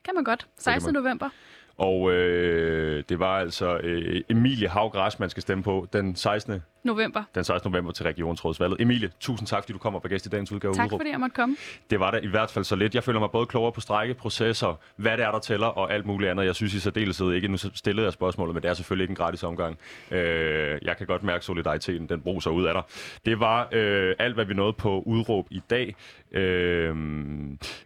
Kan 0.06 0.16
man 0.16 0.24
godt. 0.24 0.48
16. 0.58 0.94
november. 0.94 1.30
Og 1.78 2.12
øh, 2.12 3.04
det 3.10 3.20
var 3.20 3.40
altså 3.40 3.78
øh, 3.78 4.22
Emilie 4.30 4.68
Havgræs, 4.70 5.20
man 5.20 5.30
skal 5.30 5.42
stemme 5.42 5.64
på 5.64 5.88
den 5.94 6.16
16. 6.16 6.62
November. 6.84 7.24
den 7.36 7.44
16. 7.44 7.72
november 7.72 7.92
til 7.92 8.04
regionsrådsvalget. 8.06 8.82
Emilie, 8.82 9.10
tusind 9.20 9.48
tak, 9.48 9.64
fordi 9.64 9.74
du 9.74 9.80
kom 9.80 9.96
og 9.96 10.04
var 10.04 10.10
gæst 10.10 10.26
i 10.26 10.30
dagens 10.30 10.52
udgave 10.52 10.74
Tak 10.74 10.86
Udråb. 10.86 11.00
fordi 11.00 11.10
jeg 11.12 11.20
måtte 11.20 11.34
komme. 11.36 11.56
Det 11.90 12.00
var 12.00 12.12
da 12.12 12.18
i 12.24 12.28
hvert 12.28 12.52
fald 12.52 12.66
så 12.66 12.76
lidt. 12.76 12.96
Jeg 12.96 13.04
føler 13.04 13.20
mig 13.20 13.32
både 13.32 13.46
klogere 13.46 13.72
på 13.72 13.82
strækkeprocesser, 13.82 14.80
hvad 14.96 15.18
det 15.18 15.26
er, 15.26 15.32
der 15.32 15.40
tæller, 15.40 15.68
og 15.68 15.94
alt 15.94 16.06
muligt 16.06 16.32
andet. 16.32 16.46
Jeg 16.46 16.56
synes 16.56 16.74
i 16.74 16.80
særdeleshed 16.80 17.32
ikke, 17.34 17.48
nu 17.48 17.58
stillede 17.58 18.06
jeg 18.06 18.14
spørgsmålet, 18.14 18.54
men 18.56 18.64
det 18.64 18.70
er 18.70 18.74
selvfølgelig 18.74 19.04
ikke 19.04 19.12
en 19.12 19.16
gratis 19.16 19.44
omgang. 19.44 19.78
Øh, 20.12 20.80
jeg 20.82 20.98
kan 20.98 21.08
godt 21.08 21.24
mærke 21.24 21.46
solidariteten, 21.46 22.10
den 22.10 22.22
bruger 22.22 22.40
sig 22.40 22.52
ud 22.52 22.66
af 22.66 22.74
dig. 22.74 22.84
Det 23.26 23.40
var 23.40 23.68
øh, 23.72 24.16
alt, 24.20 24.34
hvad 24.36 24.46
vi 24.46 24.54
nåede 24.54 24.74
på 24.74 25.02
Udråb 25.06 25.48
i 25.52 25.62
dag. 25.70 25.96
Øh, 26.32 26.96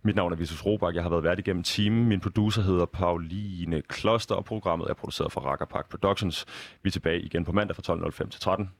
mit 0.03 0.15
navn 0.15 0.31
er 0.31 0.35
Visus 0.35 0.65
Robak. 0.65 0.95
Jeg 0.95 1.03
har 1.03 1.09
været 1.09 1.23
vært 1.23 1.39
igennem 1.39 1.63
timen. 1.63 2.05
Min 2.05 2.19
producer 2.19 2.61
hedder 2.61 2.85
Pauline 2.85 3.81
Kloster, 3.81 4.35
og 4.35 4.45
programmet 4.45 4.89
er 4.89 4.93
produceret 4.93 5.31
for 5.31 5.41
Rakkerpark 5.41 5.89
Productions. 5.89 6.45
Vi 6.83 6.87
er 6.87 6.91
tilbage 6.91 7.19
igen 7.21 7.45
på 7.45 7.51
mandag 7.51 7.75
fra 7.75 7.95
12.05 7.95 8.29
til 8.29 8.41
13. 8.41 8.69